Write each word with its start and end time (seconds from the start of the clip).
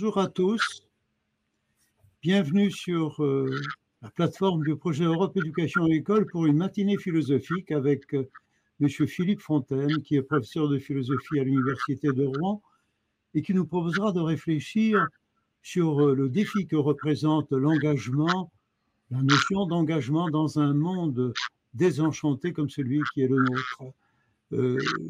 Bonjour 0.00 0.18
à 0.18 0.28
tous. 0.28 0.86
Bienvenue 2.22 2.70
sur 2.70 3.20
euh, 3.20 3.50
la 4.00 4.10
plateforme 4.10 4.62
du 4.62 4.76
projet 4.76 5.02
Europe 5.02 5.36
Éducation 5.36 5.88
École 5.88 6.24
pour 6.26 6.46
une 6.46 6.56
matinée 6.56 6.96
philosophique 6.96 7.72
avec 7.72 8.14
euh, 8.14 8.30
M. 8.80 8.88
Philippe 8.88 9.40
Fontaine, 9.40 10.00
qui 10.02 10.14
est 10.14 10.22
professeur 10.22 10.68
de 10.68 10.78
philosophie 10.78 11.40
à 11.40 11.42
l'Université 11.42 12.12
de 12.12 12.24
Rouen 12.24 12.62
et 13.34 13.42
qui 13.42 13.54
nous 13.54 13.66
proposera 13.66 14.12
de 14.12 14.20
réfléchir 14.20 15.04
sur 15.62 16.00
euh, 16.00 16.14
le 16.14 16.28
défi 16.28 16.68
que 16.68 16.76
représente 16.76 17.50
l'engagement, 17.50 18.52
la 19.10 19.20
notion 19.20 19.66
d'engagement 19.66 20.30
dans 20.30 20.60
un 20.60 20.74
monde 20.74 21.32
désenchanté 21.74 22.52
comme 22.52 22.70
celui 22.70 23.00
qui 23.14 23.22
est 23.22 23.28
le 23.28 23.42
nôtre. 23.42 23.92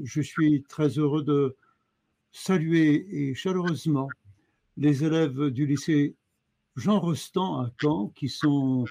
je 0.05 0.22
suis 0.22 0.62
très 0.62 0.88
heureux 0.96 1.24
de 1.24 1.56
saluer 2.32 3.06
et 3.10 3.34
chaleureusement 3.34 4.08
les 4.78 5.02
élèves 5.02 5.50
du 5.50 5.66
lycée 5.66 6.14
Jean 6.77 7.00
Rostand 7.00 7.60
à 7.60 7.73
Caen 7.80 8.12
qui 8.14 8.28
sont 8.28 8.84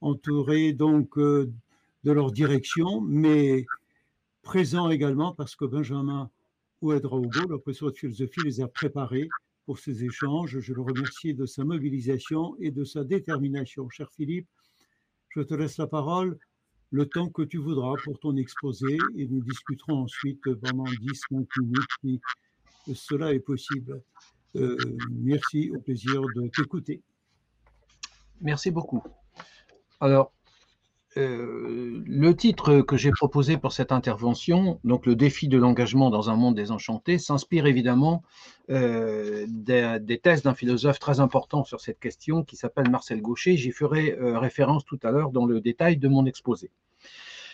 entourés 0.00 0.72
donc 0.72 1.18
euh, 1.18 1.52
de 2.04 2.12
leur 2.12 2.32
direction, 2.32 3.02
mais 3.02 3.66
présents 4.42 4.88
également 4.88 5.34
parce 5.34 5.54
que 5.54 5.66
Benjamin 5.66 6.30
Ouedraogo, 6.80 7.46
le 7.46 7.58
professeur 7.58 7.92
de 7.92 7.98
philosophie, 7.98 8.40
les 8.42 8.62
a 8.62 8.68
préparés 8.68 9.28
pour 9.66 9.78
ces 9.78 10.02
échanges. 10.02 10.60
Je 10.60 10.72
le 10.72 10.80
remercie 10.80 11.34
de 11.34 11.44
sa 11.44 11.62
mobilisation 11.62 12.56
et 12.58 12.70
de 12.70 12.84
sa 12.84 13.04
détermination. 13.04 13.90
Cher 13.90 14.10
Philippe, 14.16 14.48
je 15.28 15.42
te 15.42 15.52
laisse 15.52 15.76
la 15.76 15.86
parole 15.86 16.38
le 16.90 17.04
temps 17.04 17.28
que 17.28 17.42
tu 17.42 17.58
voudras 17.58 17.96
pour 18.02 18.18
ton 18.18 18.34
exposé 18.36 18.96
et 19.14 19.28
nous 19.28 19.42
discuterons 19.42 20.04
ensuite 20.04 20.40
pendant 20.62 20.84
10-15 20.84 21.46
minutes 21.60 22.22
si 22.86 22.94
cela 22.94 23.34
est 23.34 23.40
possible. 23.40 24.00
Euh, 24.56 24.76
merci, 25.10 25.70
au 25.70 25.78
plaisir 25.78 26.22
de 26.34 26.48
t'écouter. 26.48 27.02
Merci 28.40 28.70
beaucoup. 28.70 29.02
Alors, 30.00 30.32
euh, 31.16 32.02
le 32.06 32.36
titre 32.36 32.80
que 32.80 32.96
j'ai 32.96 33.10
proposé 33.10 33.56
pour 33.56 33.72
cette 33.72 33.92
intervention, 33.92 34.78
donc 34.84 35.06
le 35.06 35.16
défi 35.16 35.48
de 35.48 35.58
l'engagement 35.58 36.10
dans 36.10 36.30
un 36.30 36.36
monde 36.36 36.54
désenchanté, 36.54 37.18
s'inspire 37.18 37.66
évidemment 37.66 38.22
euh, 38.70 39.46
des, 39.48 40.20
thèses 40.22 40.42
d'un 40.42 40.54
philosophe 40.54 40.98
très 40.98 41.20
important 41.20 41.64
sur 41.64 41.80
cette 41.80 41.98
question 41.98 42.44
qui 42.44 42.56
s'appelle 42.56 42.90
Marcel 42.90 43.20
Gaucher. 43.20 43.56
J'y 43.56 43.72
ferai 43.72 44.16
référence 44.18 44.84
tout 44.84 44.98
à 45.02 45.10
l'heure 45.10 45.30
dans 45.30 45.46
le 45.46 45.60
détail 45.60 45.96
de 45.96 46.08
mon 46.08 46.24
exposé. 46.26 46.70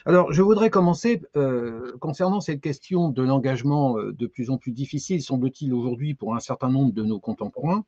Alors, 0.07 0.33
je 0.35 0.43
voudrais 0.43 0.69
commencer 0.69 1.23
euh, 1.35 1.97
concernant 1.99 2.43
cette 2.43 2.61
question 2.61 3.09
de 3.09 3.23
l'engagement 3.23 3.97
euh, 3.97 4.13
de 4.13 4.27
plus 4.27 4.51
en 4.51 4.59
plus 4.59 4.73
difficile, 4.73 5.23
semble-t-il, 5.23 5.73
aujourd'hui 5.73 6.13
pour 6.13 6.35
un 6.35 6.41
certain 6.41 6.69
nombre 6.69 6.93
de 6.93 7.03
nos 7.03 7.19
contemporains, 7.19 7.87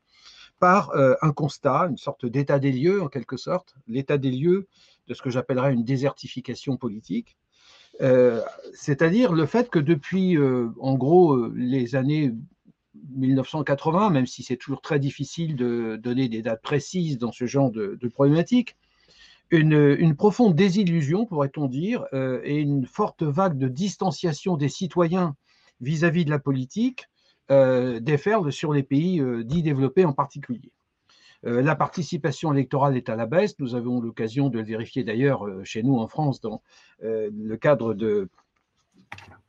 par 0.59 0.92
euh, 0.92 1.14
un 1.20 1.33
constat, 1.33 1.89
une 1.91 1.98
sorte 1.98 2.25
d'état 2.25 2.59
des 2.59 2.72
lieux, 2.72 3.03
en 3.03 3.09
quelque 3.09 3.37
sorte, 3.37 3.75
l'état 3.87 4.17
des 4.17 4.31
lieux 4.31 4.67
de 5.09 5.12
ce 5.12 5.20
que 5.20 5.28
j'appellerais 5.28 5.75
une 5.75 5.84
désertification 5.84 6.77
politique. 6.78 7.37
C'est-à-dire 8.75 9.33
le 9.33 9.47
fait 9.47 9.70
que 9.70 9.78
depuis, 9.78 10.37
en 10.39 10.97
gros, 10.97 11.47
les 11.55 11.97
années 11.97 12.34
1980, 13.14 14.11
même 14.11 14.27
si 14.27 14.42
c'est 14.42 14.56
toujours 14.56 14.83
très 14.83 14.98
difficile 14.98 15.56
de 15.56 15.97
donner 15.97 16.28
des 16.28 16.42
dates 16.42 16.61
précises 16.61 17.17
dans 17.17 17.33
ce 17.33 17.47
genre 17.47 17.70
de, 17.70 17.98
problématiques, 18.12 18.77
une, 19.50 20.16
profonde 20.16 20.55
désillusion, 20.55 21.27
pourrait-on 21.27 21.66
dire, 21.66 22.05
euh, 22.12 22.41
et 22.44 22.56
une 22.56 22.86
forte 22.86 23.22
vague 23.22 23.58
de 23.58 23.69
distanciation 23.69 24.56
des 24.56 24.69
citoyens 24.69 25.37
vis-à-vis 25.81 26.25
de 26.25 26.31
la 26.31 26.38
politique 26.38 27.06
euh, 27.50 28.00
déferle 28.00 28.50
sur 28.50 28.72
les 28.72 28.82
pays 28.82 29.20
euh, 29.20 29.44
dits 29.44 29.62
développés 29.62 30.04
en 30.04 30.12
particulier. 30.12 30.72
la 31.43 31.76
participation 31.76 32.53
électorale 32.53 32.97
est 32.97 33.09
à 33.09 33.15
la 33.15 33.26
baisse. 33.26 33.54
Nous 33.60 33.76
avons 33.76 34.00
l'occasion 34.00 34.48
de 34.48 34.59
le 34.59 34.65
vérifier 34.65 35.04
d'ailleurs 35.04 35.47
chez 35.62 35.84
nous 35.84 35.97
en 35.97 36.09
France 36.09 36.41
dans 36.41 36.60
le 37.00 37.56
cadre 37.56 37.94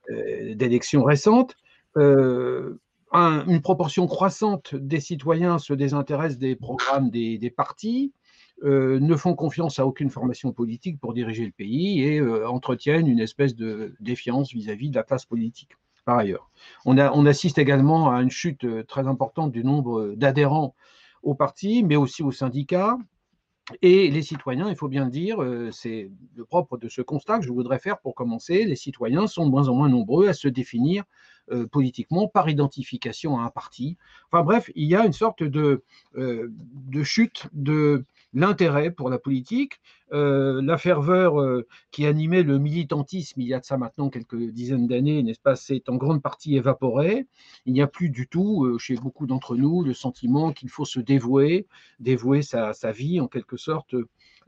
d'élections 0.09 1.03
récentes. 1.03 1.55
une 1.95 3.61
proportion 3.63 4.05
croissante 4.05 4.75
des 4.75 4.99
citoyens 4.99 5.57
se 5.57 5.73
désintéressent 5.73 6.37
des 6.37 6.55
programmes 6.55 7.09
des 7.09 7.53
partis. 7.55 8.13
Euh, 8.63 8.99
ne 8.99 9.15
font 9.15 9.35
confiance 9.35 9.77
à 9.77 9.85
aucune 9.85 10.09
formation 10.09 10.51
politique 10.51 10.99
pour 10.99 11.13
diriger 11.13 11.45
le 11.45 11.51
pays 11.51 12.01
et 12.01 12.19
euh, 12.19 12.49
entretiennent 12.49 13.05
une 13.05 13.19
espèce 13.19 13.55
de 13.55 13.93
défiance 13.99 14.51
vis-à-vis 14.51 14.89
de 14.89 14.95
la 14.95 15.03
classe 15.03 15.25
politique. 15.25 15.77
Par 16.05 16.17
ailleurs, 16.17 16.49
on, 16.85 16.97
assiste 17.27 17.59
également 17.59 18.09
à 18.09 18.19
une 18.23 18.31
chute 18.31 18.63
euh, 18.63 18.83
très 18.83 19.07
importante 19.07 19.51
du 19.51 19.63
nombre 19.63 20.15
d'adhérents 20.15 20.73
au 21.21 21.35
parti, 21.35 21.83
mais 21.83 21.97
aussi 21.97 22.23
aux 22.23 22.31
syndicats, 22.31 22.97
et 23.83 24.09
les 24.09 24.23
citoyens, 24.23 24.69
il 24.69 24.75
faut 24.75 24.87
bien 24.87 25.05
le 25.05 25.11
dire, 25.11 25.39
c'est 25.73 26.09
le 26.35 26.45
propre 26.45 26.77
de 26.77 26.87
ce 26.87 27.01
constat 27.01 27.39
que 27.39 27.45
je 27.45 27.51
voudrais 27.51 27.79
faire 27.79 27.99
pour 27.99 28.15
commencer, 28.15 28.63
les 28.63 28.77
citoyens 28.77 29.27
sont 29.27 29.45
de 29.45 29.51
moins 29.51 29.67
en 29.67 29.75
moins 29.75 29.89
nombreux 29.89 30.29
à 30.29 30.33
se 30.33 30.47
définir 30.47 31.03
politiquement 31.69 32.29
par 32.29 32.47
identification 32.47 33.37
à 33.37 33.43
un 33.43 33.49
parti. 33.49 33.97
Enfin 34.31 34.45
bref, 34.45 34.71
il 34.75 34.87
y 34.87 34.95
a 34.95 35.05
une 35.05 35.11
sorte 35.11 35.43
de, 35.43 35.83
de 36.15 37.03
chute 37.03 37.47
de, 37.51 38.05
l'intérêt 38.37 38.91
pour 38.91 39.09
la 39.09 39.17
politique, 39.17 39.81
euh, 40.13 40.61
la 40.61 40.77
ferveur 40.77 41.41
euh, 41.41 41.65
qui 41.89 42.05
animait 42.05 42.43
le 42.43 42.59
militantisme 42.59 43.41
il 43.41 43.47
y 43.47 43.53
a 43.55 43.59
de 43.59 43.65
ça 43.65 43.77
maintenant 43.77 44.09
quelques 44.09 44.37
dizaines 44.51 44.87
d'années, 44.87 45.23
n'est-ce 45.23 45.39
pas, 45.39 45.55
s'est 45.55 45.81
en 45.87 45.95
grande 45.95 46.21
partie 46.21 46.55
évaporée. 46.55 47.25
Il 47.65 47.73
n'y 47.73 47.81
a 47.81 47.87
plus 47.87 48.09
du 48.09 48.27
tout, 48.27 48.63
euh, 48.65 48.77
chez 48.77 48.95
beaucoup 48.95 49.25
d'entre 49.25 49.55
nous, 49.55 49.83
le 49.83 49.95
sentiment 49.95 50.53
qu'il 50.53 50.69
faut 50.69 50.85
se 50.85 50.99
dévouer, 50.99 51.65
dévouer 51.99 52.43
sa, 52.43 52.73
vie 52.91 53.19
en 53.19 53.27
quelque 53.27 53.57
sorte 53.57 53.95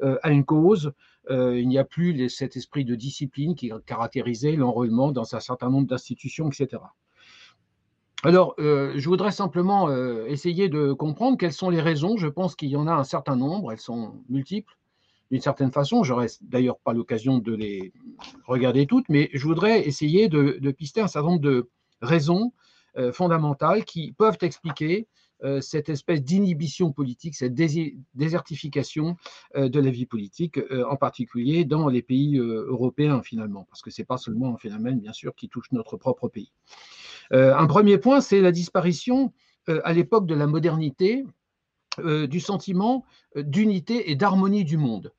à 0.02 0.30
une 0.30 0.46
cause. 0.46 0.94
il 1.30 1.68
n'y 1.68 1.78
a 1.78 1.84
plus 1.84 2.30
cet 2.30 2.56
esprit 2.56 2.86
de 2.86 2.96
discipline 2.96 3.56
qui 3.56 3.72
caractérisait 3.86 4.56
l'enrôlement 4.56 5.12
dans 5.12 5.36
un 5.36 5.40
certain 5.40 5.70
nombre 5.70 5.88
d'institutions, 5.88 6.50
etc. 6.50 6.84
Alors, 8.24 8.54
euh, 8.60 8.94
je 8.98 9.08
voudrais 9.08 9.32
simplement 9.32 9.90
euh, 9.90 10.26
essayer 10.28 10.68
de 10.68 10.92
comprendre 10.92 11.38
quelles 11.38 11.54
sont 11.54 11.70
les 11.70 11.80
raisons. 11.80 12.18
Je 12.18 12.28
pense 12.28 12.56
qu'il 12.56 12.70
y 12.70 12.76
en 12.76 12.86
a 12.88 12.92
un 12.92 13.06
certain 13.06 13.38
nombre, 13.38 13.72
elles 13.72 13.80
sont 13.80 14.14
multiples 14.28 14.76
d'une 15.32 15.42
certaine 15.42 15.72
façon. 15.72 16.04
J'aurais 16.04 16.28
d'ailleurs 16.42 16.80
pas 16.80 16.92
l'occasion 16.92 17.38
de 17.38 17.54
les 17.54 17.94
regarder 18.46 18.88
toutes, 18.88 19.08
mais 19.08 19.30
je 19.34 19.44
voudrais 19.46 19.88
essayer 19.88 20.28
de, 20.28 20.72
pister 20.72 21.00
un 21.00 21.08
certain 21.08 21.30
nombre 21.30 21.42
de 21.42 21.70
raisons 22.02 22.52
euh, 22.98 23.14
fondamentales 23.14 23.86
qui 23.86 24.12
peuvent 24.12 24.38
expliquer 24.42 25.08
cette 25.62 25.90
espèce 25.90 26.22
d'inhibition 26.22 26.92
politique, 26.92 27.36
cette 27.36 27.54
désertification 27.54 29.16
de 29.56 29.80
la 29.80 29.90
vie 29.90 30.06
politique, 30.06 30.60
en 30.88 30.96
particulier 30.96 31.66
dans 31.66 31.88
les 31.88 32.02
pays 32.02 32.38
européens 32.38 33.22
finalement, 33.24 33.66
parce 33.70 33.82
que 33.82 33.90
ce 33.90 34.02
n'est 34.02 34.06
pas 34.06 34.18
seulement 34.18 34.54
un 34.54 34.58
phénomène, 34.58 35.00
bien 35.00 35.14
sûr, 35.14 35.36
qui 35.36 35.50
touche 35.50 35.72
notre 35.72 35.98
propre 35.98 36.28
pays. 36.28 36.52
Euh, 37.34 37.56
un 37.56 37.68
premier 37.68 37.98
point, 37.98 38.22
c'est 38.22 38.42
la 38.42 38.52
disparition 38.52 39.34
euh, 39.70 39.82
à 39.84 39.94
l'époque 39.94 40.26
de 40.26 40.36
la 40.36 40.48
modernité 40.48 41.26
euh, 42.00 42.28
du 42.28 42.40
sentiment 42.40 43.06
d'unité 43.36 44.10
et 44.10 44.16
d'harmonie 44.16 44.64
du 44.64 44.78
monde. 44.78 45.14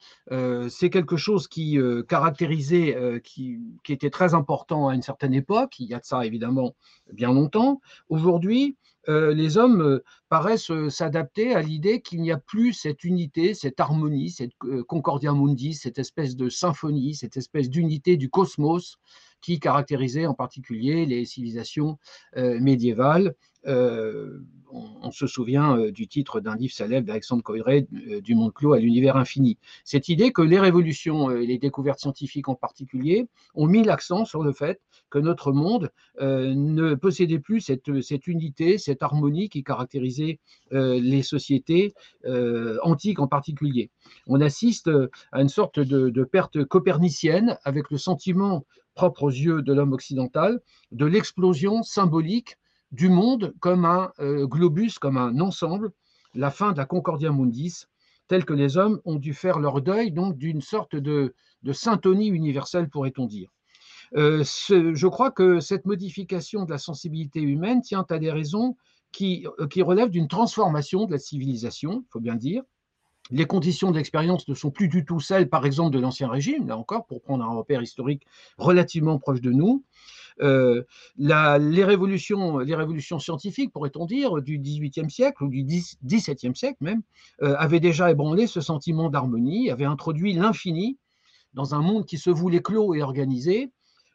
c'est 0.69 0.91
quelque 0.91 1.17
chose 1.17 1.47
qui 1.47 1.79
caractérisait, 2.09 3.21
qui, 3.23 3.61
était 3.89 4.11
très 4.11 4.35
important 4.35 4.89
à 4.89 4.97
une 4.97 5.03
certaine 5.03 5.33
époque, 5.33 5.79
il 5.79 5.87
y 5.87 5.95
a 5.95 6.01
de 6.01 6.05
ça 6.05 6.27
évidemment 6.27 6.75
bien 7.13 7.33
longtemps. 7.33 7.81
Aujourd'hui, 8.09 8.77
les 9.07 9.57
hommes 9.57 10.01
paraissent 10.29 10.73
s'adapter 10.89 11.55
à 11.55 11.63
l'idée 11.63 12.01
qu'il 12.01 12.21
n'y 12.21 12.33
a 12.33 12.39
plus 12.39 12.73
cette 12.73 13.05
unité, 13.05 13.55
cette 13.55 13.81
harmonie, 13.81 14.31
cette 14.31 14.53
concordia 14.87 15.33
mundi, 15.33 15.75
cette 15.75 15.99
espèce 15.99 16.37
de 16.37 16.49
symphonie, 16.49 17.15
cette 17.15 17.37
espèce 17.37 17.71
d'unité 17.71 18.17
du 18.17 18.31
cosmos 18.31 18.99
qui 19.41 19.61
caractérisait 19.61 20.27
en 20.27 20.35
particulier 20.35 21.07
les 21.07 21.25
civilisations 21.25 21.99
euh, 22.37 22.59
médiévales. 22.61 23.35
Euh, 23.67 24.39
on, 24.73 25.11
se 25.11 25.27
souvient 25.27 25.77
euh, 25.77 25.91
du 25.91 26.07
titre 26.09 26.41
d'un 26.41 26.57
livre 26.57 26.73
célèbre 26.73 27.07
d'Alexandre 27.07 27.43
Coiré, 27.43 27.87
Du 28.23 28.35
monde 28.35 28.55
clos 28.55 28.73
à 28.73 28.79
l'univers 28.79 29.17
infini. 29.17 29.59
Cette 29.85 30.09
idée 30.09 30.33
que 30.33 30.41
les 30.41 30.59
révolutions 30.59 31.31
et 31.31 31.45
les 31.45 31.59
découvertes 31.59 31.99
scientifiques 31.99 32.49
en 32.49 32.55
particulier 32.55 33.29
ont 33.55 33.67
mis 33.67 33.83
l'accent 33.83 34.25
sur 34.25 34.43
le 34.43 34.53
fait 34.53 34.81
que 35.11 35.19
notre 35.19 35.53
monde 35.53 35.91
ne 36.21 36.95
possédait 36.95 37.41
plus 37.41 37.61
cette, 37.61 38.27
unité, 38.29 38.79
cette 38.79 39.03
harmonie 39.03 39.49
qui 39.49 39.65
caractérisait 39.65 40.39
les 40.71 41.23
sociétés 41.23 41.95
antiques 42.83 43.19
en 43.19 43.27
particulier. 43.27 43.91
On 44.29 44.41
assiste 44.41 44.89
à 45.33 45.43
une 45.43 45.49
sorte 45.49 45.81
de 45.81 46.25
perte 46.25 46.65
copernicienne 46.65 47.59
avec 47.65 47.91
le 47.91 47.99
sentiment 47.99 48.65
propre 49.01 49.23
aux 49.23 49.31
yeux 49.31 49.63
de 49.63 49.73
l'homme 49.73 49.95
occidental, 49.95 50.61
de 50.93 51.07
l'explosion 51.07 51.83
symbolique 51.83 52.59
du 52.93 53.09
monde 53.09 53.55
comme 53.59 53.87
un 53.87 54.13
euh, 54.21 54.47
globus, 54.47 54.99
comme 54.99 55.17
un 55.17 55.41
ensemble, 55.41 55.93
la 56.35 56.51
fin 56.51 56.73
de 56.73 56.77
la 56.77 56.85
Concordia 56.85 57.33
Mundis, 57.33 57.87
tel 58.29 58.45
que 58.45 58.53
les 58.53 58.77
hommes 58.77 59.01
ont 59.07 59.15
dû 59.15 59.33
faire 59.33 59.59
leur 59.59 59.81
deuil, 59.81 60.13
donc 60.13 60.37
d'une 60.37 60.61
sorte 60.61 60.97
de, 60.97 61.35
de 61.63 61.73
syntonie 61.73 62.29
universelle, 62.29 62.91
pourrait-on 62.91 63.25
dire. 63.25 63.49
Euh, 64.17 64.45
je 64.45 65.07
crois 65.07 65.31
que 65.31 65.61
cette 65.61 65.87
modification 65.87 66.67
de 66.67 66.71
la 66.71 66.79
sensibilité 66.79 67.41
humaine 67.41 67.81
tient 67.81 68.05
à 68.11 68.19
des 68.19 68.31
raisons 68.31 68.77
qui, 69.13 69.47
qui 69.71 69.81
relève 69.81 70.11
d'une 70.11 70.29
transformation 70.29 71.07
de 71.07 71.13
la 71.13 71.19
civilisation, 71.19 72.05
il 72.07 72.11
faut 72.11 72.21
bien 72.21 72.37
dire, 72.37 72.65
les 73.31 73.47
conditions 73.47 73.91
de 73.91 73.97
l'expérience 73.97 74.49
ne 74.49 74.55
sont 74.55 74.71
plus 74.71 74.89
du 74.89 75.05
tout 75.05 75.21
celles, 75.21 75.49
par 75.49 75.67
exemple, 75.67 75.95
de 75.95 76.01
l'Ancien 76.01 76.29
Régime, 76.29 76.67
là 76.69 76.77
encore, 76.77 77.07
pour 77.07 77.23
prendre 77.23 77.45
un 77.45 77.55
repère 77.55 77.83
historique 77.83 78.27
relativement 78.59 79.19
proche 79.19 79.41
de 79.41 79.53
nous. 79.53 79.85
Euh, 80.43 80.83
les, 81.19 81.85
révolutions, 81.85 82.59
les 82.59 82.75
révolutions 82.75 83.19
scientifiques, 83.19 83.73
pourrait-on 83.73 84.07
dire, 84.07 84.41
du 84.41 84.59
XVIIIe 84.59 85.11
siècle 85.11 85.45
ou 85.45 85.49
du 85.49 85.65
XVIIe 85.65 86.57
siècle 86.57 86.79
même, 86.81 87.03
euh, 87.43 87.55
avaient 87.59 87.81
déjà 87.81 88.11
ébranlé 88.11 88.47
ce 88.47 88.61
sentiment 88.61 89.11
d'harmonie, 89.11 89.71
avaient 89.71 89.85
introduit 89.85 90.33
l'infini 90.33 90.99
dans 91.53 91.75
un 91.75 91.83
monde 91.83 92.07
qui 92.07 92.17
se 92.17 92.31
voulait 92.31 92.63
clos 92.63 92.95
et 92.95 93.03
organisé, 93.03 93.71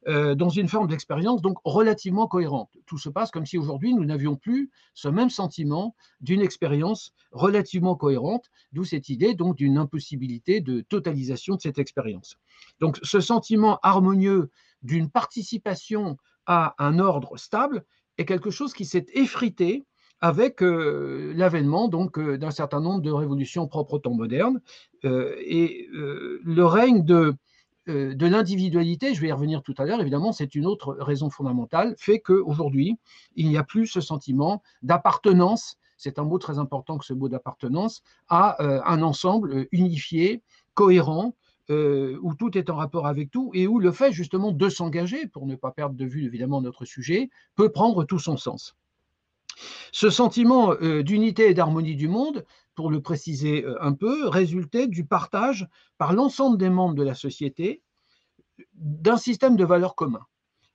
euh, 0.08 0.36
dans 0.36 0.50
une 0.50 0.68
forme 0.68 0.88
d'expérience 0.88 1.42
donc 1.42 1.58
relativement 1.64 2.28
cohérente. 2.28 2.70
Tout 2.86 3.00
se 3.00 3.10
passe 3.10 3.32
comme 3.32 3.48
si 3.48 3.58
aujourd'hui 3.58 3.92
nous 3.96 4.06
n'avions 4.06 4.36
plus 4.36 4.70
ce 4.94 5.08
même 5.08 5.32
sentiment 5.32 5.96
d'une 6.22 6.42
expérience 6.42 7.12
relativement 7.32 7.96
cohérente, 7.96 8.52
d'où 8.72 8.84
cette 8.84 9.10
idée 9.10 9.34
donc 9.34 9.56
d'une 9.56 9.80
impossibilité 9.80 10.62
de 10.62 10.82
totalisation 10.82 11.56
de 11.56 11.62
cette 11.62 11.80
expérience. 11.80 12.38
Donc 12.80 13.00
ce 13.02 13.20
sentiment 13.20 13.80
harmonieux 13.82 14.52
d'une 14.84 15.10
participation 15.10 16.18
à 16.46 16.76
un 16.78 17.00
ordre 17.00 17.38
stable 17.38 17.84
est 18.20 18.26
quelque 18.26 18.52
chose 18.52 18.76
qui 18.76 18.86
s'est 18.86 19.08
effrité 19.14 19.86
avec 20.22 20.62
euh, 20.62 21.34
l'avènement 21.36 21.88
donc 21.88 22.20
euh, 22.20 22.38
d'un 22.38 22.52
certain 22.52 22.80
nombre 22.80 23.02
de 23.02 23.12
révolutions 23.12 23.68
propres 23.68 23.96
au 23.96 24.00
temps 24.00 24.14
moderne 24.14 24.62
et 25.04 25.88
le 25.92 26.64
règne 26.64 27.04
de 27.04 27.36
de 27.88 28.26
l'individualité, 28.26 29.14
je 29.14 29.22
vais 29.22 29.28
y 29.28 29.32
revenir 29.32 29.62
tout 29.62 29.76
à 29.78 29.86
l'heure, 29.86 30.02
évidemment, 30.02 30.32
c'est 30.32 30.56
une 30.56 30.66
autre 30.66 30.96
raison 31.00 31.30
fondamentale, 31.30 31.96
fait 31.98 32.20
qu'aujourd'hui, 32.20 32.98
il 33.36 33.48
n'y 33.48 33.58
a 33.58 33.64
plus 33.64 33.88
ce 33.88 34.02
sentiment 34.02 34.64
d'appartenance, 34.82 35.78
c'est 35.98 36.20
un 36.20 36.24
mot 36.24 36.38
très 36.38 36.60
important 36.60 36.98
que 36.98 37.06
ce 37.06 37.14
mot 37.14 37.30
d'appartenance, 37.30 38.02
à 38.28 38.62
euh, 38.62 38.82
un 38.86 39.02
ensemble 39.02 39.68
unifié, 39.72 40.42
cohérent, 40.74 41.36
euh, 41.70 42.20
où 42.22 42.36
tout 42.36 42.58
est 42.58 42.70
en 42.70 42.76
rapport 42.76 43.08
avec 43.08 43.32
tout 43.32 43.50
et 43.54 43.66
où 43.66 43.80
le 43.80 43.92
fait 43.92 44.12
justement 44.12 44.52
de 44.52 44.70
s'engager, 44.70 45.28
pour 45.28 45.46
ne 45.46 45.56
pas 45.56 45.72
perdre 45.72 45.96
de 45.96 46.06
vue 46.06 46.26
évidemment 46.26 46.62
notre 46.62 46.86
sujet, 46.86 47.30
peut 47.56 47.70
prendre 47.70 48.04
tout 48.04 48.20
son 48.20 48.38
sens. 48.38 48.76
Ce 49.92 50.10
sentiment 50.10 50.76
d'unité 50.76 51.50
et 51.50 51.54
d'harmonie 51.54 51.96
du 51.96 52.10
monde, 52.10 52.46
pour 52.76 52.92
le 52.92 53.02
préciser 53.02 53.66
euh, 53.66 53.82
un 53.82 53.94
peu, 53.94 54.28
résultait 54.28 54.88
du 54.88 55.06
partage 55.06 55.68
par 55.98 56.14
l'ensemble 56.14 56.58
des 56.58 56.70
membres 56.70 56.96
de 56.96 57.04
la 57.04 57.16
société 57.16 57.82
d'un 58.74 59.18
système 59.18 59.56
de 59.56 59.66
valeurs 59.66 59.96
communs 59.96 60.26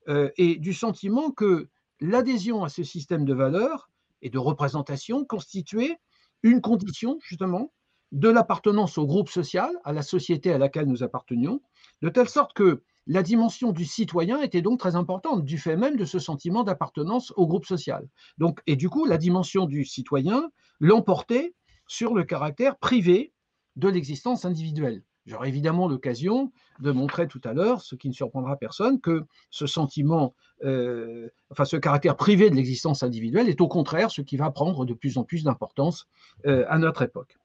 euh, 0.09 0.31
et 0.37 0.57
du 0.57 0.75
sentiment 0.75 1.31
que 1.31 1.69
l'adhésion 2.01 2.65
à 2.65 2.69
ce 2.69 2.83
système 2.83 3.25
de 3.25 3.35
valeurs 3.35 3.91
et 4.23 4.31
de 4.31 4.39
représentation 4.39 5.25
constituait 5.25 5.99
une 6.43 6.61
condition 6.61 7.19
justement 7.23 7.73
de 8.13 8.29
l'appartenance 8.29 8.99
au 8.99 9.07
groupe 9.07 9.29
social, 9.29 9.71
à 9.85 9.93
la 9.93 10.03
société 10.03 10.53
à 10.53 10.59
laquelle 10.59 10.87
nous 10.87 11.03
appartenions, 11.03 11.63
de 12.03 12.09
telle 12.09 12.29
sorte 12.29 12.55
que 12.55 12.83
la 13.07 13.23
dimension 13.23 13.73
du 13.73 13.85
citoyen 13.85 14.41
était 14.41 14.63
donc 14.63 14.79
très 14.79 14.97
importante, 14.97 15.45
du 15.45 15.59
fait 15.59 15.77
même 15.77 15.97
de 15.97 16.05
ce 16.05 16.19
sentiment 16.19 16.65
d'appartenance 16.65 17.33
au 17.37 17.47
groupe 17.47 17.67
social. 17.67 18.09
Donc, 18.39 18.61
et 18.67 18.77
du 18.77 18.89
coup, 18.89 19.05
la 19.05 19.17
dimension 19.17 19.67
du 19.67 19.85
citoyen 19.85 20.51
l'emportait 20.81 21.55
sur 21.91 22.15
le 22.15 22.23
caractère 22.23 22.77
privé 22.77 23.33
de 23.75 23.89
l'existence 23.89 24.45
individuelle. 24.45 25.03
J'aurai 25.27 25.49
évidemment 25.49 25.89
l'occasion 25.89 26.53
de 26.79 26.93
montrer 26.93 27.27
tout 27.27 27.41
à 27.43 27.53
l'heure, 27.53 27.81
ce 27.81 27.97
qui 27.97 28.07
ne 28.07 28.13
surprendra 28.13 28.57
personne, 28.57 29.01
que 29.01 29.25
ce 29.51 29.67
sentiment, 29.67 30.37
euh, 30.63 31.29
enfin 31.51 31.65
ce 31.65 31.77
caractère 31.77 32.17
privé 32.17 32.49
de 32.49 32.55
l'existence 32.55 33.03
individuelle 33.03 33.49
est 33.49 33.61
au 33.61 33.67
contraire 33.67 34.13
ce 34.13 34.23
qui 34.23 34.37
va 34.37 34.53
prendre 34.53 34.85
de 34.85 34.95
plus 34.95 35.19
en 35.19 35.25
plus 35.25 35.43
d'importance 35.43 36.07
euh, 36.47 36.65
à 36.69 36.79
notre 36.79 37.03
époque. 37.03 37.37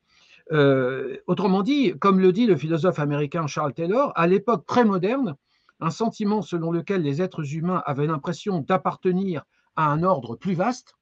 Euh, 0.51 1.17
autrement 1.25 1.63
dit, 1.63 1.95
comme 1.99 2.19
le 2.19 2.31
dit 2.31 2.45
le 2.45 2.55
philosophe 2.55 2.99
américain 2.99 3.47
Charles 3.47 3.73
Taylor, 3.73 4.11
à 4.15 4.27
l'époque 4.27 4.63
prémoderne, 4.67 5.35
un 5.79 5.89
sentiment 5.89 6.43
selon 6.43 6.69
lequel 6.69 7.01
les 7.01 7.19
êtres 7.19 7.55
humains 7.55 7.81
avaient 7.87 8.05
l'impression 8.05 8.59
d'appartenir 8.59 9.43
à 9.75 9.87
un 9.87 10.03
ordre 10.03 10.35
plus 10.35 10.53
vaste, 10.53 10.93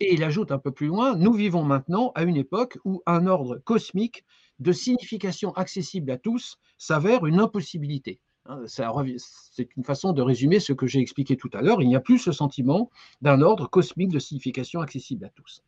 et 0.00 0.14
il 0.14 0.24
ajoute 0.24 0.52
un 0.52 0.58
peu 0.58 0.72
plus 0.72 0.88
loin, 0.88 1.16
nous 1.16 1.32
vivons 1.32 1.64
maintenant 1.64 2.12
à 2.14 2.24
une 2.24 2.36
époque 2.36 2.78
où 2.84 3.02
un 3.06 3.26
ordre 3.26 3.58
cosmique 3.58 4.24
de 4.58 4.72
signification 4.72 5.52
accessible 5.52 6.10
à 6.10 6.18
tous 6.18 6.58
s'avère 6.78 7.26
une 7.26 7.40
impossibilité. 7.40 8.20
Hein, 8.46 8.62
c'est 8.66 9.68
une 9.76 9.84
façon 9.84 10.12
de 10.12 10.20
résumer 10.20 10.58
ce 10.58 10.72
que 10.72 10.86
j'ai 10.86 10.98
expliqué 10.98 11.36
tout 11.36 11.50
à 11.52 11.62
l'heure. 11.62 11.80
Il 11.80 11.88
n'y 11.88 11.94
a 11.94 12.00
plus 12.00 12.18
ce 12.18 12.32
sentiment 12.32 12.90
d'un 13.20 13.40
ordre 13.40 13.68
cosmique 13.68 14.10
de 14.10 14.18
signification 14.18 14.80
accessible 14.80 15.24
à 15.24 15.28
tous. 15.28 15.62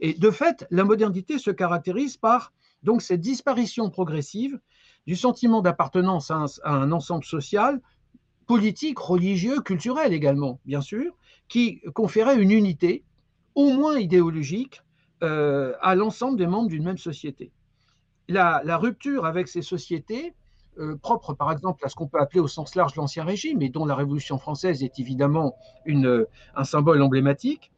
Et 0.00 0.12
de 0.12 0.30
fait, 0.30 0.66
la 0.70 0.84
modernité 0.84 1.38
se 1.38 1.50
caractérise 1.50 2.16
par 2.18 2.52
donc 2.82 3.00
cette 3.00 3.20
disparition 3.20 3.88
progressive 3.90 4.60
du 5.06 5.16
sentiment 5.16 5.62
d'appartenance 5.62 6.30
à, 6.30 6.44
à, 6.64 6.74
un 6.74 6.92
ensemble 6.92 7.24
social, 7.24 7.80
politique, 8.46 8.98
religieux, 8.98 9.60
culturel 9.62 10.12
également, 10.12 10.60
bien 10.66 10.82
sûr, 10.82 11.16
qui 11.48 11.80
conférait 11.94 12.40
une 12.40 12.50
unité 12.50 13.04
au 13.58 13.72
moins 13.72 13.98
idéologique, 13.98 14.82
euh, 15.24 15.74
à 15.80 15.96
l'ensemble 15.96 16.38
des 16.38 16.46
membres 16.46 16.68
d'une 16.68 16.84
même 16.84 16.96
société. 16.96 17.50
La, 18.28 18.60
rupture 18.76 19.26
avec 19.26 19.48
ces 19.48 19.62
sociétés, 19.62 20.32
euh, 20.78 20.94
propres 20.94 21.34
par 21.34 21.50
exemple 21.50 21.84
à 21.84 21.88
ce 21.88 21.96
qu'on 21.96 22.06
peut 22.06 22.20
appeler 22.20 22.38
au 22.38 22.46
sens 22.46 22.76
large 22.76 22.94
l'Ancien 22.94 23.24
Régime, 23.24 23.60
et 23.60 23.68
dont 23.68 23.84
la 23.84 23.96
Révolution 23.96 24.38
française 24.38 24.84
est 24.84 25.00
évidemment 25.00 25.56
une, 25.86 26.24
un 26.54 26.62
symbole 26.62 27.02
emblématique, 27.02 27.72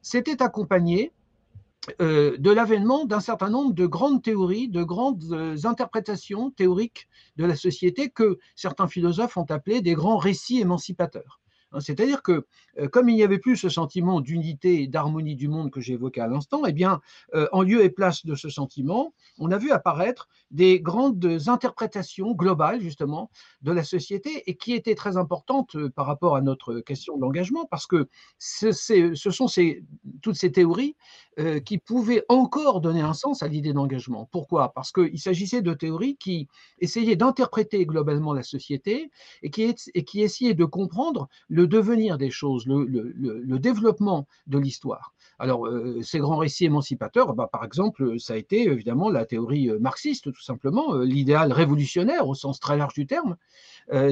s'était 0.00 0.42
accompagnée 0.42 1.12
euh, 2.00 2.38
de 2.38 2.50
l'avènement 2.50 3.04
d'un 3.04 3.20
certain 3.20 3.50
nombre 3.50 3.74
de 3.74 3.84
grandes 3.84 4.22
théories, 4.22 4.68
de 4.68 4.82
grandes 4.82 5.58
interprétations 5.64 6.52
théoriques 6.52 7.06
de 7.36 7.44
la 7.44 7.54
société 7.54 8.08
que 8.08 8.38
certains 8.56 8.88
philosophes 8.88 9.36
ont 9.36 9.50
appelées 9.50 9.82
des 9.82 9.92
grands 9.92 10.16
récits 10.16 10.60
émancipateurs. 10.60 11.38
Hein, 11.72 11.80
c'est-à-dire 11.80 12.22
que, 12.22 12.46
euh, 12.78 12.88
comme 12.88 13.08
il 13.08 13.14
n'y 13.14 13.22
avait 13.22 13.38
plus 13.38 13.56
ce 13.56 13.68
sentiment 13.68 14.20
d'unité 14.20 14.82
et 14.82 14.86
d'harmonie 14.86 15.36
du 15.36 15.48
monde 15.48 15.70
que 15.70 15.80
évoqué 15.90 16.20
à 16.20 16.26
l'instant, 16.26 16.62
eh 16.66 16.72
bien, 16.72 17.00
euh, 17.34 17.46
en 17.52 17.62
lieu 17.62 17.82
et 17.82 17.90
place 17.90 18.24
de 18.26 18.34
ce 18.34 18.48
sentiment, 18.48 19.14
on 19.38 19.50
a 19.50 19.58
vu 19.58 19.70
apparaître 19.70 20.28
des 20.50 20.80
grandes 20.80 21.42
interprétations 21.46 22.32
globales, 22.32 22.80
justement, 22.80 23.30
de 23.62 23.72
la 23.72 23.84
société 23.84 24.48
et 24.50 24.56
qui 24.56 24.72
étaient 24.72 24.94
très 24.94 25.16
importantes 25.16 25.76
euh, 25.76 25.90
par 25.90 26.06
rapport 26.06 26.36
à 26.36 26.40
notre 26.40 26.80
question 26.80 27.18
d'engagement, 27.18 27.66
parce 27.70 27.86
que 27.86 28.08
ce, 28.38 28.72
sont 28.72 29.46
toutes 30.22 30.36
ces 30.36 30.52
théories 30.52 30.96
qui 31.64 31.78
pouvaient 31.78 32.24
encore 32.28 32.80
donner 32.80 33.00
un 33.00 33.12
sens 33.14 33.44
à 33.44 33.48
l'idée 33.48 33.72
d'engagement. 33.72 34.28
Pourquoi? 34.32 34.72
Parce 34.72 34.90
qu'il 34.90 35.20
s'agissait 35.20 35.62
de 35.62 35.72
théories 35.72 36.16
qui 36.16 36.48
essayaient 36.80 37.14
d'interpréter 37.14 37.86
globalement 37.86 38.32
la 38.32 38.42
société 38.42 39.10
et 39.42 39.50
qui, 39.50 39.74
et 39.94 40.04
qui 40.04 40.22
essayaient 40.22 40.54
de 40.54 40.64
comprendre 40.64 41.28
devenir 41.66 42.18
des 42.18 42.30
choses, 42.30 42.66
le, 42.66 43.58
développement 43.58 44.26
de 44.46 44.58
l'histoire. 44.58 45.14
Alors, 45.38 45.66
euh, 45.66 46.00
ces 46.02 46.18
grands 46.18 46.36
récits 46.36 46.64
émancipateurs, 46.64 47.34
bah, 47.34 47.48
par 47.50 47.64
exemple, 47.64 48.18
ça 48.18 48.34
a 48.34 48.36
été 48.36 48.64
évidemment 48.64 49.08
la 49.08 49.24
théorie 49.24 49.70
euh, 49.70 49.78
marxiste, 49.78 50.32
tout 50.32 50.42
simplement, 50.42 50.94
euh, 50.94 51.04
l'idéal 51.04 51.52
révolutionnaire 51.52 52.28
au 52.28 52.34
sens 52.34 52.58
très 52.58 52.76
large 52.76 52.94
du 52.94 53.06
terme. 53.06 53.36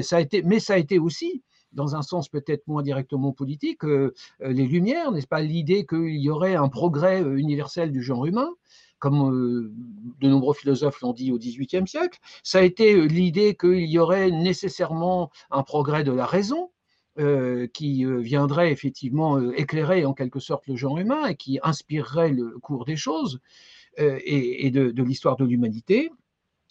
ça 0.01 0.17
a 0.17 0.21
été, 0.21 0.41
mais 0.43 0.59
ça 0.59 0.73
a 0.73 0.77
été 0.77 0.97
aussi 0.99 1.43
dans 1.73 1.95
un 1.95 2.01
sens 2.01 2.29
peut-être 2.29 2.65
moins 2.67 2.81
directement 2.81 3.33
politique, 3.33 3.83
les 3.83 4.65
Lumières, 4.65 5.11
n'est-ce 5.11 5.27
pas, 5.27 5.41
l'idée 5.41 5.85
qu'il 5.85 6.15
y 6.15 6.29
aurait 6.29 6.55
un 6.55 6.69
progrès 6.69 7.21
universel 7.21 7.91
du 7.91 8.01
genre 8.01 8.25
humain, 8.25 8.49
comme 8.99 9.71
de 10.19 10.27
nombreux 10.27 10.55
philosophes 10.55 11.01
l'ont 11.01 11.13
dit 11.13 11.31
au 11.31 11.37
XVIIIe 11.37 11.87
siècle. 11.87 12.19
Ça 12.41 12.59
a 12.59 12.61
été 12.61 13.07
l'idée 13.07 13.55
qu'il 13.55 13.85
y 13.85 13.99
aurait 13.99 14.31
nécessairement 14.31 15.29
un 15.51 15.61
progrès 15.61 16.03
de 16.03 16.13
la 16.13 16.25
raison, 16.25 16.71
euh, 17.19 17.65
qui 17.73 18.05
euh, 18.05 18.19
viendrait 18.19 18.71
effectivement 18.71 19.39
euh, 19.39 19.51
éclairer 19.59 20.05
en 20.05 20.13
quelque 20.13 20.39
sorte 20.39 20.67
le 20.67 20.75
genre 20.75 20.99
humain 20.99 21.25
et 21.25 21.35
qui 21.35 21.57
inspirerait 21.63 22.29
le 22.29 22.59
cours 22.59 22.85
des 22.85 22.95
choses 22.95 23.39
et, 23.97 24.69
de, 24.69 25.01
l'histoire 25.01 25.35
de 25.37 25.45
l'humanité. 25.45 26.11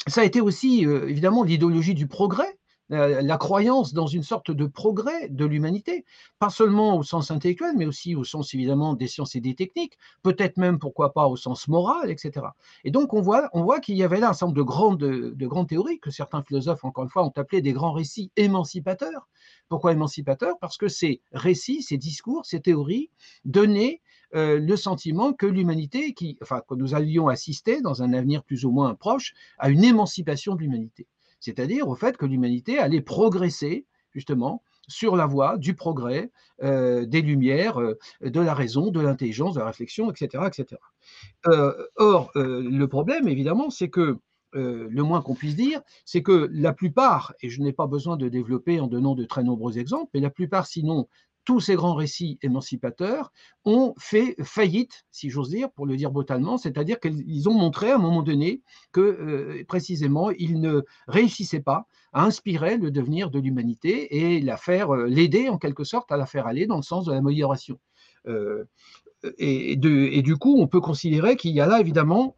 Ça 0.07 0.21
a 0.21 0.25
été 0.25 0.41
aussi 0.41 0.83
évidemment 0.83 1.43
l'idéologie 1.43 1.95
du 1.95 2.07
progrès, 2.07 2.57
la, 2.89 3.37
croyance 3.37 3.93
dans 3.93 4.07
une 4.07 4.23
sorte 4.23 4.53
de 4.53 4.67
progrès 4.67 5.29
de 5.29 5.45
l'humanité, 5.45 6.05
pas 6.39 6.51
seulement 6.51 6.97
au 6.97 7.03
sens 7.03 7.33
intellectuel, 7.33 7.73
mais 7.77 7.85
aussi 7.85 8.15
au 8.15 8.23
sens 8.23 8.55
évidemment 8.55 8.95
des 8.95 9.09
sciences 9.09 9.35
et 9.35 9.41
des 9.41 9.57
techniques, 9.57 9.99
peut-être 10.23 10.57
même, 10.57 10.79
pourquoi 10.79 11.13
pas, 11.13 11.27
au 11.27 11.35
sens 11.35 11.67
moral, 11.67 12.13
etc. 12.13 12.47
Et 12.85 12.93
donc 12.93 13.13
on 13.13 13.21
voit, 13.21 13.51
qu'il 13.81 13.97
y 13.97 14.05
avait 14.05 14.21
là 14.21 14.29
un 14.29 14.33
certain 14.33 14.47
nombre 14.47 14.59
de 14.59 14.63
grandes, 14.63 14.99
de 14.99 15.47
grandes 15.49 15.69
théories 15.69 15.99
que 15.99 16.13
certains 16.13 16.45
philosophes, 16.45 16.85
encore 16.85 17.03
une 17.03 17.11
fois, 17.11 17.25
ont 17.25 17.33
appelé 17.35 17.61
des 17.61 17.73
grands 17.73 17.93
récits 17.93 18.31
émancipateurs, 18.37 19.27
pourquoi 19.69 19.93
émancipateur? 19.93 20.59
Parce 20.61 20.77
que 20.77 20.89
ces 20.89 21.21
récits, 21.33 21.83
ces 21.83 21.97
discours, 21.97 22.47
ces 22.47 22.61
théories 22.61 23.11
donnaient 23.45 24.01
euh, 24.35 24.59
le 24.59 24.77
sentiment 24.77 25.33
que 25.33 25.47
l'humanité, 25.47 26.15
enfin, 26.43 26.63
que 26.69 26.75
nous 26.75 26.95
allions 26.95 27.29
assister 27.29 27.81
dans 27.81 28.03
un 28.03 28.13
avenir 28.13 28.43
plus 28.43 28.65
ou 28.65 28.71
moins 28.71 28.95
proche 28.95 29.35
à 29.59 29.71
une 29.71 29.85
émancipation 29.85 30.55
de 30.55 30.61
l'humanité. 30.61 31.07
C'est-à-dire 31.41 31.89
au 31.89 31.95
fait 31.95 32.17
que 32.17 32.27
l'humanité 32.27 32.79
allait 32.79 33.01
progresser 33.01 33.87
justement 34.13 34.63
sur 34.89 35.17
la 35.17 35.27
voie 35.27 35.59
du 35.59 35.75
progrès, 35.75 36.31
des 36.63 37.21
lumières, 37.21 37.81
de 38.21 38.41
la 38.41 38.55
raison, 38.55 38.93
de 38.93 39.01
l'intelligence, 39.01 39.55
de 39.55 39.59
la 39.59 39.67
réflexion, 39.67 40.11
etc. 40.11 40.45
etc. 40.47 40.81
or, 41.97 42.31
le 42.37 42.87
problème, 42.87 43.27
évidemment, 43.27 43.69
c'est 43.69 43.89
que 43.89 44.19
le 44.57 45.03
moins 45.03 45.21
qu'on 45.21 45.35
puisse 45.35 45.57
dire, 45.57 45.81
c'est 46.05 46.23
que 46.23 46.49
la 46.53 46.73
plupart, 46.73 47.35
et 47.41 47.51
je 47.51 47.61
n'ai 47.61 47.73
pas 47.73 47.87
besoin 47.87 48.17
de 48.17 48.29
développer 48.29 48.81
en 48.81 48.87
donnant 48.87 49.15
de 49.15 49.25
très 49.25 49.45
nombreux 49.45 49.79
exemples, 49.79 50.11
mais 50.15 50.21
la 50.21 50.31
plupart, 50.31 50.67
sinon 50.67 51.09
tous 51.47 51.61
ces 51.61 51.77
grands 51.77 51.95
récits 51.95 52.39
émancipateurs 52.43 53.33
ont 53.65 53.95
fait 53.99 54.35
faillite, 54.43 55.07
si 55.13 55.31
j'ose 55.31 55.49
dire, 55.49 55.71
pour 55.71 55.87
le 55.87 55.97
dire 55.97 56.11
brutalement, 56.11 56.59
c'est-à-dire 56.59 56.99
qu'ils 56.99 57.49
ont 57.49 57.55
montré 57.55 57.93
à 57.93 57.95
un 57.95 57.99
moment 57.99 58.23
donné 58.23 58.63
que 58.93 59.01
euh, 59.01 59.65
précisément 59.67 60.31
ils 60.31 60.61
ne 60.61 60.83
réussissaient 61.07 61.61
pas 61.61 61.87
à 62.13 62.25
inspirer 62.25 62.77
le 62.77 62.91
devenir 62.91 63.31
de 63.31 63.39
l'humanité 63.39 64.17
et 64.17 64.41
la 64.41 64.57
faire 64.57 64.93
euh, 64.95 65.07
l'aider 65.07 65.49
en 65.49 65.57
quelque 65.57 65.85
sorte 65.85 66.11
à 66.11 66.17
la 66.17 66.27
faire 66.27 66.49
aller 66.49 66.67
dans 66.67 66.77
le 66.77 66.83
sens 66.83 67.07
de 67.07 67.13
l'amélioration. 67.13 67.79
Euh, 68.27 68.65
et, 69.39 69.73
et, 69.73 70.23
du 70.23 70.37
coup, 70.37 70.61
on 70.61 70.67
peut 70.67 70.81
considérer 70.81 71.37
qu'il 71.37 71.53
y 71.53 71.61
a 71.61 71.67
là 71.67 71.81
évidemment 71.81 72.37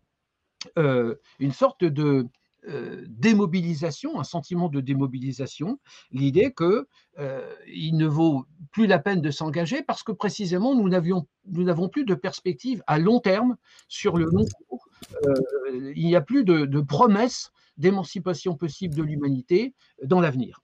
une 0.76 1.52
sorte 1.52 1.84
de 1.84 2.28
euh, 2.66 3.04
démobilisation, 3.06 4.18
un 4.18 4.24
sentiment 4.24 4.68
de 4.68 4.80
démobilisation, 4.80 5.78
l'idée 6.10 6.52
qu'il 6.52 6.84
euh, 7.20 7.54
ne 7.68 8.06
vaut 8.06 8.46
plus 8.72 8.88
la 8.88 8.98
peine 8.98 9.20
de 9.20 9.30
s'engager 9.30 9.82
parce 9.82 10.02
que 10.02 10.10
précisément 10.10 10.74
nous 10.74 10.88
n'avons 10.88 11.88
plus 11.88 12.04
de 12.04 12.14
perspective 12.14 12.82
à 12.88 12.98
long 12.98 13.20
terme 13.20 13.56
sur 13.86 14.16
le 14.16 14.24
long 14.24 14.44
cours. 14.44 14.88
Euh, 15.24 15.92
il 15.94 16.04
n'y 16.04 16.16
a 16.16 16.20
plus 16.20 16.42
de, 16.42 16.66
de 16.66 16.80
promesses 16.80 17.52
d'émancipation 17.76 18.56
possible 18.56 18.96
de 18.96 19.04
l'humanité 19.04 19.74
dans 20.02 20.20
l'avenir. 20.20 20.60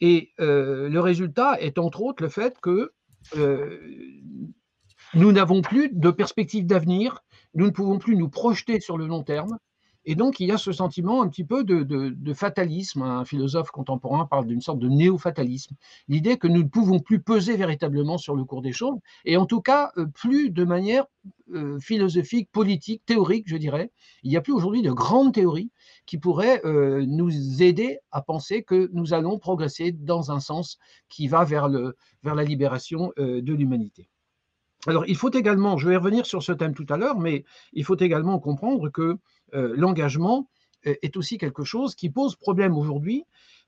Et 0.00 0.32
le 0.38 0.98
résultat 0.98 1.60
est 1.60 1.78
entre 1.78 2.02
autres 2.02 2.22
le 2.22 2.28
fait 2.28 2.58
que 2.60 2.92
nous 5.14 5.32
n'avons 5.32 5.62
plus 5.62 5.90
de 5.92 6.10
perspective 6.10 6.66
d'avenir, 6.66 7.22
nous 7.54 7.66
ne 7.66 7.70
pouvons 7.70 7.98
plus 7.98 8.16
nous 8.16 8.28
projeter 8.28 8.80
sur 8.80 8.98
le 8.98 9.06
long 9.06 9.22
terme, 9.22 9.58
et 10.06 10.14
donc, 10.14 10.40
il 10.40 10.46
y 10.46 10.52
a 10.52 10.56
ce 10.56 10.72
sentiment 10.72 11.22
un 11.22 11.28
petit 11.28 11.44
peu 11.44 11.62
de, 11.62 12.34
fatalisme. 12.34 13.02
Un 13.02 13.24
philosophe 13.24 13.70
contemporain 13.70 14.24
parle 14.24 14.46
d'une 14.46 14.62
sorte 14.62 14.78
de 14.78 14.88
néo-fatalisme. 14.88 15.76
L'idée 16.08 16.38
que 16.38 16.48
nous 16.48 16.62
ne 16.62 16.68
pouvons 16.68 17.00
plus 17.00 17.20
peser 17.20 17.56
véritablement 17.56 18.16
sur 18.16 18.34
le 18.34 18.44
cours 18.44 18.62
des 18.62 18.72
choses, 18.72 18.98
et 19.24 19.36
en 19.36 19.46
tout 19.46 19.60
cas, 19.60 19.92
euh, 19.98 20.06
plus 20.06 20.50
de 20.50 20.64
manière 20.64 21.04
euh, 21.52 21.78
philosophique, 21.80 22.50
politique, 22.50 23.02
théorique, 23.04 23.44
je 23.46 23.56
dirais. 23.56 23.90
Il 24.22 24.30
n'y 24.30 24.36
a 24.36 24.40
plus 24.40 24.54
aujourd'hui 24.54 24.82
de 24.82 24.92
grandes 24.92 25.34
théories 25.34 25.70
qui 26.06 26.18
pourraient 26.18 26.62
euh, 26.64 27.04
nous 27.06 27.62
aider 27.62 27.98
à 28.10 28.22
penser 28.22 28.62
que 28.62 28.88
nous 28.92 29.12
allons 29.12 29.38
progresser 29.38 29.92
dans 29.92 30.32
un 30.32 30.40
sens 30.40 30.78
qui 31.10 31.28
va 31.28 31.44
vers, 31.44 31.68
la 31.68 32.44
libération 32.44 33.12
de 33.18 33.52
l'humanité. 33.52 34.08
Alors, 34.86 35.04
il 35.06 35.16
faut 35.16 35.30
également, 35.30 35.76
je 35.76 35.88
vais 35.88 35.96
revenir 35.96 36.24
sur 36.24 36.42
ce 36.42 36.52
thème 36.52 36.74
tout 36.74 36.86
à 36.88 36.96
l'heure, 36.96 37.18
mais 37.18 37.44
il 37.72 37.84
faut 37.84 37.98
également 37.98 38.38
comprendre 38.38 38.88
que 38.88 39.18
euh, 39.54 39.74
l'engagement 39.76 40.48
euh, 40.86 40.94
est 41.02 41.16
aussi 41.16 41.36
quelque 41.36 41.64
chose 41.64 41.94
qui 41.94 42.08
pose 42.08 42.36
problème 42.36 42.78
aujourd'hui 42.78 43.24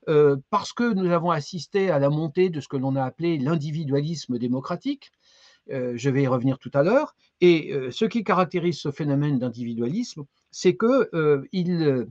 euh, 0.09 0.37
parce 0.49 0.73
que 0.73 0.91
nous 0.93 1.11
avons 1.11 1.29
assisté 1.29 1.91
à 1.91 1.99
la 1.99 2.09
montée 2.09 2.49
de 2.49 2.59
ce 2.59 2.67
que 2.67 2.77
l'on 2.77 2.95
a 2.95 3.03
appelé 3.03 3.37
l'individualisme 3.37 4.39
démocratique. 4.39 5.11
je 5.69 6.09
vais 6.09 6.23
y 6.23 6.27
revenir 6.27 6.57
tout 6.57 6.71
à 6.73 6.83
l'heure. 6.83 7.15
Et 7.39 7.73
ce 7.89 8.05
qui 8.05 8.23
caractérise 8.23 8.79
ce 8.79 8.91
phénomène 8.91 9.39
d'individualisme, 9.39 10.25
c'est 10.51 10.75
qu'il 10.75 12.09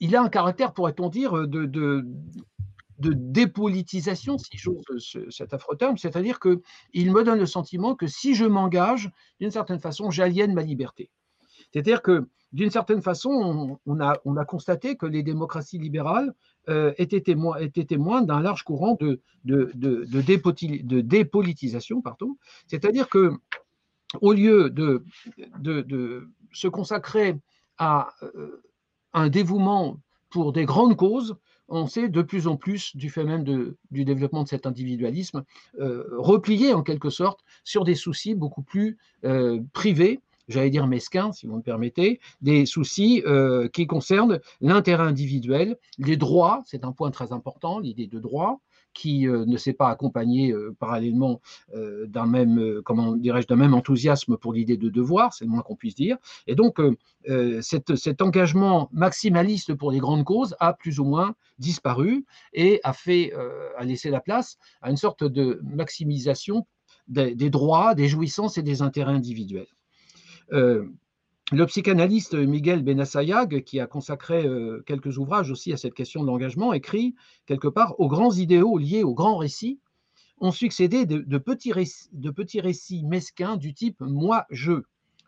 il, 0.00 0.16
a 0.16 0.22
un 0.22 0.28
caractère, 0.28 0.72
pourrait-on 0.72 1.08
dire, 1.08 1.48
de, 1.48 2.06
de 2.98 3.12
dépolitisation, 3.12 4.38
si 4.38 4.56
j'ose 4.56 4.84
cet 5.30 5.54
affreux 5.54 5.76
terme, 5.76 5.98
c'est-à-dire 5.98 6.40
qu'il 6.40 7.12
me 7.12 7.22
donne 7.24 7.38
le 7.38 7.46
sentiment 7.46 7.94
que 7.94 8.06
si 8.06 8.34
je 8.34 8.44
m'engage, 8.44 9.10
d'une 9.40 9.50
certaine 9.50 9.80
façon, 9.80 10.10
j'aliène 10.10 10.54
ma 10.54 10.62
liberté. 10.62 11.10
C'est-à-dire 11.72 12.02
que, 12.02 12.28
d'une 12.52 12.70
certaine 12.70 13.02
façon, 13.02 13.78
on, 13.86 14.00
a, 14.00 14.18
on, 14.24 14.36
a, 14.36 14.44
constaté 14.44 14.96
que 14.96 15.04
les 15.04 15.22
démocraties 15.22 15.78
libérales 15.78 16.32
euh, 16.68 16.92
étaient, 16.96 17.20
témoins, 17.20 18.22
d'un 18.22 18.40
large 18.40 18.62
courant 18.62 18.96
de 18.96 19.20
dépolitisation. 21.00 22.02
C'est-à-dire 22.66 23.08
que, 23.08 23.32
au 24.20 24.32
lieu 24.32 24.70
de, 24.70 25.04
se 26.52 26.68
consacrer 26.68 27.36
à 27.76 28.08
euh, 28.22 28.62
un 29.12 29.28
dévouement 29.28 30.00
pour 30.30 30.52
des 30.52 30.64
grandes 30.64 30.96
causes, 30.96 31.36
on 31.68 31.86
sait 31.86 32.08
de 32.08 32.22
plus 32.22 32.46
en 32.46 32.56
plus 32.56 32.96
du 32.96 33.10
fait 33.10 33.24
même 33.24 33.44
du 33.44 34.04
développement 34.04 34.44
de 34.44 34.48
cet 34.48 34.66
individualisme, 34.66 35.44
euh, 35.80 36.04
replié 36.18 36.72
en 36.72 36.82
quelque 36.82 37.10
sorte 37.10 37.40
sur 37.64 37.84
des 37.84 37.94
soucis 37.94 38.34
beaucoup 38.34 38.62
plus 38.62 38.98
privés 39.72 40.20
j'allais 40.48 40.70
dire 40.70 40.86
mesquins, 40.86 41.32
si 41.32 41.46
vous 41.46 41.56
me 41.56 41.62
permettez, 41.62 42.20
des 42.40 42.66
soucis 42.66 43.22
euh, 43.26 43.68
qui 43.68 43.86
concernent 43.86 44.40
l'intérêt 44.60 45.04
individuel, 45.04 45.76
les 45.98 46.16
droits, 46.16 46.62
c'est 46.66 46.84
un 46.84 46.92
point 46.92 47.10
très 47.10 47.32
important, 47.32 47.78
l'idée 47.78 48.06
de 48.06 48.18
droit, 48.18 48.60
qui 48.96 49.28
euh, 49.28 49.44
ne 49.44 49.56
s'est 49.58 49.74
pas 49.74 49.90
accompagné 49.90 50.52
euh, 50.52 50.74
parallèlement 50.78 51.40
d'un 52.08 52.26
même, 52.26 52.80
comment 52.84 53.14
dirais-je, 53.14 53.46
d'un 53.46 53.56
même 53.56 53.74
enthousiasme 53.74 54.36
pour 54.36 54.52
l'idée 54.52 54.76
de 54.76 54.88
devoir, 54.88 55.34
c'est 55.34 55.44
le 55.44 55.50
moins 55.50 55.62
qu'on 55.62 55.76
puisse 55.76 55.94
dire. 55.94 56.16
Et 56.46 56.54
donc, 56.54 56.80
cet 57.60 58.22
engagement 58.22 58.88
maximaliste 58.92 59.74
pour 59.74 59.90
les 59.90 59.98
grandes 59.98 60.24
causes 60.24 60.56
a 60.58 60.72
plus 60.72 60.98
ou 60.98 61.04
moins 61.04 61.34
disparu 61.58 62.24
et 62.52 62.80
a 62.84 62.92
fait, 62.92 63.32
a 63.76 63.84
laissé 63.84 64.10
la 64.10 64.20
place 64.20 64.56
à 64.80 64.90
une 64.90 64.96
sorte 64.96 65.24
de 65.24 65.60
maximisation 65.62 66.66
des 67.08 67.50
droits, 67.50 67.94
des 67.94 68.08
jouissances 68.08 68.58
et 68.58 68.62
des 68.62 68.80
intérêts 68.82 69.12
individuels. 69.12 69.66
Euh, 70.52 70.86
le 71.52 71.64
psychanalyste 71.66 72.34
Miguel 72.34 72.82
Benassayag, 72.82 73.62
qui 73.62 73.78
a 73.78 73.86
consacré 73.86 74.46
euh, 74.46 74.82
quelques 74.84 75.18
ouvrages 75.18 75.50
aussi 75.50 75.72
à 75.72 75.76
cette 75.76 75.94
question 75.94 76.22
de 76.22 76.26
l'engagement, 76.26 76.72
écrit 76.72 77.14
quelque 77.46 77.68
part 77.68 77.98
aux 78.00 78.08
grands 78.08 78.32
idéaux 78.32 78.78
liés 78.78 79.04
aux 79.04 79.14
grands 79.14 79.36
récits 79.36 79.78
ont 80.40 80.52
succédé 80.52 81.06
de, 81.06 81.38
petits 81.38 81.72
récits, 81.72 83.04
mesquins 83.04 83.56
du 83.56 83.72
type 83.72 84.00
moi, 84.00 84.44
je. 84.50 84.82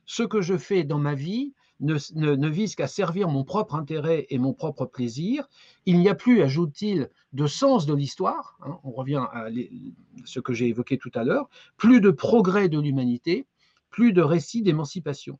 Ce 0.04 0.22
que 0.22 0.40
je 0.40 0.56
fais 0.56 0.84
dans 0.84 0.98
ma 0.98 1.14
vie 1.14 1.54
ne, 1.80 2.48
vise 2.48 2.74
qu'à 2.74 2.88
servir 2.88 3.28
mon 3.28 3.44
propre 3.44 3.74
intérêt 3.74 4.26
et 4.28 4.38
mon 4.38 4.52
propre 4.52 4.86
plaisir. 4.86 5.48
Il 5.86 5.98
n'y 5.98 6.08
a 6.08 6.14
plus, 6.14 6.42
ajoute-t-il, 6.42 7.10
de 7.32 7.46
sens 7.46 7.86
de 7.86 7.94
l'histoire. 7.94 8.58
Hein, 8.62 8.78
on 8.84 8.90
revient 8.90 9.24
à 9.32 9.48
ce 10.24 10.40
que 10.40 10.52
j'ai 10.52 10.66
évoqué 10.66 10.98
tout 10.98 11.12
à 11.14 11.24
l'heure. 11.24 11.48
Plus 11.76 12.00
de 12.00 12.10
progrès 12.10 12.68
de 12.68 12.80
l'humanité 12.80 13.46
plus 13.90 14.12
de 14.12 14.22
récits 14.22 14.62
d'émancipation. 14.62 15.38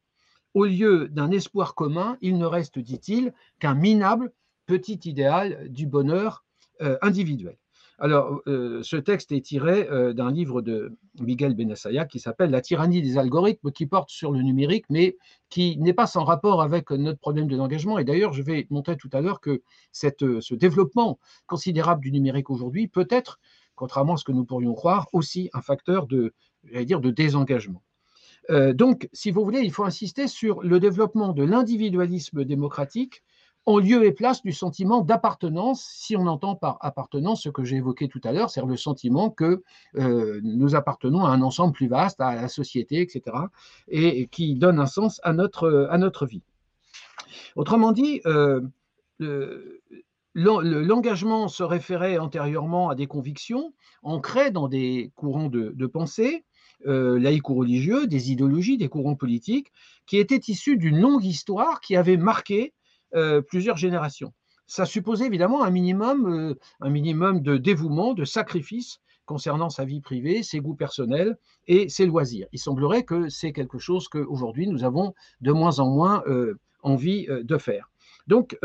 Au 0.55 0.65
lieu 0.65 1.09
d'un 1.09 1.31
espoir 1.31 1.75
commun, 1.75 2.17
il 2.21 2.39
ne 2.39 2.47
reste, 2.47 2.79
dit-il, 2.79 3.33
qu'un 3.59 3.75
minable 3.75 4.33
petit 4.67 5.01
idéal 5.05 5.69
du 5.71 5.87
bonheur 5.87 6.45
euh, 6.81 6.97
individuel. 7.03 7.57
Alors, 8.01 8.41
euh, 8.47 8.81
ce 8.85 8.95
texte 8.95 9.33
est 9.33 9.41
tiré 9.41 9.89
euh, 9.91 10.13
d'un 10.13 10.31
livre 10.31 10.63
de 10.63 10.97
Miguel 11.19 11.57
Benassaya 11.57 12.05
qui 12.05 12.21
s'appelle 12.21 12.51
La 12.51 12.61
tyrannie 12.61 13.03
des 13.03 13.19
algorithmes, 13.19 13.73
qui 13.73 13.87
porte 13.87 14.11
sur 14.11 14.31
le 14.31 14.41
numérique, 14.41 14.85
mais 14.89 15.17
qui 15.49 15.77
n'est 15.79 15.93
pas 15.93 16.07
sans 16.07 16.23
rapport 16.23 16.63
avec 16.63 16.93
notre 16.93 17.19
problème 17.19 17.49
de 17.49 17.57
l'engagement. 17.57 17.99
Et 17.99 18.05
d'ailleurs, 18.05 18.33
je 18.33 18.43
vais 18.43 18.69
montrer 18.71 18.97
tout 18.97 19.11
à 19.13 19.21
l'heure 19.21 19.41
que 19.41 19.63
ce 19.91 20.55
développement 20.55 21.19
considérable 21.49 22.01
du 22.01 22.13
numérique 22.13 22.51
aujourd'hui 22.51 22.87
peut 22.87 23.09
être, 23.11 23.41
contrairement 23.75 24.15
à 24.15 24.17
ce 24.17 24.25
que 24.25 24.33
nous 24.33 24.45
pourrions 24.45 24.75
croire, 24.75 25.09
aussi 25.13 25.51
un 25.53 25.63
facteur 25.63 26.07
de, 26.07 26.33
dire, 26.85 27.01
de 27.01 27.11
désengagement. 27.11 27.83
Euh, 28.51 28.73
donc, 28.73 29.09
si 29.13 29.31
vous 29.31 29.45
voulez, 29.45 29.61
il 29.61 29.73
faut 29.73 29.85
insister 29.85 30.27
sur 30.27 30.63
le 30.63 30.81
développement 30.81 31.33
de 31.33 31.43
l'individualisme 31.43 32.45
démocratique 32.45 33.23
en 33.67 33.79
lieu 33.79 34.07
et 34.07 34.13
place 34.13 34.41
du 34.41 34.53
sentiment 34.53 35.03
d'appartenance, 35.03 35.85
si 35.85 36.17
on 36.17 36.27
entend 36.27 36.57
par 36.57 36.79
appartenance 36.81 37.43
ce 37.43 37.51
que 37.51 37.65
j'ai 37.65 37.77
évoqué 37.77 38.09
tout 38.09 38.21
à 38.25 38.33
l'heure, 38.33 38.49
c'est-à-dire 38.49 38.71
le 38.71 38.79
sentiment 38.79 39.29
que 39.29 39.63
euh, 39.97 40.41
nous 40.43 40.75
appartenons 40.75 41.27
à 41.27 41.29
un 41.29 41.43
ensemble 41.43 41.75
plus 41.75 41.87
vaste, 41.87 42.19
à 42.19 42.35
la 42.35 42.49
société, 42.49 43.03
etc., 43.03 43.37
et, 43.89 44.27
qui 44.29 44.55
donne 44.55 44.79
un 44.79 44.87
sens 44.87 45.21
à 45.23 45.35
notre, 45.35 46.25
vie. 46.25 46.41
Autrement 47.57 47.93
dit, 47.93 48.23
euh, 48.25 48.63
l'engagement 50.35 51.49
se 51.49 51.63
référait 51.63 52.17
antérieurement 52.17 52.89
à 52.89 52.95
des 52.95 53.07
convictions 53.07 53.75
ancrées 54.03 54.51
dans 54.51 54.69
des 54.69 55.13
courants 55.15 55.51
de 55.51 55.87
pensée, 55.87 56.47
euh, 56.87 57.41
ou 57.49 57.55
religieux, 57.55 58.07
des 58.07 58.31
idéologies, 58.31 58.79
des 58.79 58.89
courants 58.89 59.17
politiques, 59.17 59.73
qui 60.07 60.19
étaient 60.19 60.41
issus 60.49 60.77
d'une 60.77 61.01
longue 61.01 61.25
histoire 61.25 61.81
qui 61.81 61.97
avait 61.97 62.17
marqué 62.17 62.73
euh, 63.15 63.41
plusieurs 63.41 63.77
générations. 63.77 64.33
Ça 64.67 64.85
supposait 64.85 65.27
évidemment 65.27 65.65
un 65.65 65.71
minimum, 65.71 66.27
euh, 66.27 66.55
un 66.81 66.91
minimum 66.91 67.41
de 67.41 67.57
dévouement, 67.57 68.15
de 68.15 68.25
sacrifice 68.25 69.01
concernant 69.25 69.71
sa 69.71 69.85
vie 69.85 70.01
privée, 70.01 70.43
ses 70.43 70.61
goûts 70.61 70.75
personnels 70.75 71.37
et 71.67 71.89
ses 71.89 72.07
loisirs. 72.07 72.47
Il 72.53 72.59
semblerait 72.59 73.03
que 73.03 73.29
c'est 73.29 73.53
quelque 73.53 73.79
chose 73.79 74.09
qu'aujourd'hui 74.09 74.67
nous 74.67 74.85
avons 74.85 75.15
de 75.41 75.53
moins 75.53 75.81
en 75.81 75.91
moins 75.91 76.25
envie 76.83 77.27
de 77.27 77.59
faire. 77.59 77.91
Donc, 78.27 78.57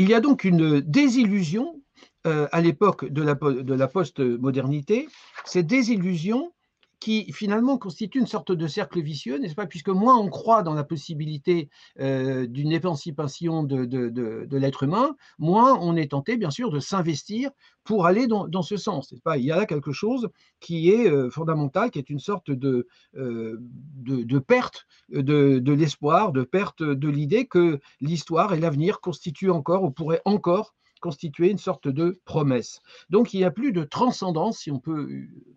Il 0.00 0.08
y 0.08 0.14
a 0.14 0.20
donc 0.20 0.44
une 0.44 0.80
désillusion 0.80 1.78
à 2.24 2.60
l'époque 2.62 3.04
de 3.04 3.20
la, 3.20 3.34
de 3.34 3.74
la 3.74 3.86
post-modernité. 3.86 5.10
Cette 5.44 5.66
désillusion 5.66 6.54
qui 7.00 7.32
finalement 7.32 7.78
constitue 7.78 8.20
une 8.20 8.26
sorte 8.26 8.52
de 8.52 8.66
cercle 8.66 9.00
vicieux, 9.00 9.38
n'est-ce 9.38 9.54
pas? 9.54 9.66
Puisque 9.66 9.88
moins 9.88 10.18
on 10.18 10.28
croit 10.28 10.62
dans 10.62 10.74
la 10.74 10.84
possibilité 10.84 11.70
euh, 11.98 12.46
d'une 12.46 12.72
émancipation 12.72 13.62
de, 13.62 14.56
l'être 14.56 14.82
humain, 14.82 15.16
moins 15.38 15.78
on 15.80 15.96
est 15.96 16.10
tenté, 16.10 16.36
bien 16.36 16.50
sûr, 16.50 16.70
de 16.70 16.78
s'investir 16.78 17.50
pour 17.84 18.04
aller 18.04 18.26
dans, 18.26 18.62
ce 18.62 18.76
sens. 18.76 19.14
Pas? 19.24 19.38
Il 19.38 19.46
y 19.46 19.50
a 19.50 19.56
là 19.56 19.64
quelque 19.64 19.92
chose 19.92 20.28
qui 20.60 20.90
est 20.90 21.10
euh, 21.10 21.30
fondamental, 21.30 21.90
qui 21.90 21.98
est 21.98 22.10
une 22.10 22.20
sorte 22.20 22.50
de, 22.50 22.86
euh, 23.16 23.56
de, 23.58 24.38
perte 24.38 24.86
de, 25.08 25.72
l'espoir, 25.72 26.32
de 26.32 26.42
perte 26.42 26.82
de 26.82 27.08
l'idée 27.08 27.46
que 27.46 27.80
l'histoire 28.02 28.52
et 28.52 28.60
l'avenir 28.60 29.00
constituent 29.00 29.50
encore 29.50 29.84
ou 29.84 29.90
pourraient 29.90 30.22
encore 30.26 30.74
constituer 31.00 31.50
une 31.50 31.58
sorte 31.58 31.88
de 31.88 32.20
promesse. 32.24 32.80
Donc 33.08 33.34
il 33.34 33.38
n'y 33.38 33.44
a 33.44 33.50
plus 33.50 33.72
de 33.72 33.84
transcendance, 33.84 34.58
si 34.58 34.70
on 34.70 34.78
peut 34.78 35.08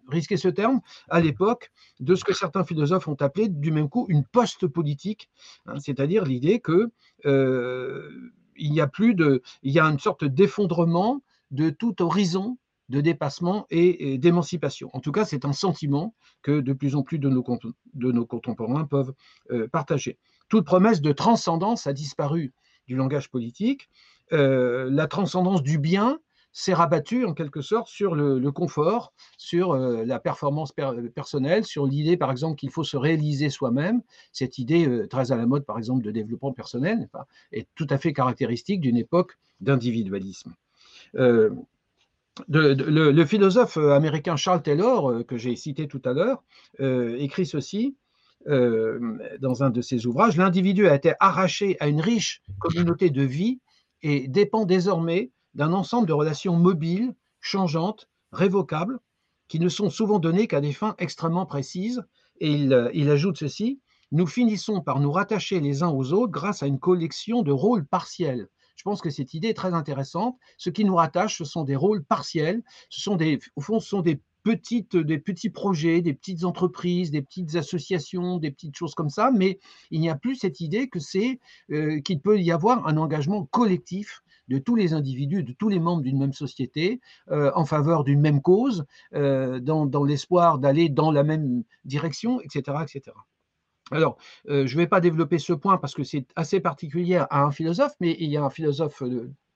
risquer 0.08 0.38
ce 0.38 0.48
terme, 0.48 0.82
à 1.10 1.20
l'époque, 1.20 1.72
de 2.00 2.16
ce 2.16 2.24
que 2.24 2.34
certains 2.34 2.64
philosophes 2.64 3.08
ont 3.08 3.22
appelé 3.22 3.50
du 3.50 3.72
même 3.72 3.90
coup 3.90 4.06
une 4.10 4.24
post-politique, 4.26 5.30
hein, 5.66 5.80
c'est-à-dire 5.80 6.26
l'idée 6.26 6.60
que 6.60 6.90
euh, 7.26 8.10
il 8.56 8.74
y 8.74 8.82
a 8.82 8.88
plus 8.88 9.16
de, 9.16 9.42
il 9.62 9.72
y 9.72 9.80
a 9.80 9.86
une 9.86 10.00
sorte 10.00 10.26
d'effondrement 10.26 11.22
de 11.52 11.70
tout 11.70 12.02
horizon 12.02 12.58
de 12.90 13.02
dépassement 13.02 13.66
et, 13.70 14.18
d'émancipation. 14.18 14.90
En 14.94 15.00
tout 15.00 15.12
cas, 15.12 15.26
c'est 15.26 15.46
un 15.46 15.54
sentiment 15.54 16.14
que 16.42 16.60
de 16.60 16.74
plus 16.74 16.96
en 16.96 17.04
plus 17.04 17.18
de 17.18 17.30
nos, 17.30 17.44
de 17.94 18.12
nos 18.12 18.26
contemporains 18.26 18.86
peuvent 18.86 19.14
euh, 19.52 19.68
partager. 19.68 20.18
Toute 20.50 20.66
promesse 20.66 21.02
de 21.02 21.12
transcendance 21.12 21.88
a 21.88 21.94
disparu 21.94 22.54
du 22.88 22.96
langage 22.96 23.32
politique 23.32 23.90
euh, 24.34 24.90
la 24.90 25.08
transcendance 25.08 25.62
du 25.62 25.78
bien 25.78 26.20
s'est 26.56 26.74
rabattue 26.74 27.26
en 27.26 27.34
quelque 27.34 27.62
sorte 27.62 27.88
sur 27.88 28.14
le, 28.14 28.52
confort, 28.52 29.14
sur 29.38 29.72
euh, 29.72 30.06
la 30.06 30.20
performance 30.20 30.72
personnelle, 31.16 31.66
sur 31.66 31.88
l'idée 31.88 32.16
par 32.18 32.32
exemple 32.32 32.58
qu'il 32.58 32.70
faut 32.70 32.84
se 32.84 32.98
réaliser 32.98 33.50
soi-même. 33.50 34.02
Cette 34.32 34.60
idée 34.60 34.88
euh, 34.88 35.08
très 35.08 35.32
à 35.32 35.36
la 35.36 35.46
mode 35.46 35.66
par 35.66 35.78
exemple 35.78 36.04
de 36.04 36.12
développement 36.12 36.52
personnel 36.52 37.10
est 37.52 37.68
tout 37.76 37.88
à 37.90 37.98
fait 37.98 38.14
caractéristique 38.14 38.82
d'une 38.82 38.98
époque 38.98 39.38
d'individualisme. 39.62 40.54
le, 41.14 41.56
philosophe 43.26 43.78
américain 43.78 44.36
Charles 44.36 44.62
Taylor, 44.62 45.26
que 45.26 45.38
j'ai 45.38 45.56
cité 45.56 45.88
tout 45.88 46.02
à 46.06 46.14
l'heure, 46.14 46.44
écrit 46.80 47.46
ceci 47.46 47.96
dans 48.46 49.64
un 49.64 49.70
de 49.70 49.82
ses 49.82 50.06
ouvrages, 50.06 50.38
L'individu 50.38 50.88
a 50.88 50.96
été 50.96 51.14
arraché 51.20 51.78
à 51.80 51.88
une 51.88 52.02
riche 52.02 52.42
communauté 52.60 53.10
de 53.10 53.24
vie 53.24 53.60
et 54.04 54.28
dépend 54.28 54.66
désormais 54.66 55.32
d'un 55.54 55.74
ensemble 55.74 56.08
de 56.08 56.14
relations 56.14 56.56
mobiles, 56.56 57.16
changeantes, 57.40 58.08
révocables, 58.32 59.00
qui 59.48 59.60
ne 59.60 59.70
sont 59.70 59.90
souvent 59.90 60.20
données 60.20 60.48
qu'à 60.48 60.62
des 60.62 60.74
fins 60.74 60.96
extrêmement 60.98 61.46
précises. 61.46 62.04
Et 62.40 62.52
il, 62.52 62.92
il, 62.94 63.10
ajoute 63.10 63.38
ceci, 63.38 63.80
nous 64.12 64.28
finissons 64.28 64.82
par 64.82 65.00
nous 65.00 65.12
rattacher 65.12 65.60
les 65.60 65.84
uns 65.84 65.90
aux 65.90 66.14
autres 66.14 66.32
grâce 66.32 66.64
à 66.64 66.68
une 66.68 66.80
collection 66.80 67.42
de 67.42 67.52
rôles 67.52 67.86
partiels. 67.86 68.48
Je 68.76 68.84
pense 68.84 69.02
que 69.02 69.10
cette 69.10 69.34
idée 69.34 69.50
est 69.50 69.54
très 69.54 69.74
intéressante. 69.74 70.38
Ce 70.58 70.70
qui 70.70 70.84
nous 70.84 70.96
rattache, 70.96 71.38
ce 71.38 71.46
sont 71.46 71.64
des 71.64 71.76
rôles 71.76 72.04
partiels, 72.04 72.64
ce 72.90 73.02
sont 73.02 73.16
des, 73.16 73.40
au 73.56 73.62
fond, 73.62 73.80
ce 73.80 73.88
sont 73.88 74.02
des 74.02 74.22
petites, 74.44 74.98
des 74.98 75.18
petits 75.18 75.50
projets, 75.50 76.02
des 76.02 76.14
petites 76.14 76.44
entreprises, 76.44 77.12
des 77.12 77.22
petites 77.22 77.56
associations, 77.56 78.38
des 78.38 78.52
petites 78.52 78.76
choses 78.76 78.94
comme 78.94 79.10
ça, 79.10 79.32
mais 79.32 79.60
il 79.90 80.02
n'y 80.02 80.10
a 80.10 80.16
plus 80.16 80.36
cette 80.36 80.60
idée 80.60 80.90
euh, 81.72 82.02
qu'il 82.02 82.20
peut 82.20 82.40
y 82.40 82.52
avoir 82.52 82.86
un 82.88 82.98
engagement 82.98 83.46
collectif 83.46 84.22
de 84.50 84.58
tous 84.58 84.76
les 84.76 84.94
individus, 84.94 85.44
de 85.44 85.54
tous 85.54 85.70
les 85.70 85.80
membres 85.80 86.02
d'une 86.02 86.20
même 86.20 86.34
société, 86.34 87.00
euh, 87.32 87.52
en 87.56 87.66
faveur 87.66 88.04
d'une 88.04 88.20
même 88.20 88.42
cause, 88.42 88.86
euh, 89.16 89.60
dans, 89.60 89.86
dans 89.86 90.04
l'espoir 90.04 90.60
d'aller 90.60 90.90
dans 90.90 91.12
la 91.12 91.24
même 91.24 91.64
direction, 91.86 92.42
etc. 92.42 92.78
etc. 92.84 93.16
Alors, 93.92 94.18
je 94.48 94.62
ne 94.62 94.78
vais 94.78 94.88
pas 94.88 95.02
développer 95.02 95.38
ce 95.38 95.54
point 95.54 95.78
parce 95.78 95.94
que 95.94 96.04
c'est 96.04 96.26
assez 96.36 96.60
particulier 96.60 97.18
à 97.18 97.44
un 97.44 97.52
philosophe, 97.52 97.94
mais 98.00 98.16
il 98.20 98.30
y 98.30 98.38
a 98.38 98.44
un 98.44 98.50
philosophe 98.50 99.04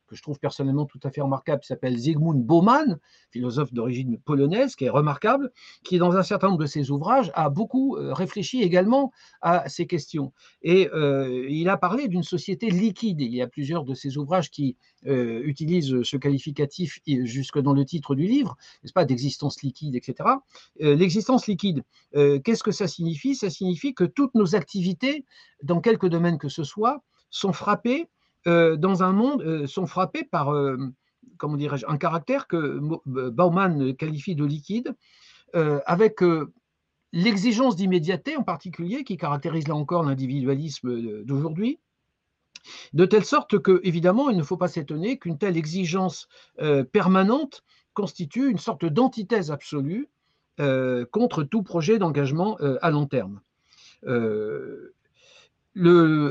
que 0.08 0.15
je 0.15 0.22
trouve 0.22 0.39
personnellement 0.39 0.86
tout 0.86 1.00
à 1.04 1.12
fait 1.12 1.22
remarquable, 1.22 1.62
qui 1.62 1.67
s'appelle 1.67 1.96
Zygmunt 1.98 2.36
Bauman, 2.36 2.98
philosophe 3.32 3.74
d'origine 3.74 4.17
polonaise, 4.17 4.76
qui 4.76 4.86
est 4.86 4.89
remarquable, 4.89 5.52
qui, 5.84 5.98
dans 5.98 6.15
un 6.15 6.24
certain 6.24 6.48
nombre 6.48 6.60
de 6.60 6.65
ses 6.65 6.89
ouvrages, 6.91 7.32
a 7.36 7.50
beaucoup 7.50 7.98
euh, 7.98 8.13
réfléchi 8.13 8.62
également 8.62 9.12
à 9.41 9.67
ces 9.70 9.86
questions. 9.86 10.34
Et 10.62 10.89
euh, 10.93 11.46
il 11.50 11.70
a 11.70 11.78
parlé 11.78 12.08
d'une 12.08 12.24
société 12.24 12.70
liquide. 12.70 13.22
Il 13.22 13.34
y 13.34 13.41
a 13.41 13.48
plusieurs 13.48 13.84
de 13.84 13.93
ses 13.93 14.17
ouvrages 14.17 14.50
qui 14.50 14.78
euh, 15.06 15.41
utilisent 15.43 16.02
ce 16.04 16.17
qualificatif 16.17 17.00
jusque 17.06 17.60
dans 17.60 17.74
le 17.74 17.86
titre 17.86 18.15
du 18.15 18.26
livre, 18.26 18.56
n'est-ce 18.82 18.93
pas, 18.93 19.06
d'existence 19.06 19.62
liquide, 19.62 19.96
etc. 19.96 20.30
L'existence 20.80 21.48
liquide, 21.48 21.84
qu'est-ce 22.13 22.63
que 22.63 22.72
ça 22.72 22.88
signifie? 22.88 23.36
Ça 23.36 23.50
signifie 23.50 23.93
que 23.93 24.04
toutes 24.04 24.34
nos 24.36 24.56
activités, 24.56 25.26
dans 25.63 25.82
quelque 25.82 26.08
domaine 26.08 26.38
que 26.38 26.50
ce 26.50 26.63
soit, 26.63 27.04
sont 27.30 27.54
frappées 27.54 28.08
dans 28.47 29.03
un 29.03 29.12
monde, 29.12 29.41
euh, 29.41 29.67
sont 29.67 29.86
frappés 29.86 30.23
par, 30.23 30.53
euh, 30.53 30.77
comment 31.38 31.57
dirais-je, 31.57 31.86
un 31.88 31.97
caractère 31.97 32.47
que 32.47 32.79
Bauman 33.05 33.93
qualifie 33.95 34.36
de 34.36 34.45
liquide, 34.45 34.95
avec 35.53 36.21
l'exigence 37.13 37.75
d'immédiateté 37.75 38.36
en 38.36 38.43
particulier, 38.43 39.03
qui 39.03 39.17
caractérise 39.17 39.67
là 39.67 39.75
encore 39.75 40.03
l'individualisme 40.03 41.23
d'aujourd'hui, 41.23 41.79
de 42.93 43.05
telle 43.05 43.23
sorte 43.23 43.60
que, 43.60 43.79
évidemment, 43.83 44.29
il 44.29 44.38
ne 44.38 44.43
faut 44.43 44.57
pas 44.57 44.67
s'étonner 44.67 45.17
qu'une 45.17 45.38
telle 45.38 45.55
exigence 45.57 46.27
permanente 46.91 47.63
constitue 47.93 48.49
une 48.49 48.60
sorte 48.60 48.86
d'antithèse 48.86 49.51
absolue 49.51 50.10
contre 51.12 51.43
tout 51.43 51.63
projet 51.63 51.97
d'engagement 51.97 52.57
à 52.81 52.91
long 52.91 53.05
terme 53.05 53.39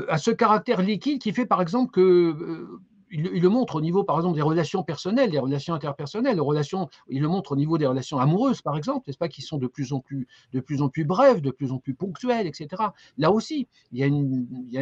à 0.09 0.17
ce 0.17 0.31
caractère 0.31 0.81
liquide 0.81 1.21
qui 1.21 1.33
fait 1.33 1.45
par 1.45 1.61
exemple 1.61 1.91
que 1.91 2.79
il, 3.11 3.41
le 3.41 3.49
montre 3.49 3.75
au 3.75 3.81
niveau, 3.81 4.03
par 4.03 4.17
exemple, 4.17 4.35
des 4.35 4.41
relations 4.41 4.83
personnelles, 4.83 5.31
des 5.31 5.39
relations 5.39 5.73
interpersonnelles, 5.73 6.39
relations, 6.39 6.89
il 7.09 7.21
le 7.21 7.27
montre 7.27 7.53
au 7.53 7.55
niveau 7.55 7.77
des 7.77 7.85
relations 7.85 8.19
amoureuses, 8.19 8.61
par 8.61 8.77
exemple, 8.77 9.03
n'est-ce 9.07 9.17
pas, 9.17 9.27
qui 9.27 9.41
sont 9.41 9.57
de 9.57 9.67
plus 9.67 9.93
en 9.93 9.99
plus, 9.99 10.27
de 10.53 10.59
plus 10.59 10.81
en 10.81 10.89
plus 10.89 11.05
brèves, 11.05 11.41
de 11.41 11.51
plus 11.51 11.71
en 11.71 11.79
plus 11.79 11.93
ponctuelles, 11.93 12.47
etc. 12.47 12.83
Là 13.17 13.31
aussi, 13.31 13.67
il 13.91 13.99
y 13.99 14.77
a, 14.77 14.81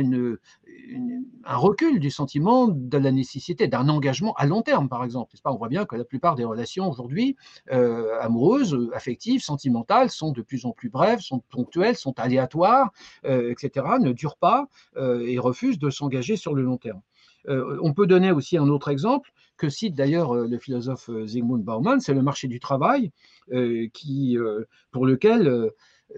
un 1.45 1.57
recul 1.57 1.99
du 1.99 2.09
sentiment 2.09 2.67
de 2.67 2.97
la 2.97 3.11
nécessité 3.11 3.67
d'un 3.67 3.89
engagement 3.89 4.33
à 4.35 4.45
long 4.45 4.61
terme, 4.61 4.89
par 4.89 5.03
exemple. 5.03 5.31
N'est-ce 5.33 5.41
pas 5.41 5.51
On 5.51 5.57
voit 5.57 5.69
bien 5.69 5.85
que 5.85 5.95
la 5.95 6.05
plupart 6.05 6.35
des 6.35 6.43
relations 6.43 6.89
aujourd'hui, 6.89 7.35
euh, 7.71 8.19
amoureuses, 8.21 8.89
affectives, 8.93 9.41
sentimentales, 9.41 10.09
sont 10.09 10.31
de 10.31 10.41
plus 10.41 10.65
en 10.65 10.71
plus 10.71 10.89
brèves, 10.89 11.19
sont 11.19 11.39
ponctuelles, 11.49 11.95
sont 11.95 12.19
aléatoires, 12.19 12.91
euh, 13.25 13.51
etc., 13.51 13.85
ne 13.99 14.11
durent 14.11 14.37
pas 14.37 14.67
euh, 14.97 15.25
et 15.25 15.39
refusent 15.39 15.79
de 15.79 15.89
s'engager 15.89 16.35
sur 16.35 16.53
le 16.53 16.63
long 16.63 16.77
terme. 16.77 17.01
Euh, 17.49 17.77
on 17.81 17.93
peut 17.93 18.07
donner 18.07 18.31
aussi 18.31 18.57
un 18.57 18.67
autre 18.69 18.89
exemple 18.89 19.31
que 19.57 19.69
cite 19.69 19.95
d'ailleurs 19.95 20.35
euh, 20.35 20.47
le 20.47 20.57
philosophe 20.57 21.09
euh, 21.09 21.25
Zygmunt 21.25 21.59
Bauman, 21.59 21.99
c'est 21.99 22.13
le 22.13 22.21
marché 22.21 22.47
du 22.47 22.59
travail, 22.59 23.11
pour 24.91 25.05
lequel 25.05 25.71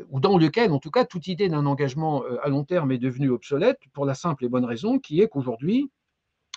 ou 0.09 0.19
dans 0.19 0.37
lequel, 0.37 0.71
en 0.71 0.79
tout 0.79 0.91
cas, 0.91 1.05
toute 1.05 1.27
idée 1.27 1.49
d'un 1.49 1.65
engagement 1.65 2.23
à 2.43 2.49
long 2.49 2.63
terme 2.63 2.91
est 2.91 2.97
devenue 2.97 3.29
obsolète 3.29 3.79
pour 3.93 4.05
la 4.05 4.13
simple 4.13 4.45
et 4.45 4.49
bonne 4.49 4.65
raison 4.65 4.99
qui 4.99 5.21
est 5.21 5.27
qu'aujourd'hui, 5.27 5.89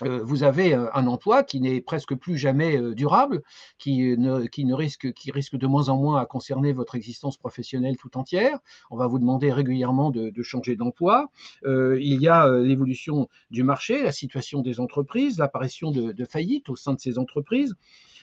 vous 0.01 0.43
avez 0.43 0.73
euh, 0.73 0.87
un 0.93 1.07
emploi 1.07 1.43
qui 1.43 1.59
n'est 1.59 1.81
presque 1.81 2.15
plus 2.15 2.37
jamais 2.37 2.77
euh, 2.77 2.93
durable, 2.93 3.41
qui, 3.77 4.17
ne, 4.17 4.73
risque, 4.73 5.07
de 5.07 5.67
moins 5.67 5.89
en 5.89 5.97
moins 5.97 6.21
à 6.21 6.25
concerner 6.25 6.73
votre 6.73 6.95
existence 6.95 7.37
professionnelle 7.37 7.97
tout 7.97 8.17
entière. 8.17 8.59
On 8.89 8.97
va 8.97 9.07
vous 9.07 9.19
demander 9.19 9.51
régulièrement 9.51 10.09
de, 10.11 10.31
changer 10.41 10.75
d'emploi. 10.75 11.29
il 11.65 12.21
y 12.21 12.27
a 12.27 12.49
l'évolution 12.49 13.29
du 13.51 13.63
marché, 13.63 14.01
la 14.01 14.11
situation 14.11 14.61
des 14.61 14.79
entreprises, 14.79 15.37
l'apparition 15.37 15.91
de 15.91 16.25
faillites 16.25 16.69
au 16.69 16.75
sein 16.75 16.93
de 16.93 16.99
ces 16.99 17.17
entreprises 17.19 17.75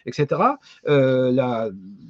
etc., 0.07 0.41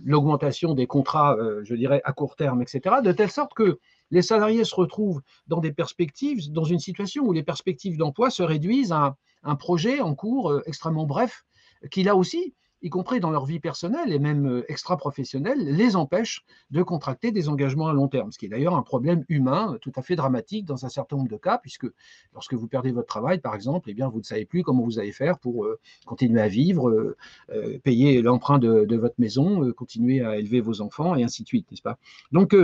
l'augmentation 0.04 0.74
des 0.74 0.86
contrats, 0.86 1.36
je 1.62 1.74
dirais, 1.74 2.00
à 2.04 2.12
court 2.12 2.36
terme, 2.36 2.62
etc., 2.62 2.96
de 3.02 3.12
telle 3.12 3.30
sorte 3.30 3.54
que 3.54 3.78
les 4.10 4.22
salariés 4.22 4.64
se 4.64 4.74
retrouvent 4.74 5.20
dans 5.46 5.60
des 5.60 5.72
perspectives, 5.72 6.52
dans 6.52 6.64
une 6.64 6.78
situation 6.78 7.24
où 7.24 7.32
les 7.32 7.42
perspectives 7.42 7.96
d'emploi 7.96 8.30
se 8.30 8.42
réduisent 8.42 8.92
à 8.92 9.16
un 9.42 9.56
projet 9.56 10.00
en 10.00 10.14
cours 10.14 10.50
euh, 10.50 10.62
extrêmement 10.66 11.06
bref, 11.06 11.44
qui 11.90 12.02
là 12.02 12.16
aussi, 12.16 12.54
y 12.80 12.90
compris 12.90 13.18
dans 13.18 13.30
leur 13.30 13.44
vie 13.44 13.58
personnelle 13.58 14.12
et 14.12 14.20
même 14.20 14.46
euh, 14.46 14.64
extra-professionnelle, 14.68 15.58
les 15.58 15.96
empêche 15.96 16.44
de 16.70 16.82
contracter 16.82 17.32
des 17.32 17.48
engagements 17.48 17.88
à 17.88 17.92
long 17.92 18.08
terme, 18.08 18.30
ce 18.30 18.38
qui 18.38 18.46
est 18.46 18.48
d'ailleurs 18.48 18.76
un 18.76 18.82
problème 18.82 19.24
humain 19.28 19.74
euh, 19.74 19.78
tout 19.78 19.92
à 19.96 20.02
fait 20.02 20.16
dramatique 20.16 20.64
dans 20.64 20.84
un 20.84 20.88
certain 20.88 21.16
nombre 21.16 21.28
de 21.28 21.36
cas, 21.36 21.58
puisque 21.58 21.86
lorsque 22.34 22.54
vous 22.54 22.68
perdez 22.68 22.92
votre 22.92 23.08
travail, 23.08 23.40
par 23.40 23.54
exemple, 23.54 23.90
eh 23.90 23.94
bien, 23.94 24.08
vous 24.08 24.18
ne 24.18 24.24
savez 24.24 24.44
plus 24.44 24.62
comment 24.62 24.84
vous 24.84 24.98
allez 24.98 25.12
faire 25.12 25.38
pour 25.38 25.66
continuer 26.06 26.40
à 26.40 26.48
vivre, 26.48 27.16
payer 27.82 28.22
l'emprunt 28.22 28.58
de, 28.58 28.96
votre 28.96 29.16
maison, 29.18 29.72
continuer 29.72 30.20
à 30.20 30.36
élever 30.36 30.60
vos 30.60 30.80
enfants, 30.80 31.14
et 31.16 31.24
ainsi 31.24 31.42
de 31.42 31.48
suite, 31.48 31.70
n'est-ce 31.70 31.82
pas? 31.82 31.98
Donc, 32.32 32.54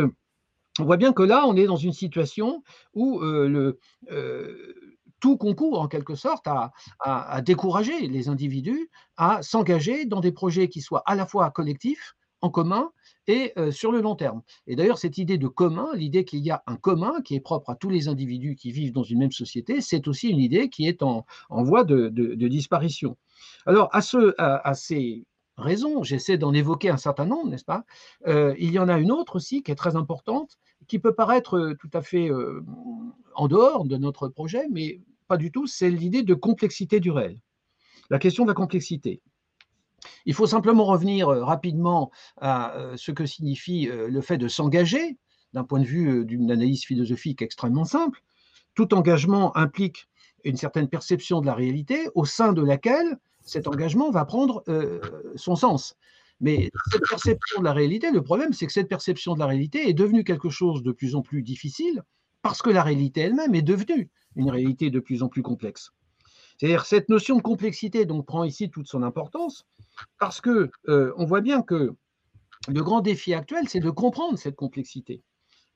on 0.81 0.85
voit 0.85 0.97
bien 0.97 1.13
que 1.13 1.23
là, 1.23 1.47
on 1.47 1.57
est 1.57 1.67
dans 1.67 1.77
une 1.77 1.93
situation 1.93 2.63
où 2.95 3.21
le 3.21 3.79
tout 5.25 5.39
concourt 5.39 5.81
en 5.81 5.89
quelque 5.89 6.17
sorte 6.17 6.47
à, 6.47 7.41
décourager 7.41 8.09
les 8.09 8.29
individus 8.29 8.91
à 9.17 9.41
s'engager 9.41 10.05
dans 10.05 10.21
des 10.21 10.33
projets 10.33 10.69
qui 10.69 10.83
soient 10.83 11.03
à 11.07 11.15
la 11.15 11.27
fois 11.27 11.51
collectifs, 11.51 12.15
en 12.43 12.51
commun, 12.51 12.91
et 13.27 13.55
euh, 13.57 13.71
sur 13.71 13.91
le 13.91 14.03
long 14.03 14.17
terme. 14.17 14.43
Et 14.67 14.77
d'ailleurs, 14.77 14.99
cette 14.99 15.17
idée 15.17 15.39
de 15.39 15.49
commun, 15.49 15.89
l'idée 15.95 16.27
qu'il 16.27 16.41
y 16.41 16.51
a 16.51 16.63
un 16.67 16.77
commun 16.77 17.23
qui 17.23 17.35
est 17.35 17.41
propre 17.41 17.71
à 17.71 17.75
tous 17.75 17.89
les 17.89 18.09
individus 18.09 18.55
qui 18.55 18.71
vivent 18.71 18.93
dans 18.93 19.03
une 19.03 19.19
même 19.19 19.33
société, 19.33 19.81
c'est 19.81 20.09
aussi 20.09 20.29
une 20.29 20.41
idée 20.41 20.69
qui 20.69 20.87
est 20.87 21.03
en, 21.03 21.25
voie 21.49 21.85
de, 21.85 22.09
disparition. 22.49 23.17
Alors, 23.65 23.89
à, 23.93 24.03
ce, 24.03 24.35
à, 24.37 24.75
ces 24.75 25.25
raisons, 25.57 26.03
j'essaie 26.03 26.39
d'en 26.39 26.53
évoquer 26.53 26.91
un 26.91 26.97
certain 26.97 27.27
nombre, 27.27 27.51
n'est-ce 27.51 27.65
pas? 27.65 27.85
Euh, 28.27 28.55
Il 28.59 28.73
y 28.73 28.79
en 28.79 28.89
a 28.89 28.99
une 28.99 29.13
autre 29.13 29.37
aussi 29.37 29.63
qui 29.63 29.71
est 29.71 29.77
très 29.77 29.97
importante, 29.97 30.59
qui 30.87 30.99
peut 30.99 31.15
paraître 31.15 31.57
euh, 31.57 31.75
tout 31.75 31.91
à 31.93 32.03
fait 32.03 32.31
en 33.35 33.49
dehors 33.49 33.85
de 33.85 33.97
notre 33.97 34.29
projet, 34.29 34.67
mais 34.71 35.01
pas 35.29 35.37
du 35.37 35.51
tout, 35.51 35.67
c'est 35.67 35.91
l'idée 35.91 36.23
de 36.23 36.35
complexité 36.35 37.01
du 37.01 37.11
réel. 37.11 37.41
La 38.11 38.19
question 38.19 38.45
de 38.45 38.49
la 38.49 38.55
complexité. 38.55 39.23
Il 40.27 40.35
faut 40.35 40.47
simplement 40.47 40.85
revenir 40.85 41.29
euh, 41.29 41.45
rapidement 41.45 42.11
à 42.41 42.77
euh, 42.77 42.97
ce 42.97 43.11
que 43.11 43.27
signifie 43.27 43.89
euh, 43.89 44.09
le 44.09 44.21
fait 44.21 44.39
de 44.39 44.49
s'engager, 44.49 45.17
d'un 45.53 45.65
point 45.65 45.81
de 45.81 45.87
vue 45.87 46.25
d'une 46.25 46.51
analyse 46.51 46.85
philosophique 46.85 47.41
extrêmement 47.41 47.85
simple. 47.85 48.23
Tout 48.75 48.93
engagement 48.93 49.57
implique 49.57 50.09
une 50.43 50.57
certaine 50.57 50.89
perception 50.89 51.41
de 51.41 51.47
la 51.47 51.55
réalité 51.55 52.09
au 52.15 52.25
sein 52.25 52.53
de 52.53 52.63
laquelle 52.63 53.19
cet 53.45 53.69
engagement 53.69 54.11
va 54.11 54.25
prendre 54.25 54.65
son 55.37 55.57
sens. 55.57 55.97
Mais 56.41 56.71
cette 56.91 57.09
perception 57.09 57.61
de 57.61 57.65
la 57.65 57.73
réalité, 57.73 58.11
le 58.11 58.23
problème, 58.23 58.53
c'est 58.53 58.67
que 58.67 58.73
cette 58.73 58.89
perception 58.89 59.35
de 59.35 59.39
la 59.39 59.47
réalité 59.47 59.89
est 59.89 59.95
devenue 59.95 60.25
quelque 60.25 60.51
chose 60.51 60.83
de 60.83 60.93
plus 60.93 61.15
en 61.15 61.23
plus 61.23 61.43
difficile 61.43 62.03
parce 62.43 62.61
que 62.61 62.71
la 62.71 62.83
réalité 62.83 63.23
elle-même 63.23 63.55
est 63.55 63.63
devenue 63.63 64.11
une 64.37 64.51
réalité 64.51 64.91
de 64.91 65.01
plus 65.01 65.23
en 65.23 65.29
plus 65.29 65.43
complexe. 65.43 65.93
C'est-à-dire 66.59 66.87
cette 66.87 67.09
notion 67.09 67.37
de 67.37 67.43
complexité 67.43 68.05
donc 68.05 68.27
prend 68.27 68.45
ici 68.45 68.71
toute 68.71 68.87
son 68.87 69.03
importance 69.03 69.67
parce 70.19 70.41
que 70.41 70.71
euh, 70.89 71.13
voit 71.17 71.41
bien 71.41 71.63
que 71.63 71.95
le 72.69 72.83
grand 72.83 73.01
défi 73.01 73.35
actuel, 73.35 73.69
c'est 73.69 73.81
de 73.81 73.91
comprendre 73.91 74.39
cette 74.39 74.57
complexité. 74.57 75.23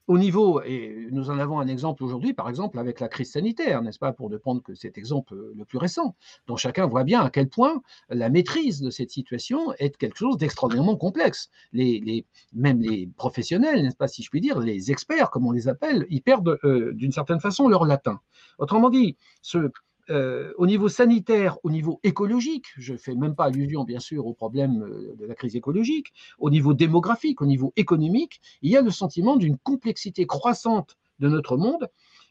Au 0.08 0.16
niveau, 0.16 0.62
et 0.62 1.06
nous 1.10 1.28
en 1.28 1.38
avons 1.38 1.60
un 1.60 1.68
exemple 1.68 2.02
aujourd'hui, 2.02 2.32
par 2.32 2.48
exemple, 2.48 2.78
avec 2.78 2.98
la 2.98 3.08
crise 3.08 3.32
sanitaire, 3.32 3.82
n'est-ce 3.82 3.98
pas, 3.98 4.14
pour 4.14 4.30
ne 4.30 4.38
prendre 4.38 4.62
que 4.62 4.74
cet 4.74 4.96
exemple 4.96 5.36
le 5.54 5.64
plus 5.66 5.76
récent, 5.76 6.16
dont 6.46 6.56
chacun 6.56 6.86
voit 6.86 7.04
bien 7.04 7.20
à 7.20 7.28
quel 7.28 7.50
point 7.50 7.82
la 8.08 8.30
maîtrise 8.30 8.80
de 8.80 8.88
cette 8.88 9.10
situation 9.10 9.74
est 9.74 9.98
quelque 9.98 10.16
chose 10.16 10.38
d'extraordinairement 10.38 10.96
complexe. 10.96 11.50
Même 11.74 12.80
les 12.80 13.10
professionnels, 13.18 13.82
n'est-ce 13.82 13.96
pas, 13.96 14.08
si 14.08 14.22
je 14.22 14.30
puis 14.30 14.40
dire, 14.40 14.58
les 14.60 14.90
experts, 14.90 15.28
comme 15.28 15.46
on 15.46 15.52
les 15.52 15.68
appelle, 15.68 16.06
ils 16.08 16.22
perdent 16.22 16.58
euh, 16.64 16.94
d'une 16.94 17.12
certaine 17.12 17.40
façon 17.40 17.68
leur 17.68 17.84
latin. 17.84 18.18
Autrement 18.56 18.88
dit, 18.88 19.18
ce, 19.42 19.70
euh, 20.10 20.52
au 20.56 20.66
niveau 20.66 20.88
sanitaire, 20.88 21.58
au 21.64 21.70
niveau 21.70 22.00
écologique, 22.02 22.66
je 22.76 22.94
ne 22.94 22.98
fais 22.98 23.14
même 23.14 23.34
pas 23.34 23.44
allusion 23.44 23.84
bien 23.84 24.00
sûr 24.00 24.26
au 24.26 24.32
problème 24.32 24.82
euh, 24.82 25.14
de 25.16 25.26
la 25.26 25.34
crise 25.34 25.54
écologique, 25.54 26.12
au 26.38 26.50
niveau 26.50 26.72
démographique, 26.72 27.42
au 27.42 27.46
niveau 27.46 27.72
économique, 27.76 28.40
il 28.62 28.70
y 28.70 28.76
a 28.76 28.82
le 28.82 28.90
sentiment 28.90 29.36
d'une 29.36 29.58
complexité 29.58 30.26
croissante 30.26 30.96
de 31.18 31.28
notre 31.28 31.56
monde. 31.56 31.88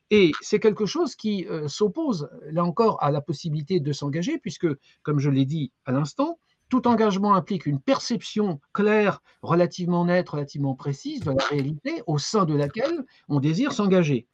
Et 0.09 0.31
c'est 0.41 0.59
quelque 0.59 0.85
chose 0.85 1.15
qui 1.15 1.45
euh, 1.47 1.67
s'oppose, 1.67 2.29
là 2.49 2.63
encore, 2.63 3.03
à 3.03 3.11
la 3.11 3.21
possibilité 3.21 3.79
de 3.79 3.91
s'engager, 3.91 4.37
puisque, 4.39 4.67
comme 5.03 5.19
je 5.19 5.29
l'ai 5.29 5.45
dit 5.45 5.71
à 5.85 5.91
l'instant, 5.91 6.39
tout 6.69 6.87
engagement 6.87 7.35
implique 7.35 7.65
une 7.65 7.79
perception 7.79 8.59
claire, 8.73 9.21
relativement 9.41 10.05
nette, 10.05 10.29
relativement 10.29 10.75
précise 10.75 11.21
de 11.21 11.31
la 11.31 11.43
réalité 11.45 12.01
au 12.07 12.17
sein 12.17 12.45
de 12.45 12.55
laquelle 12.55 13.05
on 13.29 13.39
désire 13.39 13.71
s'engager 13.71 14.27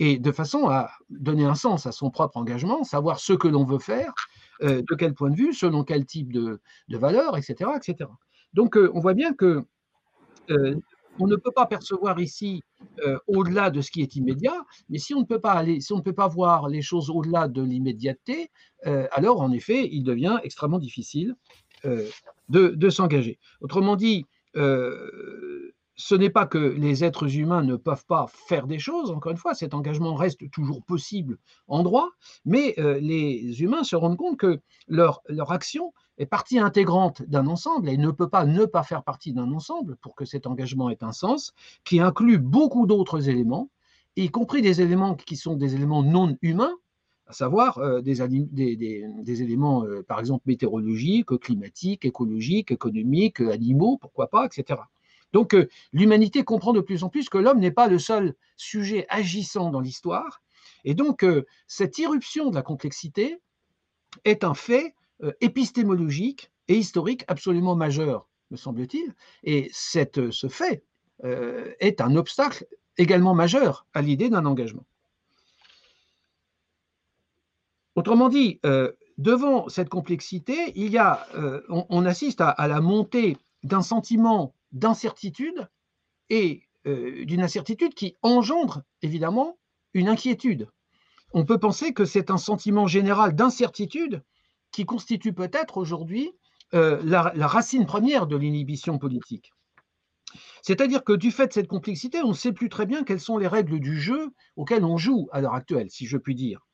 et 0.00 0.18
de 0.18 0.32
façon 0.32 0.66
à 0.68 0.90
donner 1.10 1.44
un 1.44 1.54
sens 1.54 1.86
à 1.86 1.92
son 1.92 2.10
propre 2.10 2.38
engagement, 2.38 2.82
savoir 2.84 3.20
ce 3.20 3.34
que 3.34 3.46
l'on 3.46 3.64
veut 3.64 3.78
faire, 3.78 4.14
euh, 4.62 4.82
de 4.90 4.94
quel 4.96 5.14
point 5.14 5.30
de 5.30 5.36
vue, 5.36 5.52
selon 5.52 5.84
quel 5.84 6.06
type 6.06 6.32
de, 6.32 6.60
de 6.88 6.96
valeur, 6.96 7.36
etc., 7.36 7.70
etc. 7.76 8.10
Donc, 8.54 8.78
euh, 8.78 8.90
on 8.94 9.00
voit 9.00 9.12
bien 9.12 9.34
que 9.34 9.62
euh, 10.48 10.74
on 11.18 11.26
ne 11.26 11.36
peut 11.36 11.52
pas 11.54 11.66
percevoir 11.66 12.18
ici 12.18 12.62
au-delà 13.26 13.70
de 13.70 13.82
ce 13.82 13.90
qui 13.90 14.00
est 14.00 14.16
immédiat, 14.16 14.64
mais 14.88 14.96
si 14.96 15.12
on 15.12 15.20
ne 15.20 15.26
peut 15.26 15.40
pas 15.40 15.52
aller, 15.52 15.82
si 15.82 15.92
on 15.92 15.98
ne 15.98 16.02
peut 16.02 16.14
pas 16.14 16.28
voir 16.28 16.68
les 16.68 16.80
choses 16.80 17.10
au-delà 17.10 17.46
de 17.46 17.60
l'immédiateté, 17.60 18.50
alors 18.84 19.42
en 19.42 19.52
effet, 19.52 19.86
il 19.92 20.02
devient 20.02 20.38
extrêmement 20.44 20.78
difficile 20.78 21.34
de, 21.84 22.12
de 22.48 22.90
s'engager. 22.90 23.38
Autrement 23.60 23.96
dit, 23.96 24.24
ce 26.00 26.14
n'est 26.14 26.30
pas 26.30 26.46
que 26.46 26.56
les 26.56 27.04
êtres 27.04 27.36
humains 27.36 27.62
ne 27.62 27.76
peuvent 27.76 28.06
pas 28.06 28.26
faire 28.26 28.66
des 28.66 28.78
choses, 28.78 29.10
encore 29.10 29.32
une 29.32 29.38
fois, 29.38 29.54
cet 29.54 29.74
engagement 29.74 30.14
reste 30.14 30.50
toujours 30.50 30.82
possible 30.82 31.36
en 31.68 31.82
droit, 31.82 32.08
mais 32.46 32.74
euh, 32.78 32.98
les 32.98 33.60
humains 33.60 33.84
se 33.84 33.96
rendent 33.96 34.16
compte 34.16 34.38
que 34.38 34.60
leur, 34.88 35.20
action 35.50 35.92
est 36.16 36.24
partie 36.24 36.58
intégrante 36.58 37.22
d'un 37.22 37.46
ensemble 37.46 37.90
et 37.90 37.98
ne 37.98 38.10
peut 38.10 38.30
pas 38.30 38.46
ne 38.46 38.64
pas 38.64 38.82
faire 38.82 39.02
partie 39.02 39.34
d'un 39.34 39.52
ensemble 39.52 39.96
pour 39.96 40.14
que 40.14 40.24
cet 40.24 40.46
engagement 40.46 40.88
ait 40.88 41.04
un 41.04 41.12
sens, 41.12 41.52
qui 41.84 42.00
inclut 42.00 42.38
beaucoup 42.38 42.86
d'autres 42.86 43.28
éléments, 43.28 43.68
y 44.16 44.30
compris 44.30 44.62
des 44.62 44.80
éléments 44.80 45.14
qui 45.14 45.36
sont 45.36 45.54
des 45.54 45.74
éléments 45.74 46.02
non 46.02 46.34
humains, 46.40 46.74
à 47.26 47.32
savoir 47.34 47.76
euh, 47.78 48.00
des, 48.00 48.26
des, 48.26 49.42
éléments, 49.42 49.84
euh, 49.84 50.02
par 50.02 50.18
exemple, 50.18 50.44
météorologiques, 50.46 51.38
climatiques, 51.38 52.06
écologiques, 52.06 52.72
économiques, 52.72 53.40
animaux, 53.40 53.98
pourquoi 54.00 54.28
pas, 54.28 54.46
etc. 54.46 54.80
Donc 55.32 55.54
euh, 55.54 55.68
l'humanité 55.92 56.44
comprend 56.44 56.72
de 56.72 56.80
plus 56.80 57.04
en 57.04 57.08
plus 57.08 57.28
que 57.28 57.38
l'homme 57.38 57.60
n'est 57.60 57.70
pas 57.70 57.88
le 57.88 57.98
seul 57.98 58.34
sujet 58.56 59.06
agissant 59.08 59.70
dans 59.70 59.80
l'histoire. 59.80 60.42
Et 60.84 60.94
donc 60.94 61.24
euh, 61.24 61.46
cette 61.66 61.98
irruption 61.98 62.50
de 62.50 62.54
la 62.54 62.62
complexité 62.62 63.40
est 64.24 64.44
un 64.44 64.54
fait 64.54 64.94
euh, 65.22 65.32
épistémologique 65.40 66.50
et 66.68 66.76
historique 66.76 67.24
absolument 67.28 67.76
majeur, 67.76 68.28
me 68.50 68.56
semble-t-il. 68.56 69.14
Et 69.44 69.70
cette, 69.72 70.30
ce 70.30 70.48
fait 70.48 70.84
est 71.80 72.00
un 72.00 72.16
obstacle 72.16 72.66
également 72.96 73.34
majeur 73.34 73.86
à 73.92 74.00
l'idée 74.00 74.30
d'un 74.30 74.46
engagement. 74.46 74.86
Autrement 77.94 78.30
dit, 78.30 78.58
devant 79.18 79.68
cette 79.68 79.90
complexité, 79.90 80.72
il 80.76 80.90
y 80.90 80.96
a, 80.96 81.26
on, 81.68 82.06
assiste 82.06 82.40
à 82.40 82.68
la 82.68 82.80
montée 82.80 83.36
d'un 83.64 83.82
sentiment 83.82 84.54
d'incertitude 84.72 85.68
et 86.28 86.68
euh, 86.86 87.24
d'une 87.24 87.42
incertitude 87.42 87.94
qui 87.94 88.16
engendre 88.22 88.82
évidemment 89.02 89.58
une 89.94 90.08
inquiétude. 90.08 90.68
On 91.32 91.44
peut 91.44 91.58
penser 91.58 91.92
que 91.92 92.04
c'est 92.04 92.30
un 92.30 92.38
sentiment 92.38 92.86
général 92.86 93.34
d'incertitude 93.34 94.22
qui 94.72 94.84
constitue 94.84 95.32
peut-être 95.32 95.76
aujourd'hui 95.76 96.32
euh, 96.74 97.00
la, 97.04 97.32
la, 97.34 97.46
racine 97.46 97.86
première 97.86 98.26
de 98.26 98.36
l'inhibition 98.36 98.98
politique. 98.98 99.52
C'est-à-dire 100.62 101.02
que 101.02 101.12
du 101.12 101.32
fait 101.32 101.48
de 101.48 101.52
cette 101.52 101.66
complexité, 101.66 102.22
on 102.22 102.28
ne 102.28 102.34
sait 102.34 102.52
plus 102.52 102.68
très 102.68 102.86
bien 102.86 103.02
quelles 103.02 103.20
sont 103.20 103.38
les 103.38 103.48
règles 103.48 103.80
du 103.80 104.00
jeu 104.00 104.32
auxquelles 104.56 104.84
on 104.84 104.96
joue 104.96 105.28
à 105.32 105.40
l'heure 105.40 105.54
actuelle, 105.54 105.90
si 105.90 106.06
je 106.06 106.16
puis 106.16 106.34
dire. 106.34 106.66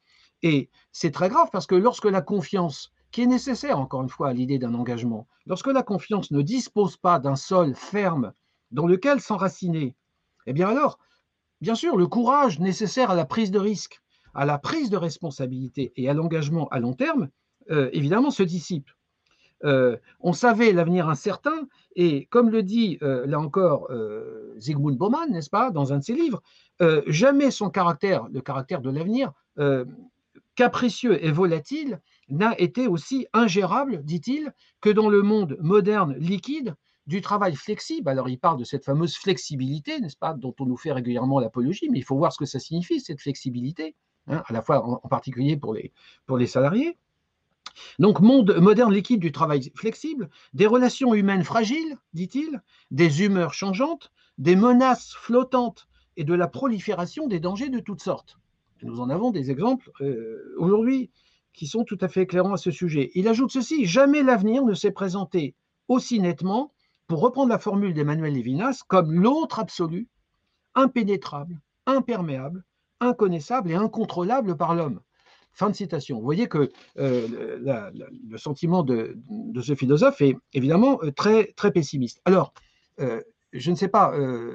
Et 0.43 0.71
c'est 0.93 1.11
très 1.11 1.29
grave 1.29 1.49
parce 1.51 1.67
que 1.67 1.75
lorsque 1.75 2.05
la 2.05 2.21
confiance 2.21 2.93
qui 3.17 3.23
est 3.23 3.27
nécessaire, 3.27 3.81
encore 3.81 4.03
une 4.03 4.11
fois, 4.11 4.29
à 4.29 4.33
l'idée 4.35 4.59
d'un 4.59 4.75
engagement. 4.75 5.27
Lorsque 5.47 5.69
la 5.69 5.83
confiance 5.83 6.31
ne 6.33 6.43
dispose 6.43 6.99
pas 6.99 7.19
d'un 7.19 7.35
sol 7.35 7.75
ferme 7.75 8.35
dans 8.73 8.87
lequel 8.87 9.23
s'enraciner, 9.23 9.97
eh 10.47 10.53
bien 10.53 10.69
alors, 10.69 10.99
bien 11.63 11.75
sûr, 11.75 11.97
le 11.97 12.07
courage 12.09 12.61
nécessaire 12.61 13.11
à 13.11 13.15
la 13.15 13.25
prise 13.25 13.51
de 13.51 13.59
risque, 13.59 14.03
à 14.35 14.45
la 14.45 14.59
prise 14.59 14.91
de 14.91 14.99
responsabilité 14.99 15.95
et 15.97 16.11
à 16.11 16.13
l'engagement 16.13 16.69
à 16.69 16.79
long 16.79 16.93
terme, 16.93 17.31
euh, 17.71 17.89
évidemment, 17.95 18.31
se 18.31 18.43
dissipe. 18.43 18.91
Euh, 19.65 19.97
on 20.21 20.35
savait 20.35 20.73
l'avenir 20.75 21.09
incertain, 21.09 21.69
et 21.95 22.27
comme 22.27 22.51
le 22.51 22.63
dit 22.63 22.99
euh, 23.01 23.25
là 23.25 23.41
encore 23.41 23.89
Zygmunt 24.59 24.93
Bauman, 24.93 25.31
n'est-ce 25.31 25.49
pas, 25.49 25.71
dans 25.71 25.95
un 25.95 26.01
de 26.01 26.05
ses 26.05 26.13
livres, 26.13 26.43
jamais 27.07 27.51
son 27.51 27.71
caractère, 27.71 28.29
le 28.31 28.43
caractère 28.43 28.83
de 28.83 28.91
l'avenir, 28.91 29.33
capricieux 30.55 31.25
et 31.25 31.31
volatile, 31.31 31.99
n'a 32.29 32.59
été 32.59 32.87
aussi 32.89 33.27
ingérable, 33.33 34.03
dit-il, 34.05 34.53
que 34.81 34.91
dans 34.91 35.09
le 35.09 35.23
monde 35.23 35.57
moderne 35.61 36.15
liquide 36.19 36.75
du 37.07 37.21
travail 37.21 37.55
flexible. 37.55 38.09
Alors 38.09 38.29
il 38.29 38.39
parle 38.39 38.59
de 38.59 38.65
cette 38.65 38.85
fameuse 38.85 39.17
flexibilité, 39.17 40.01
n'est-ce 40.01 40.17
pas, 40.17 40.35
dont 40.35 40.55
on 40.61 40.67
nous 40.67 40.77
fait 40.77 40.93
régulièrement 40.93 41.39
l'apologie, 41.39 41.89
mais 41.91 41.99
il 41.99 42.05
faut 42.05 42.17
voir 42.17 42.33
ce 42.33 42.39
que 42.39 42.47
ça 42.47 42.59
signifie, 42.59 43.01
cette 43.01 43.21
flexibilité, 43.21 43.95
hein, 44.27 44.43
à 44.47 44.53
la 44.53 44.63
fois 44.63 44.85
en, 44.85 45.09
particulier 45.09 45.57
pour 45.57 45.75
les, 45.75 46.47
salariés. 46.47 46.99
Donc, 47.99 48.21
monde 48.21 48.57
moderne 48.57 48.93
liquide 48.93 49.21
du 49.21 49.33
travail 49.33 49.71
flexible, 49.75 50.31
des 50.55 50.67
relations 50.67 51.15
humaines 51.15 51.45
fragiles, 51.45 51.97
dit-il, 52.15 52.63
des 52.91 53.23
humeurs 53.23 53.55
changeantes, 53.55 54.11
des 54.39 54.57
menaces 54.57 55.13
flottantes 55.13 55.87
et 56.17 56.25
de 56.25 56.35
la 56.35 56.49
prolifération 56.49 57.27
des 57.27 57.39
dangers 57.39 57.69
de 57.69 57.81
toutes 57.81 58.03
sortes. 58.03 58.39
Nous 58.83 59.01
en 59.01 59.11
avons 59.11 59.31
des 59.31 59.51
exemples 59.51 59.91
euh, 60.01 60.55
aujourd'hui 60.59 61.11
qui 61.57 61.67
sont 61.67 61.85
tout 61.85 61.99
à 62.01 62.09
fait 62.09 62.23
éclairants 62.23 62.53
à 62.53 62.59
ce 62.59 62.71
sujet. 62.71 63.11
Il 63.15 63.27
ajoute 63.27 63.51
ceci, 63.51 63.87
jamais 63.87 64.23
l'avenir 64.23 64.65
ne 64.65 64.75
s'est 64.75 64.93
présenté 64.93 65.57
aussi 65.89 66.21
nettement, 66.21 66.73
pour 67.07 67.21
reprendre 67.21 67.51
la 67.51 67.59
formule 67.59 67.95
d'Emmanuel 67.95 68.35
Lévinas, 68.35 68.83
comme 68.87 69.13
l'autre 69.13 69.59
absolu, 69.59 70.09
impénétrable, 70.75 71.61
imperméable, 71.87 72.65
inconnaissable 73.01 73.71
et 73.71 73.75
incontrôlable 73.75 74.57
par 74.57 74.75
l'homme. 74.75 75.01
Fin 75.53 75.71
de 75.71 75.75
citation. 75.75 76.19
Vous 76.19 76.25
voyez 76.25 76.49
que 76.49 76.71
euh, 76.99 77.59
le 78.29 78.39
sentiment 78.39 78.83
de, 78.83 79.17
ce 79.63 79.75
philosophe 79.75 80.21
est 80.21 80.37
évidemment 80.53 80.99
euh, 81.03 81.13
très, 81.13 81.53
très 81.57 81.71
pessimiste. 81.71 82.21
Alors, 82.25 82.53
euh, 83.01 83.23
je 83.53 83.71
ne 83.71 83.77
sais 83.77 83.89
pas, 83.89 84.13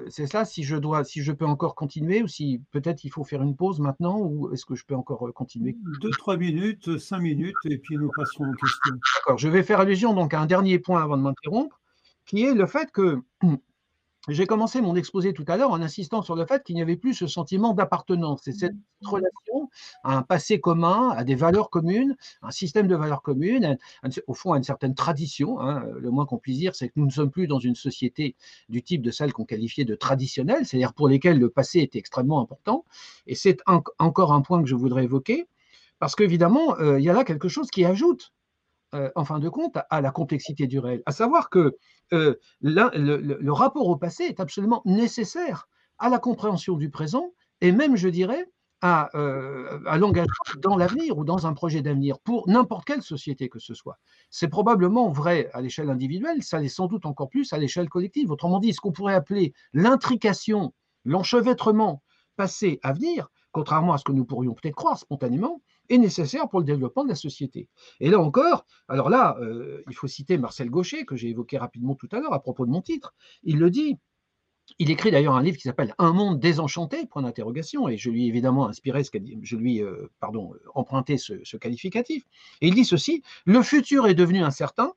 c'est 0.10 0.27
ça, 0.27 0.45
si 0.45 0.63
je 0.63 0.75
dois, 0.75 1.04
si 1.04 1.21
je 1.23 1.32
peux 1.32 1.45
encore 1.45 1.75
continuer, 1.75 2.21
ou 2.21 2.27
si 2.27 2.62
peut-être 2.71 3.04
il 3.04 3.10
faut 3.10 3.23
faire 3.23 3.41
une 3.41 3.56
pause 3.56 3.80
maintenant, 3.80 4.19
ou 4.19 4.54
est-ce 4.54 4.65
que 4.65 4.75
je 4.75 4.86
peux 4.86 4.95
encore 4.95 5.32
continuer? 5.34 5.75
Deux, 6.01 6.12
trois 6.12 6.38
minutes, 6.38 6.97
cinq 6.99 7.19
minutes, 7.19 7.56
et 7.65 7.77
puis 7.77 7.97
nous 7.97 8.12
passerons 8.15 8.49
aux 8.49 8.56
questions. 8.56 8.95
D'accord, 9.15 9.38
je 9.38 9.47
vais 9.47 9.63
faire 9.63 9.80
allusion 9.80 10.13
donc 10.13 10.34
à 10.34 10.41
un 10.41 10.45
dernier 10.45 10.77
point 10.80 11.01
avant 11.01 11.17
de 11.17 11.23
m'interrompre, 11.23 11.80
qui 12.25 12.43
est 12.43 12.54
le 12.54 12.65
fait 12.67 12.91
que 12.91 13.19
j'ai 14.27 14.45
commencé 14.45 14.81
mon 14.81 14.95
exposé 14.95 15.34
tout 15.34 15.45
à 15.47 15.57
l'heure 15.57 15.71
en 15.71 15.81
insistant 15.81 16.21
sur 16.21 16.36
le 16.36 16.45
fait 16.45 16.63
qu'il 16.63 16.75
n'y 16.75 16.81
avait 16.81 16.95
plus 16.95 17.13
ce 17.13 17.27
sentiment 17.27 17.73
d'appartenance. 17.73 18.41
C'est 18.43 18.51
cette 18.51 18.73
mmh. 18.73 19.07
relation 19.07 19.69
à 20.03 20.17
un 20.17 20.21
passé 20.21 20.60
commun, 20.60 21.10
à 21.10 21.23
des 21.23 21.36
valeurs 21.36 21.69
communes, 21.69 22.15
un 22.41 22.51
système 22.51 22.88
de 22.88 22.95
valeurs 22.95 23.23
communes, 23.23 23.77
au 24.27 24.34
fond 24.34 24.53
à 24.53 24.57
une 24.57 24.63
certaine 24.63 24.93
tradition. 24.93 25.60
Hein. 25.60 25.84
Le 25.97 26.12
moins 26.12 26.25
qu'on 26.25 26.38
puisse 26.38 26.57
dire, 26.57 26.75
c'est 26.75 26.89
que 26.89 26.93
nous 26.97 27.05
ne 27.05 27.12
sommes 27.12 27.31
plus 27.31 27.47
dans 27.47 27.60
une 27.60 27.75
société 27.75 28.36
du 28.69 28.84
type 28.84 29.01
de 29.01 29.12
celle 29.12 29.34
qu'on 29.34 29.45
qualifiait 29.45 29.86
de 29.86 29.95
traditionnelle, 29.95 30.65
c'est-à-dire 30.65 30.93
pour 30.93 31.07
lesquelles 31.07 31.39
le 31.39 31.49
passé 31.49 31.79
était 31.79 31.99
extrêmement 31.99 32.41
important. 32.41 32.86
Et 33.25 33.36
c'est 33.36 33.57
encore 33.97 34.34
un 34.34 34.41
point 34.41 34.62
que 34.62 34.69
je 34.69 34.75
voudrais 34.75 35.05
évoquer, 35.05 35.47
parce 35.99 36.15
qu'évidemment, 36.15 36.77
euh, 36.79 36.99
il 36.99 37.05
y 37.05 37.10
a 37.10 37.13
là 37.13 37.23
quelque 37.23 37.47
chose 37.47 37.69
qui 37.71 37.86
ajoute 37.86 38.34
euh, 38.93 39.10
en 39.15 39.25
fin 39.25 39.39
de 39.39 39.49
compte, 39.49 39.77
à 39.89 40.01
la 40.01 40.12
complexité 40.12 40.67
du 40.67 40.80
réel. 40.80 41.01
À 41.06 41.12
savoir 41.12 41.49
que 41.49 41.77
euh, 42.13 42.36
le, 42.62 43.51
rapport 43.51 43.88
au 43.88 43.95
passé 43.95 44.23
est 44.23 44.39
absolument 44.39 44.82
nécessaire 44.86 45.69
à 45.97 46.10
la 46.10 46.19
compréhension 46.19 46.75
du 46.75 46.89
présent 46.89 47.32
et 47.62 47.71
même, 47.71 47.95
je 47.95 48.10
dirais, 48.10 48.45
à, 48.82 49.15
euh, 49.15 49.80
à 49.86 49.97
l'engagement 49.97 50.34
dans 50.58 50.75
l'avenir 50.75 51.17
ou 51.17 51.23
dans 51.23 51.47
un 51.47 51.54
projet 51.54 51.82
d'avenir 51.82 52.19
pour 52.19 52.49
n'importe 52.49 52.86
quelle 52.86 53.04
société 53.04 53.47
que 53.47 53.60
ce 53.60 53.73
soit. 53.73 53.97
C'est 54.30 54.47
probablement 54.47 55.10
vrai 55.10 55.49
à 55.54 55.62
l'échelle 55.62 55.89
individuelle, 55.89 56.43
ça 56.43 56.60
l'est 56.60 56.67
sans 56.67 56.88
doute 56.88 57.06
encore 57.06 57.30
plus 57.30 57.54
à 57.54 57.58
l'échelle 57.58 57.89
collective. 57.89 58.32
Autrement 58.32 58.60
dit, 58.60 58.73
ce 58.73 58.82
qu'on 58.82 58.91
pourrait 58.91 59.13
appeler 59.13 59.54
l'intrication, 59.73 60.73
l'enchevêtrement 61.06 62.01
passé-avenir, 62.36 63.30
contrairement 63.51 63.93
à 63.93 63.97
ce 63.97 64.04
que 64.04 64.12
nous 64.12 64.25
pourrions 64.25 64.54
peut-être 64.54 64.75
croire 64.75 64.97
spontanément, 64.97 65.62
est 65.91 65.97
nécessaire 65.97 66.47
pour 66.49 66.60
le 66.60 66.65
développement 66.65 67.04
de 67.04 67.10
la 67.10 67.15
société. 67.15 67.67
Et 67.99 68.10
là 68.10 68.19
encore, 68.19 68.65
alors 68.88 69.10
là, 69.10 69.38
euh, 69.41 69.84
il 69.89 69.95
faut 69.95 70.08
citer 70.08 70.38
Marcel 70.38 70.69
Gaucher, 70.69 71.06
que 71.06 71.15
j'ai 71.15 71.30
évoqué 71.30 71.58
rapidement 71.58 71.95
tout 71.95 72.08
à 72.12 72.19
l'heure 72.19 72.34
à 72.34 72.41
propos 72.41 72.65
de 72.65 72.71
mon 72.71 72.82
titre. 72.82 73.13
Il 73.43 73.60
le 73.60 73.69
dit. 73.69 73.97
Il 74.80 74.89
écrit 74.89 75.12
d'ailleurs 75.12 75.36
un 75.36 75.43
livre 75.43 75.58
qui 75.58 75.63
s'appelle 75.63 75.93
Un 75.97 76.13
monde 76.13 76.39
désenchanté, 76.39 77.06
point 77.06 77.23
d'interrogation, 77.23 77.89
et 77.89 77.97
je 77.97 78.10
lui 78.10 78.25
ai 78.25 78.27
évidemment 78.27 78.69
inspiré, 78.69 79.04
ce 79.04 79.12
je 79.41 79.56
lui 79.58 79.82
euh, 79.82 80.08
emprunté 80.73 81.17
ce, 81.17 81.34
ce 81.43 81.58
qualificatif. 81.58 82.23
Et 82.62 82.67
il 82.67 82.75
dit 82.75 82.86
ceci 82.86 83.21
Le 83.45 83.62
futur 83.63 84.08
est 84.08 84.13
devenu 84.13 84.41
incertain, 84.43 84.93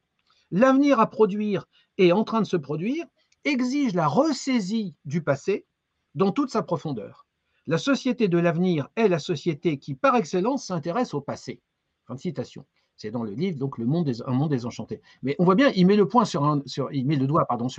l'avenir 0.53 1.01
à 1.01 1.11
produire 1.11 1.67
est 1.99 2.13
en 2.13 2.23
train 2.23 2.41
de 2.41 2.47
se 2.47 2.57
produire, 2.57 3.05
exige 3.45 3.95
la 3.95 4.07
ressaisie 4.07 4.95
du 5.05 5.23
passé 5.23 5.67
dans 6.15 6.31
toute 6.31 6.51
sa 6.51 6.63
profondeur. 6.63 7.24
La 7.67 7.79
société 7.79 8.29
de 8.29 8.39
l'avenir 8.39 8.89
est 8.97 9.09
la 9.09 9.19
société 9.19 9.79
qui, 9.79 9.95
par 9.95 10.17
excellence, 10.17 10.67
s'intéresse 10.67 11.15
au 11.15 11.21
passé. 11.21 11.61
Fin 12.07 12.15
de 12.15 12.21
citation. 12.21 12.67
C'est 12.97 13.11
dans 13.11 13.23
le 13.23 13.33
livre, 13.33 13.59
donc 13.59 13.79
le 13.79 13.87
monde 13.87 14.05
des, 14.05 14.23
Un 14.23 14.33
monde 14.33 14.51
désenchanté. 14.51 15.01
Mais 15.23 15.35
on 15.39 15.45
voit 15.45 15.55
bien, 15.55 15.73
il 15.75 15.87
met 15.87 15.97
le, 15.97 16.05
doigt 16.05 16.25
sur 16.27 16.45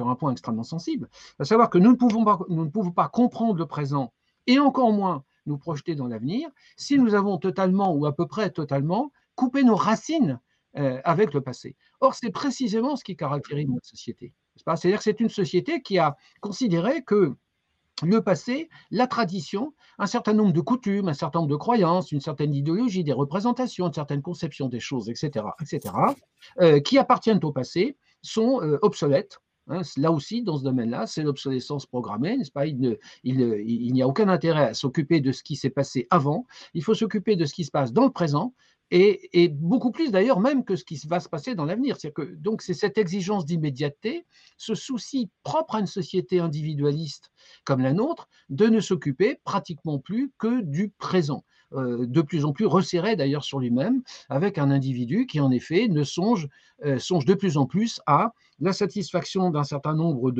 un 0.10 0.16
point 0.16 0.32
extrêmement 0.32 0.64
sensible, 0.64 1.10
à 1.40 1.46
savoir 1.46 1.70
que 1.70 1.78
nous 1.78 1.92
ne, 1.92 1.96
pouvons 1.96 2.26
pas, 2.26 2.40
nous 2.50 2.66
ne 2.66 2.70
pouvons 2.70 2.92
pas 2.92 3.08
comprendre 3.08 3.58
le 3.58 3.66
présent 3.66 4.12
et 4.48 4.60
encore 4.60 4.92
moins 4.92 5.24
nous 5.46 5.58
projeter 5.58 5.96
dans 5.96 6.08
l'avenir 6.08 6.50
si 6.76 6.98
nous 6.98 7.14
avons 7.14 7.38
totalement 7.38 7.94
ou 7.94 8.06
à 8.06 8.16
peu 8.16 8.28
près 8.28 8.50
totalement 8.50 9.12
coupé 9.36 9.64
nos 9.64 9.76
racines 9.76 10.40
euh, 10.78 11.00
avec 11.04 11.34
le 11.34 11.42
passé. 11.42 11.76
Or, 12.02 12.16
c'est 12.16 12.32
précisément 12.32 12.96
ce 12.96 13.04
qui 13.04 13.16
caractérise 13.16 13.68
notre 13.68 13.88
société. 13.88 14.34
C'est-à-dire 14.56 14.98
que 14.98 15.04
c'est 15.04 15.20
une 15.20 15.30
société 15.30 15.82
qui 15.82 16.00
a 16.00 16.18
considéré 16.42 17.04
que 17.04 17.36
le 18.04 18.22
passé, 18.22 18.70
la 18.92 19.08
tradition, 19.08 19.74
un 19.98 20.08
certain 20.08 20.34
nombre 20.34 20.54
de 20.54 20.62
coutumes, 20.62 21.08
un 21.08 21.14
certain 21.14 21.40
nombre 21.40 21.52
de 21.52 21.56
croyances, 21.56 22.12
une 22.12 22.20
certaine 22.20 22.54
idéologie, 22.54 23.04
des 23.04 23.14
représentations, 23.14 23.88
une 23.88 23.94
certaine 23.94 24.22
conception 24.22 24.68
des 24.68 24.80
choses, 24.80 25.10
etc., 25.10 25.46
etc., 25.62 25.94
euh, 26.60 26.80
qui 26.80 26.98
appartiennent 26.98 27.40
au 27.44 27.52
passé, 27.52 27.98
sont 28.22 28.62
euh, 28.62 28.78
obsolètes. 28.82 29.40
Hein. 29.68 29.82
là 29.98 30.12
aussi, 30.12 30.44
dans 30.44 30.58
ce 30.58 30.64
domaine-là, 30.64 31.08
c'est 31.08 31.24
l'obsolescence 31.24 31.88
programmée, 31.88 32.38
n'est-ce 32.38 32.52
pas? 32.52 32.68
Il, 32.68 32.98
n'y 33.24 34.02
a 34.02 34.08
aucun 34.08 34.30
intérêt 34.30 34.68
à 34.68 34.74
s'occuper 34.76 35.22
de 35.22 35.32
ce 35.32 35.42
qui 35.42 35.56
s'est 35.56 35.72
passé 35.72 36.06
avant. 36.12 36.46
Il 36.74 36.84
faut 36.84 36.94
s'occuper 36.94 37.36
de 37.36 37.46
ce 37.46 37.54
qui 37.54 37.64
se 37.64 37.72
passe 37.72 37.92
dans 37.92 38.04
le 38.04 38.12
présent 38.12 38.54
et, 38.92 39.50
beaucoup 39.50 39.92
plus 39.92 40.12
d'ailleurs 40.12 40.40
même 40.40 40.64
que 40.64 40.76
ce 40.76 40.84
qui 40.84 41.00
va 41.08 41.20
se 41.20 41.30
passer 41.30 41.56
dans 41.56 41.66
l'avenir. 41.66 41.98
Donc 42.38 42.62
c'est 42.62 42.74
cette 42.74 42.98
exigence 42.98 43.46
d'immédiateté, 43.46 44.26
ce 44.58 44.76
souci 44.76 45.30
propre 45.44 45.76
à 45.76 45.80
une 45.80 45.88
société 45.88 46.40
individualiste 46.40 47.32
comme 47.64 47.82
la 47.82 47.94
nôtre, 47.94 48.30
de 48.50 48.68
ne 48.68 48.80
s'occuper 48.80 49.40
pratiquement 49.44 50.00
plus 50.00 50.32
que 50.38 50.62
du 50.62 50.90
présent, 50.90 51.44
euh, 51.74 52.06
de 52.06 52.22
plus 52.22 52.46
en 52.46 52.54
plus 52.54 52.66
resserré 52.66 53.16
d'ailleurs 53.16 53.44
sur 53.44 53.60
lui-même, 53.60 54.04
avec 54.30 54.58
un 54.58 54.70
individu 54.72 55.26
qui 55.26 55.40
en 55.40 55.52
effet 55.52 55.88
ne 55.88 56.04
songe, 56.04 56.48
euh, 56.86 56.98
de 56.98 57.34
plus 57.34 57.58
en 57.58 57.66
plus 57.66 58.02
à 58.06 58.34
la 58.60 58.74
satisfaction 58.74 59.50
d'un 59.50 59.64
certain 59.64 59.96
nombre 59.96 60.32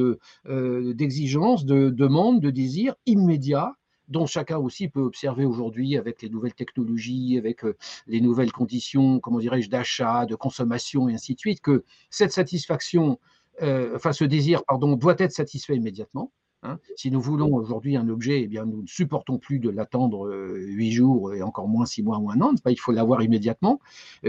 euh, 0.48 0.94
d'exigences, 0.94 1.66
de, 1.66 1.76
de 1.76 1.90
demandes, 1.90 2.42
de 2.42 2.52
désirs 2.52 2.96
immédiats 3.06 3.74
dont 4.08 4.26
chacun 4.26 4.58
aussi 4.58 4.88
peut 4.88 5.02
observer 5.02 5.46
aujourd'hui 5.46 5.98
avec 5.98 6.22
les 6.22 6.30
nouvelles 6.30 6.54
technologies, 6.54 7.38
avec 7.38 7.64
euh, 7.66 7.76
les 8.08 8.22
nouvelles 8.22 8.52
conditions, 8.52 9.20
comment 9.20 9.40
dirais-je, 9.40 9.70
d'achat, 9.70 10.26
de 10.26 10.36
consommation 10.36 11.10
et 11.10 11.14
ainsi 11.14 11.36
de 11.36 11.40
suite, 11.40 11.62
que 11.62 11.84
cette 12.10 12.32
satisfaction, 12.32 13.20
euh, 13.62 13.96
enfin 13.96 14.14
ce 14.14 14.24
désir, 14.24 14.64
pardon, 14.66 14.96
doit 14.96 15.16
être 15.18 15.32
satisfait 15.32 15.76
immédiatement. 15.76 16.32
Hein. 16.64 16.80
Si 16.96 17.12
nous 17.12 17.22
voulons 17.22 17.54
aujourd'hui 17.54 17.96
un 17.96 18.10
objet, 18.10 18.42
eh 18.42 18.48
bien, 18.48 18.66
nous 18.66 18.82
ne 18.82 18.88
supportons 18.88 19.38
plus 19.38 19.60
de 19.60 19.70
l'attendre 19.70 20.28
euh, 20.28 20.58
huit 20.58 20.92
jours 20.92 21.34
et 21.34 21.44
encore 21.44 21.68
moins 21.68 21.86
six 21.86 22.02
mois 22.02 22.18
ou 22.18 22.32
un 22.32 22.42
an. 22.42 22.54
Il 22.68 22.80
faut 22.80 22.92
l'avoir 22.92 23.22
immédiatement. 23.22 23.80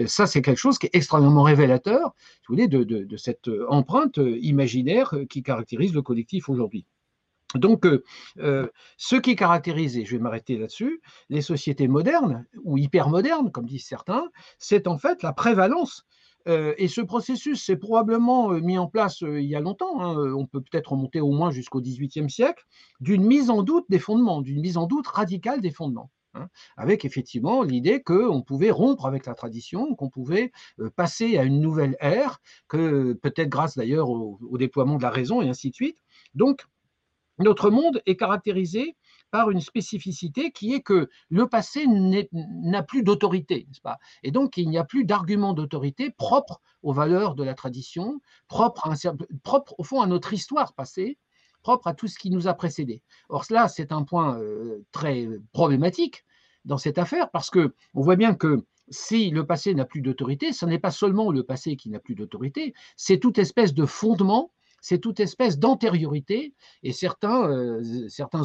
ça, 0.07 0.27
c'est 0.27 0.43
quelque 0.43 0.59
chose 0.59 0.79
qui 0.79 0.87
est 0.87 0.95
extrêmement 0.95 1.43
révélateur, 1.43 2.15
vous 2.49 2.57
de 2.57 3.17
cette 3.17 3.51
empreinte 3.69 4.19
imaginaire 4.41 5.15
qui 5.31 5.43
caractérise 5.43 5.95
le 5.95 6.03
collectif 6.03 6.49
aujourd'hui. 6.49 6.85
Donc, 7.55 7.87
euh, 7.87 8.03
euh, 8.39 8.69
ce 8.97 9.17
qui 9.17 9.37
caractérise, 9.37 9.97
et 9.97 10.05
je 10.05 10.17
vais 10.17 10.23
m'arrêter 10.23 10.59
là-dessus, 10.59 11.01
les 11.29 11.43
sociétés 11.43 11.89
modernes 11.89 12.47
ou 12.65 12.77
hypermodernes, 12.77 13.53
comme 13.53 13.67
disent 13.67 13.87
certains, 13.87 14.29
c'est 14.59 14.87
en 14.87 14.99
fait 14.99 15.23
la 15.23 15.33
prévalence. 15.33 16.05
Euh, 16.49 16.75
et 16.79 16.87
ce 16.87 17.01
processus 17.01 17.65
s'est 17.65 17.77
probablement 17.77 18.51
mis 18.51 18.79
en 18.79 18.87
place 18.87 19.21
il 19.23 19.47
y 19.47 19.57
a 19.57 19.61
longtemps, 19.61 20.01
hein, 20.01 20.33
on 20.37 20.47
peut 20.47 20.61
peut-être 20.61 20.93
remonter 20.93 21.21
au 21.21 21.33
moins 21.33 21.51
jusqu'au 21.51 21.81
XVIIIe 21.81 22.31
siècle, 22.31 22.65
d'une 23.01 23.25
mise 23.25 23.51
en 23.51 23.63
doute 23.63 23.87
des 23.89 23.99
fondements, 23.99 24.43
d'une 24.43 24.61
mise 24.61 24.77
en 24.77 24.87
doute 24.87 25.07
radicale 25.09 25.61
des 25.61 25.73
fondements. 25.73 26.11
Hein, 26.35 26.49
avec 26.77 27.07
effectivement 27.07 27.63
l'idée 27.63 28.03
qu'on 28.03 28.43
pouvait 28.43 28.71
rompre 28.71 29.07
avec 29.07 29.25
la 29.25 29.35
tradition, 29.35 29.95
qu'on 29.95 30.11
pouvait 30.11 30.53
passer 30.95 31.39
à 31.39 31.45
une 31.45 31.61
nouvelle 31.61 31.97
ère, 31.99 32.41
que 32.69 33.15
peut-être 33.15 33.49
grâce 33.49 33.77
d'ailleurs 33.77 34.11
au, 34.11 34.39
au, 34.43 34.59
déploiement 34.59 34.99
de 34.99 35.03
la 35.03 35.11
raison 35.11 35.41
et 35.41 35.49
ainsi 35.49 35.71
de 35.71 35.75
suite. 35.75 35.99
Donc, 36.35 36.67
notre 37.39 37.71
monde 37.71 38.03
est 38.07 38.17
caractérisé 38.17 38.97
par 39.31 39.51
une 39.51 39.61
spécificité 39.61 40.51
qui 40.53 40.73
est 40.75 40.81
que 40.81 41.09
le 41.29 41.49
passé 41.49 41.87
n'a 41.87 42.83
plus 42.83 43.03
d'autorité, 43.03 43.67
n'est-ce 43.69 43.81
pas? 43.81 43.99
Et 44.23 44.31
donc, 44.31 44.57
il 44.57 44.69
n'y 44.69 44.79
a 44.79 44.85
plus 44.85 45.05
d'argument 45.05 45.53
d'autorité 45.53 46.11
propre 46.11 46.61
aux 46.83 46.93
valeurs 46.93 47.35
de 47.35 47.43
la 47.43 47.55
tradition, 47.55 48.21
propre, 48.49 48.89
au 49.79 49.85
fond 49.85 50.01
à 50.01 50.07
notre 50.07 50.33
histoire 50.33 50.75
passée, 50.75 51.19
propre 51.63 51.89
à 51.89 51.95
tout 51.95 52.07
ce 52.07 52.19
qui 52.19 52.31
nous 52.31 52.47
a 52.49 52.55
précédé. 52.55 53.03
Or, 53.29 53.45
cela, 53.45 53.69
c'est 53.69 53.93
un 53.93 54.05
point 54.05 54.39
euh, 54.39 54.85
très 54.93 55.29
problématique 55.53 56.25
dans 56.65 56.79
cette 56.79 56.99
affaire 56.99 57.31
parce 57.31 57.51
que 57.51 57.75
on 57.95 58.03
voit 58.03 58.17
bien 58.17 58.35
que 58.35 58.65
si 58.89 59.31
le 59.31 59.45
passé 59.45 59.75
n'a 59.75 59.85
plus 59.85 60.01
d'autorité, 60.01 60.53
ce 60.53 60.65
n'est 60.65 60.79
pas 60.79 60.93
seulement 60.93 61.33
le 61.33 61.43
passé 61.43 61.77
qui 61.77 61.91
n'a 61.91 61.99
plus 61.99 62.15
d'autorité, 62.15 62.73
c'est 62.97 63.19
toute 63.19 63.39
espèce 63.39 63.75
de 63.75 63.85
fondement 63.85 64.53
c'est 64.87 65.01
toute 65.01 65.19
espèce 65.19 65.59
d'antériorité, 65.59 66.55
et 66.85 66.93
certains, 66.93 67.51
euh, 67.51 67.83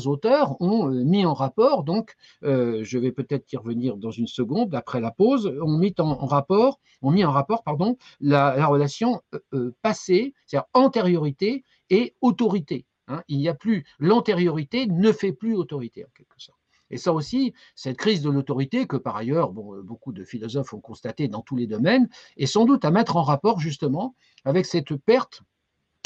auteurs 0.05 0.59
ont 0.59 0.89
euh, 0.89 1.03
mis 1.03 1.23
en 1.23 1.35
rapport, 1.35 1.83
donc 1.83 2.15
euh, 2.43 2.83
je 2.83 2.97
vais 2.97 3.11
peut-être 3.11 3.53
y 3.53 3.57
revenir 3.57 3.95
dans 3.95 4.09
une 4.09 4.25
seconde, 4.25 4.73
après 4.73 4.99
la 5.01 5.11
pause, 5.11 5.53
ont 5.61 5.77
mis 5.77 5.93
en, 5.99 6.15
rapport, 6.25 6.79
ont 7.03 7.11
mis 7.11 7.23
en 7.23 7.31
rapport 7.31 7.61
pardon, 7.61 7.95
la, 8.21 8.65
relation 8.65 9.21
passée, 9.83 10.33
c'est-à-dire 10.47 10.67
antériorité 10.73 11.63
et 11.91 12.15
autorité. 12.21 12.87
Hein. 13.07 13.21
Il 13.27 13.37
n'y 13.37 13.47
a 13.47 13.53
plus, 13.53 13.85
l'antériorité 13.99 14.87
ne 14.87 15.11
fait 15.11 15.33
plus 15.33 15.53
autorité 15.55 16.05
en 16.05 16.09
quelque 16.17 16.39
sorte. 16.41 16.57
Et 16.89 16.97
ça 16.97 17.13
aussi, 17.13 17.53
cette 17.75 17.97
crise 17.97 18.23
de 18.23 18.31
l'autorité, 18.31 18.87
que 18.87 18.97
par 18.97 19.15
ailleurs 19.15 19.51
beaucoup 19.51 20.11
de 20.11 20.23
philosophes 20.23 20.73
ont 20.73 20.81
constaté 20.81 21.27
dans 21.27 21.41
tous 21.41 21.55
les 21.55 21.67
domaines, 21.67 22.09
est 22.35 22.47
sans 22.47 22.65
doute 22.65 22.83
à 22.83 22.89
mettre 22.89 23.15
en 23.15 23.21
rapport 23.21 23.59
justement 23.59 24.15
avec 24.43 24.65
cette 24.65 24.95
perte 24.95 25.43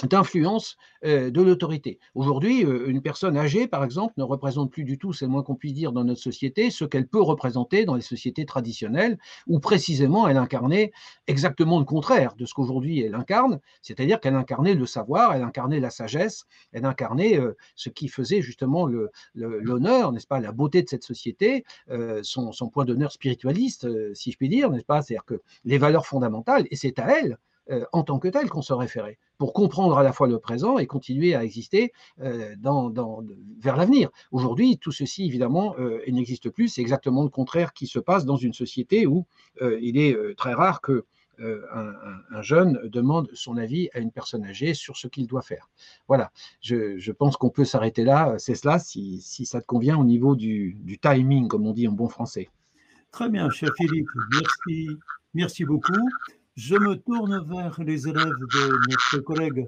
d'influence 0.04 0.78
euh, 1.06 1.32
de 1.32 1.42
l'autorité. 1.42 2.00
Aujourd'hui, 2.16 2.66
euh, 2.66 2.88
une 2.88 3.02
personne 3.02 3.38
âgée, 3.38 3.68
par 3.68 3.84
exemple, 3.84 4.14
ne 4.18 4.24
représente 4.24 4.72
plus 4.72 4.84
du 4.84 4.98
tout, 4.98 5.14
c'est 5.14 5.26
le 5.26 5.32
moins 5.32 5.42
qu'on 5.42 5.56
puisse 5.56 5.74
dire, 5.74 5.94
dans 5.94 6.04
notre 6.04 6.20
société, 6.20 6.70
ce 6.70 6.84
qu'elle 6.84 7.08
peut 7.08 7.22
représenter 7.22 7.86
dans 7.86 7.96
les 7.96 8.02
sociétés 8.02 8.46
traditionnelles, 8.46 9.18
où 9.48 9.60
précisément 9.60 10.28
elle 10.28 10.38
incarnait 10.38 10.92
exactement 11.28 11.80
le 11.80 11.86
contraire 11.86 12.36
de 12.36 12.46
ce 12.46 12.54
qu'aujourd'hui 12.54 13.02
elle 13.02 13.16
incarne, 13.16 13.60
c'est-à-dire 13.82 14.20
qu'elle 14.20 14.36
incarnait 14.36 14.76
le 14.76 14.86
savoir, 14.86 15.34
elle 15.34 15.44
incarnait 15.44 15.80
la 15.80 15.90
sagesse, 15.90 16.46
elle 16.74 16.86
incarnait 16.86 17.40
euh, 17.40 17.56
ce 17.76 17.90
qui 17.90 18.10
faisait 18.10 18.42
justement 18.42 18.90
l'honneur, 19.34 20.12
n'est-ce 20.12 20.28
pas, 20.28 20.40
la 20.40 20.52
beauté 20.52 20.82
de 20.82 20.90
cette 20.90 21.04
société, 21.04 21.64
son, 22.22 22.52
son, 22.52 22.70
point 22.70 22.86
d'honneur 22.86 23.12
spiritualiste, 23.12 23.88
si 24.14 24.32
je 24.32 24.38
puis 24.38 24.50
dire, 24.50 24.70
n'est-ce 24.70 24.86
pas, 24.86 25.02
c'est-à-dire 25.02 25.26
que 25.26 25.42
les 25.64 25.78
valeurs 25.78 26.06
fondamentales, 26.06 26.68
et 26.72 26.76
c'est 26.76 27.00
à 27.00 27.20
elle 27.20 27.38
en 27.92 28.04
tant 28.04 28.20
que 28.20 28.28
tel 28.28 28.50
qu'on 28.50 28.62
se 28.62 28.74
référait, 28.74 29.18
pour 29.38 29.54
comprendre 29.54 29.98
à 29.98 30.04
la 30.04 30.14
fois 30.14 30.28
le 30.28 30.40
présent 30.40 30.78
et 30.78 30.86
continuer 30.86 31.36
à 31.36 31.44
exister 31.44 31.92
euh, 32.22 32.56
vers 33.60 33.76
l'avenir. 33.76 34.10
Aujourd'hui, 34.32 34.78
tout 34.78 34.92
ceci, 34.92 35.26
évidemment, 35.26 35.76
euh, 35.80 36.00
n'existe 36.08 36.50
plus. 36.50 36.70
C'est 36.70 36.82
exactement 36.82 37.24
le 37.24 37.30
contraire 37.30 37.74
qui 37.74 37.88
se 37.88 38.00
passe 38.00 38.26
dans 38.26 38.38
une 38.38 38.54
société 38.54 39.08
où 39.08 39.26
il 39.62 39.98
est 39.98 40.16
très 40.36 40.54
rare 40.54 40.82
que 40.82 41.06
un, 41.40 42.42
jeune 42.42 42.80
demande 42.88 43.30
son 43.34 43.58
avis 43.58 43.90
à 43.94 44.00
une 44.00 44.12
personne 44.12 44.46
âgée 44.46 44.74
sur 44.74 44.96
ce 44.98 45.08
qu'il 45.08 45.28
doit 45.28 45.42
faire. 45.42 45.70
Voilà, 46.08 46.32
je, 46.62 47.12
pense 47.12 47.38
qu'on 47.38 47.50
peut 47.50 47.66
s'arrêter 47.66 48.04
là, 48.04 48.36
c'est 48.38 48.56
cela, 48.56 48.80
si, 48.80 49.22
ça 49.22 49.62
te 49.62 49.66
convient 49.66 49.98
au 49.98 50.04
niveau 50.04 50.36
du, 50.36 50.78
du, 50.82 50.98
timing, 50.98 51.48
comme 51.48 51.66
on 51.68 51.74
dit 51.74 51.88
en 51.88 51.92
bon 51.92 52.08
français. 52.08 52.50
Très 53.12 53.30
bien, 53.30 53.50
cher 53.50 53.70
Philippe, 53.78 54.08
merci, 54.32 54.90
merci 55.34 55.66
beaucoup. 55.66 55.94
Je 56.56 56.76
me 56.76 56.96
tourne 56.96 57.46
vers 57.50 57.84
les 57.84 58.08
élèves 58.08 58.24
de 58.24 58.90
notre 58.90 59.20
collègue 59.20 59.66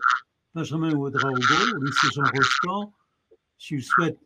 Benjamin 0.55 0.93
Ouedraogo 0.93 1.75
au 1.75 1.83
lycée 1.83 2.07
Jean 2.15 2.23
Rostand. 2.33 2.93
S'ils 3.57 3.83
souhaitent 3.83 4.17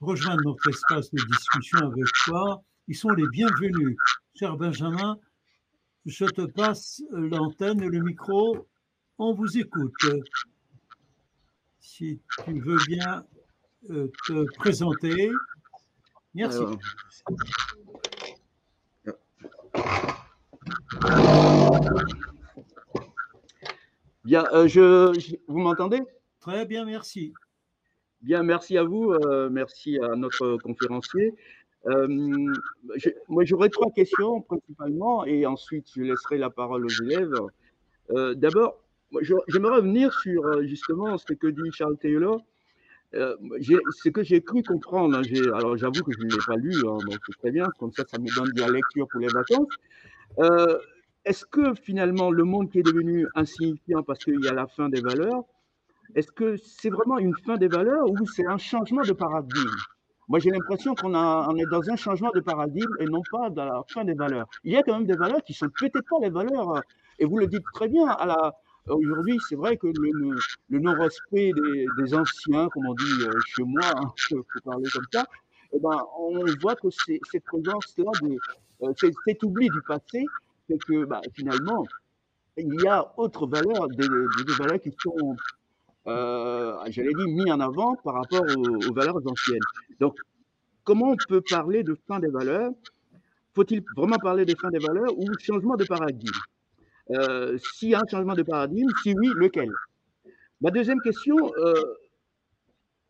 rejoindre 0.00 0.42
notre 0.44 0.68
espace 0.68 1.10
de 1.12 1.22
discussion 1.24 1.78
avec 1.78 2.04
toi, 2.26 2.62
ils 2.88 2.94
sont 2.94 3.08
les 3.10 3.26
bienvenus. 3.28 3.96
Cher 4.34 4.54
Benjamin, 4.58 5.18
je 6.04 6.26
te 6.26 6.42
passe 6.42 7.02
l'antenne 7.10 7.82
et 7.82 7.88
le 7.88 8.00
micro. 8.00 8.68
On 9.16 9.32
vous 9.32 9.56
écoute. 9.56 10.06
Si 11.78 12.20
tu 12.44 12.60
veux 12.60 12.78
bien 12.86 13.24
euh, 13.88 14.12
te 14.26 14.44
présenter. 14.56 15.32
Merci. 16.34 16.64
Bien, 24.24 24.44
euh, 24.52 24.68
je, 24.68 25.36
vous 25.48 25.58
m'entendez? 25.58 26.00
Très 26.40 26.66
bien, 26.66 26.84
merci. 26.84 27.32
Bien, 28.22 28.42
merci 28.42 28.76
à 28.76 28.84
vous, 28.84 29.12
euh, 29.12 29.48
merci 29.50 29.98
à 29.98 30.14
notre 30.14 30.58
conférencier. 30.58 31.34
Euh, 31.86 32.06
moi, 33.28 33.44
j'aurais 33.44 33.70
trois 33.70 33.90
questions 33.90 34.42
principalement 34.42 35.24
et 35.24 35.46
ensuite 35.46 35.86
je 35.96 36.02
laisserai 36.02 36.36
la 36.36 36.50
parole 36.50 36.84
aux 36.84 37.02
élèves. 37.02 37.34
D'abord, 38.36 38.78
j'aimerais 39.48 39.76
revenir 39.76 40.12
sur 40.12 40.62
justement 40.66 41.16
ce 41.16 41.32
que 41.32 41.46
dit 41.46 41.72
Charles 41.72 41.96
Taylor. 41.96 42.44
ce 43.12 44.08
que 44.10 44.22
j'ai 44.22 44.42
cru 44.42 44.62
comprendre, 44.62 45.16
hein, 45.16 45.22
alors 45.54 45.78
j'avoue 45.78 46.02
que 46.02 46.12
je 46.12 46.18
ne 46.18 46.30
l'ai 46.30 46.44
pas 46.46 46.56
lu, 46.56 46.74
hein, 46.80 46.98
donc 47.08 47.18
c'est 47.26 47.38
très 47.38 47.50
bien, 47.50 47.66
comme 47.78 47.92
ça 47.92 48.04
ça 48.06 48.18
me 48.18 48.28
donne 48.34 48.52
de 48.52 48.60
la 48.60 48.68
lecture 48.68 49.08
pour 49.08 49.20
les 49.20 49.28
vacances. 49.28 49.74
Euh, 51.26 51.30
est-ce 51.30 51.44
que 51.44 51.74
finalement 51.74 52.30
le 52.30 52.44
monde 52.44 52.70
qui 52.70 52.78
est 52.78 52.82
devenu 52.82 53.26
insignifiant 53.34 54.02
parce 54.02 54.24
qu'il 54.24 54.42
y 54.42 54.48
a 54.48 54.52
la 54.52 54.66
fin 54.66 54.88
des 54.88 55.00
valeurs, 55.00 55.44
est-ce 56.14 56.32
que 56.32 56.56
c'est 56.56 56.90
vraiment 56.90 57.18
une 57.18 57.34
fin 57.46 57.56
des 57.56 57.68
valeurs 57.68 58.10
ou 58.10 58.26
c'est 58.26 58.46
un 58.46 58.58
changement 58.58 59.02
de 59.02 59.12
paradigme? 59.12 59.70
Moi, 60.28 60.38
j'ai 60.38 60.50
l'impression 60.50 60.94
qu'on 60.94 61.14
on 61.14 61.56
est 61.56 61.70
dans 61.70 61.90
un 61.90 61.96
changement 61.96 62.30
de 62.34 62.40
paradigme 62.40 62.94
et 63.00 63.06
non 63.06 63.22
pas 63.30 63.50
dans 63.50 63.64
la 63.64 63.82
fin 63.88 64.04
des 64.04 64.14
valeurs. 64.14 64.46
Il 64.64 64.72
y 64.72 64.76
a 64.76 64.82
quand 64.82 64.94
même 64.94 65.06
des 65.06 65.16
valeurs 65.16 65.42
qui 65.42 65.54
sont 65.54 65.68
peut-être 65.68 66.00
pas 66.08 66.18
les 66.20 66.30
valeurs, 66.30 66.82
et 67.18 67.24
vous 67.24 67.38
le 67.38 67.46
dites 67.46 67.64
très 67.74 67.88
bien, 67.88 68.06
Aujourd'hui, 68.86 69.38
c'est 69.48 69.56
vrai 69.56 69.76
que 69.76 69.86
le, 69.86 70.78
non-respect 70.78 71.52
des, 71.98 72.14
anciens, 72.14 72.68
comme 72.70 72.86
on 72.86 72.94
dit 72.94 73.24
euh, 73.24 73.30
chez 73.46 73.62
moi, 73.62 73.82
hein, 73.84 74.12
pour 74.30 74.62
parler 74.64 74.88
comme 74.92 75.04
ça, 75.12 75.26
eh 75.72 75.78
ben, 75.78 76.02
on 76.18 76.44
voit 76.60 76.74
que 76.76 76.88
cette 76.90 77.44
présence-là, 77.44 78.10
euh, 78.82 78.92
cet 79.26 79.42
oubli 79.44 79.68
du 79.68 79.82
passé, 79.82 80.24
c'est 80.70 80.78
que 80.78 81.04
bah, 81.04 81.20
finalement, 81.34 81.84
il 82.56 82.80
y 82.82 82.86
a 82.86 83.12
autre 83.16 83.46
valeurs, 83.46 83.88
des, 83.88 84.06
valeurs 84.58 84.80
qui 84.80 84.94
sont, 85.02 85.36
euh, 86.06 86.76
j'allais 86.88 87.12
dire, 87.12 87.26
mis 87.26 87.50
en 87.50 87.60
avant 87.60 87.96
par 87.96 88.14
rapport 88.14 88.44
aux, 88.56 88.92
valeurs 88.92 89.20
anciennes. 89.26 89.58
Donc, 89.98 90.16
comment 90.84 91.10
on 91.10 91.16
peut 91.28 91.40
parler 91.40 91.82
de 91.82 91.96
fin 92.06 92.20
des 92.20 92.28
valeurs? 92.28 92.72
Faut-il 93.54 93.82
vraiment 93.96 94.18
parler 94.18 94.44
de 94.44 94.54
fin 94.56 94.70
des 94.70 94.78
valeurs 94.78 95.16
ou 95.18 95.26
changement 95.40 95.76
de 95.76 95.84
paradigme? 95.84 96.30
Euh, 97.10 97.58
S'il 97.58 97.90
y 97.90 97.94
a 97.94 98.00
un 98.00 98.08
changement 98.08 98.34
de 98.34 98.42
paradigme, 98.42 98.88
si 99.02 99.14
oui, 99.14 99.30
lequel? 99.34 99.70
Ma 100.60 100.70
deuxième 100.70 101.00
question 101.00 101.36
euh, 101.56 101.74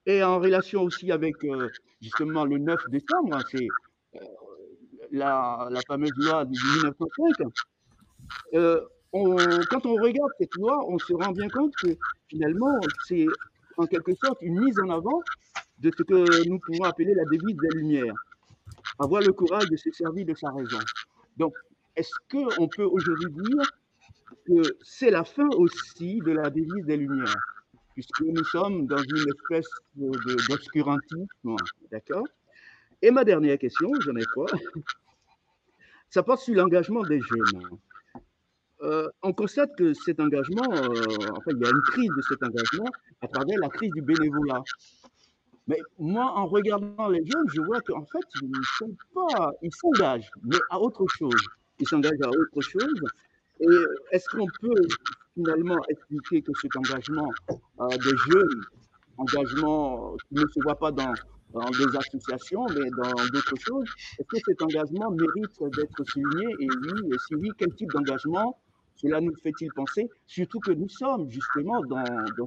est 0.06 0.22
en 0.22 0.38
relation 0.40 0.82
aussi 0.82 1.12
avec 1.12 1.36
justement 2.00 2.44
le 2.44 2.58
9 2.58 2.80
décembre, 2.88 3.36
hein, 3.36 3.40
c'est 3.50 3.68
la, 5.10 5.68
fameuse 5.86 6.12
loi 6.16 6.44
de 6.44 6.50
1905, 6.50 7.34
euh, 8.54 8.80
quand 9.12 9.86
on 9.86 9.94
regarde 9.94 10.30
cette 10.38 10.54
loi, 10.56 10.84
on 10.88 10.98
se 10.98 11.12
rend 11.12 11.32
bien 11.32 11.48
compte 11.48 11.74
que 11.76 11.96
finalement, 12.28 12.78
c'est 13.06 13.26
en 13.76 13.86
quelque 13.86 14.12
sorte 14.22 14.38
une 14.42 14.60
mise 14.60 14.78
en 14.78 14.90
avant 14.90 15.20
de 15.78 15.90
ce 15.96 16.02
que 16.02 16.48
nous 16.48 16.58
pouvons 16.60 16.84
appeler 16.84 17.14
la 17.14 17.24
devise 17.24 17.56
des 17.56 17.78
Lumières. 17.78 18.14
Avoir 18.98 19.22
le 19.22 19.32
courage 19.32 19.68
de 19.68 19.76
se 19.76 19.90
servir 19.90 20.26
de 20.26 20.34
sa 20.34 20.50
raison. 20.50 20.78
Donc, 21.36 21.54
est-ce 21.96 22.12
qu'on 22.30 22.68
peut 22.68 22.84
aujourd'hui 22.84 23.32
dire 23.32 23.62
que 24.46 24.62
c'est 24.82 25.10
la 25.10 25.24
fin 25.24 25.48
aussi 25.56 26.18
de 26.20 26.32
la 26.32 26.50
devise 26.50 26.84
des 26.84 26.96
Lumières? 26.96 27.34
Puisque 27.94 28.20
nous 28.20 28.44
sommes 28.44 28.86
dans 28.86 29.02
une 29.02 29.28
espèce 29.28 29.68
d'obscurantisme, 29.94 31.56
d'accord? 31.90 32.26
Et 33.02 33.10
ma 33.10 33.24
dernière 33.24 33.58
question, 33.58 33.90
j'en 34.00 34.14
ai 34.16 34.24
trois, 34.24 34.46
ça 36.10 36.22
porte 36.22 36.40
sur 36.40 36.54
l'engagement 36.54 37.02
des 37.02 37.20
jeunes. 37.20 37.78
Euh, 38.82 39.08
on 39.22 39.32
constate 39.32 39.76
que 39.76 39.92
cet 39.94 40.20
engagement, 40.20 40.72
euh, 40.72 41.04
enfin, 41.32 41.50
il 41.50 41.58
y 41.58 41.66
a 41.66 41.70
une 41.70 41.82
crise 41.82 42.10
de 42.16 42.22
cet 42.22 42.42
engagement 42.42 42.90
à 43.20 43.28
travers 43.28 43.58
la 43.60 43.68
crise 43.68 43.90
du 43.92 44.02
bénévolat. 44.02 44.62
Mais 45.68 45.78
moi, 45.98 46.32
en 46.34 46.46
regardant 46.46 47.08
les 47.08 47.24
jeunes, 47.24 47.46
je 47.54 47.60
vois 47.60 47.80
qu'en 47.82 48.04
fait, 48.06 48.26
ils 48.42 48.48
ne 48.48 48.62
sont 48.78 48.96
pas, 49.14 49.52
ils 49.62 49.72
s'engagent, 49.72 50.30
mais 50.42 50.56
à 50.70 50.80
autre 50.80 51.06
chose. 51.08 51.42
Ils 51.78 51.86
s'engagent 51.86 52.22
à 52.24 52.28
autre 52.28 52.60
chose. 52.60 53.02
Et 53.60 53.66
est-ce 54.12 54.28
qu'on 54.30 54.46
peut 54.60 54.82
finalement 55.34 55.78
expliquer 55.88 56.42
que 56.42 56.52
cet 56.60 56.74
engagement 56.76 57.30
euh, 57.80 57.88
des 57.88 58.16
jeunes, 58.32 58.64
engagement 59.18 60.16
qui 60.28 60.34
ne 60.34 60.46
se 60.46 60.62
voit 60.62 60.78
pas 60.78 60.90
dans 60.90 61.12
dans 61.52 61.70
des 61.70 61.96
associations, 61.96 62.66
mais 62.68 62.90
dans 62.90 63.14
d'autres 63.32 63.56
choses. 63.58 63.88
Est-ce 64.18 64.28
que 64.28 64.38
cet 64.44 64.62
engagement 64.62 65.10
mérite 65.10 65.58
d'être 65.76 66.04
souligné? 66.04 66.46
Et 66.60 66.68
oui, 66.68 67.12
et 67.12 67.16
si 67.26 67.34
oui, 67.34 67.50
quel 67.58 67.74
type 67.74 67.90
d'engagement 67.92 68.56
cela 68.96 69.20
nous 69.20 69.34
fait-il 69.42 69.72
penser? 69.72 70.08
Surtout 70.26 70.60
que 70.60 70.72
nous 70.72 70.88
sommes 70.88 71.28
justement 71.30 71.80
dans, 71.84 72.04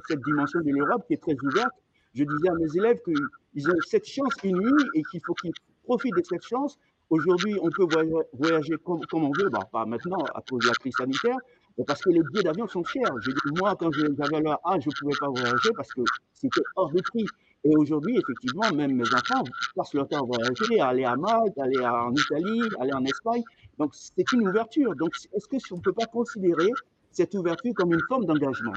cette 0.08 0.22
dimension 0.22 0.62
de 0.62 0.72
l'Europe 0.72 1.04
qui 1.08 1.14
est 1.14 1.22
très 1.22 1.36
ouverte. 1.44 1.74
Je 2.14 2.24
disais 2.24 2.50
à 2.50 2.54
mes 2.54 2.78
élèves 2.78 3.00
qu'ils 3.04 3.70
ont 3.70 3.80
cette 3.88 4.08
chance 4.08 4.36
inouïe 4.44 4.86
et 4.94 5.02
qu'il 5.04 5.22
faut 5.26 5.34
qu'ils 5.34 5.54
profitent 5.84 6.16
de 6.16 6.24
cette 6.24 6.46
chance. 6.46 6.78
Aujourd'hui, 7.10 7.58
on 7.62 7.70
peut 7.70 7.88
voyager 8.34 8.76
comme, 8.84 9.04
comme 9.06 9.26
on 9.26 9.32
veut, 9.38 9.50
bah, 9.50 9.68
pas 9.72 9.86
maintenant 9.86 10.24
à 10.34 10.42
cause 10.42 10.64
de 10.64 10.68
la 10.68 10.74
crise 10.74 10.94
sanitaire, 10.98 11.38
mais 11.78 11.84
parce 11.84 12.02
que 12.02 12.10
les 12.10 12.22
billets 12.22 12.44
d'avion 12.44 12.68
sont 12.68 12.84
chers. 12.84 13.12
Je 13.22 13.32
dis, 13.32 13.60
moi, 13.60 13.76
quand 13.76 13.92
j'avais 13.92 14.42
leur 14.42 14.60
âge, 14.68 14.84
je 14.84 14.90
ne 14.90 14.94
pouvais 15.00 15.18
pas 15.20 15.28
voyager 15.28 15.70
parce 15.76 15.92
que 15.94 16.02
c'était 16.34 16.62
hors 16.76 16.92
de 16.92 17.02
prix. 17.02 17.26
Et 17.66 17.76
aujourd'hui, 17.76 18.18
effectivement, 18.18 18.70
même 18.74 18.94
mes 18.94 19.14
enfants 19.14 19.44
passent 19.76 19.94
leur 19.94 20.08
temps 20.08 20.24
à 20.24 20.26
voyager, 20.26 20.80
à 20.80 20.88
aller 20.88 21.06
à 21.06 21.16
Malte, 21.16 21.58
aller 21.58 21.80
en 21.80 22.14
Italie, 22.14 22.62
aller 22.80 22.94
en 22.94 23.06
Espagne. 23.06 23.44
Donc, 23.78 23.94
c'est 23.96 24.32
une 24.34 24.48
ouverture. 24.48 24.96
Donc, 24.96 25.14
est-ce 25.34 25.48
qu'on 25.70 25.78
ne 25.78 25.82
peut 25.82 25.94
pas 25.94 26.06
considérer 26.06 26.70
cette 27.12 27.34
ouverture 27.36 27.74
comme 27.74 27.94
une 27.94 28.02
forme 28.08 28.26
d'engagement? 28.26 28.74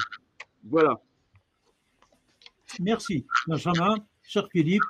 Voilà. 0.64 1.00
Merci, 2.80 3.26
Benjamin. 3.46 3.96
Cher 4.22 4.48
Philippe, 4.50 4.82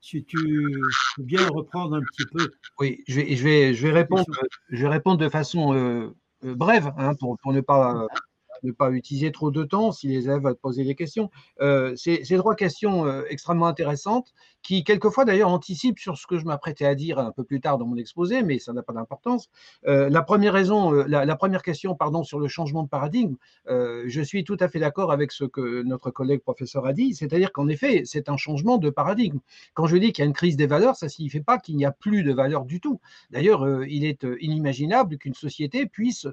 si 0.00 0.24
tu 0.24 0.36
veux 0.38 1.24
bien 1.24 1.46
reprendre 1.48 1.96
un 1.96 2.02
petit 2.02 2.26
peu. 2.26 2.50
Oui, 2.80 3.02
je 3.06 3.20
vais, 3.20 3.36
je 3.36 3.44
vais, 3.44 3.74
je 3.74 3.86
vais, 3.86 3.92
répondre, 3.92 4.24
je 4.70 4.82
vais 4.82 4.88
répondre 4.88 5.18
de 5.18 5.28
façon 5.28 5.72
euh, 5.72 6.08
euh, 6.44 6.54
brève, 6.56 6.92
hein, 6.98 7.14
pour, 7.14 7.38
pour, 7.38 7.52
ne 7.52 7.60
pas 7.60 8.08
ne 8.62 8.72
pas 8.72 8.90
utiliser 8.90 9.32
trop 9.32 9.50
de 9.50 9.64
temps 9.64 9.92
si 9.92 10.08
les 10.08 10.24
élèves 10.24 10.42
veulent 10.42 10.56
poser 10.56 10.84
des 10.84 10.94
questions. 10.94 11.30
Euh, 11.60 11.94
c'est 11.96 12.22
trois 12.38 12.54
questions 12.54 13.06
euh, 13.06 13.22
extrêmement 13.28 13.66
intéressantes 13.66 14.32
qui 14.62 14.84
quelquefois 14.84 15.24
d'ailleurs 15.24 15.50
anticipe 15.50 15.98
sur 15.98 16.16
ce 16.16 16.26
que 16.26 16.38
je 16.38 16.44
m'apprêtais 16.44 16.84
à 16.84 16.94
dire 16.94 17.18
un 17.18 17.32
peu 17.32 17.44
plus 17.44 17.60
tard 17.60 17.78
dans 17.78 17.86
mon 17.86 17.96
exposé, 17.96 18.42
mais 18.42 18.58
ça 18.58 18.72
n'a 18.72 18.82
pas 18.82 18.92
d'importance. 18.92 19.48
la 19.84 20.22
première 20.22 20.52
raison, 20.52 20.92
la, 20.92 21.36
première 21.36 21.62
question, 21.62 21.94
pardon, 21.94 22.22
sur 22.22 22.38
le 22.38 22.48
changement 22.48 22.82
de 22.82 22.88
paradigme, 22.88 23.34
je 23.66 24.22
suis 24.22 24.44
tout 24.44 24.56
à 24.60 24.68
fait 24.68 24.78
d'accord 24.78 25.12
avec 25.12 25.32
ce 25.32 25.44
que 25.44 25.82
notre 25.82 26.10
collègue 26.10 26.40
professeur 26.40 26.86
a 26.86 26.92
dit, 26.92 27.14
c'est-à-dire 27.14 27.52
qu'en 27.52 27.68
effet, 27.68 28.02
c'est 28.04 28.28
un 28.28 28.36
changement 28.36 28.78
de 28.78 28.90
paradigme. 28.90 29.38
Quand 29.74 29.86
je 29.86 29.96
dis 29.96 30.12
qu'il 30.12 30.22
y 30.22 30.26
a 30.26 30.28
une 30.28 30.32
crise 30.32 30.56
des 30.56 30.66
valeurs, 30.66 30.96
ça 30.96 31.06
ne 31.06 31.10
signifie 31.10 31.40
pas 31.40 31.58
qu'il 31.58 31.76
n'y 31.76 31.84
a 31.84 31.92
plus 31.92 32.22
de 32.22 32.32
valeurs 32.32 32.64
du 32.64 32.80
tout. 32.80 33.00
D'ailleurs, 33.30 33.84
il 33.84 34.04
est 34.04 34.26
inimaginable 34.40 35.18
qu'une 35.18 35.34
société 35.34 35.86
puisse, 35.86 36.26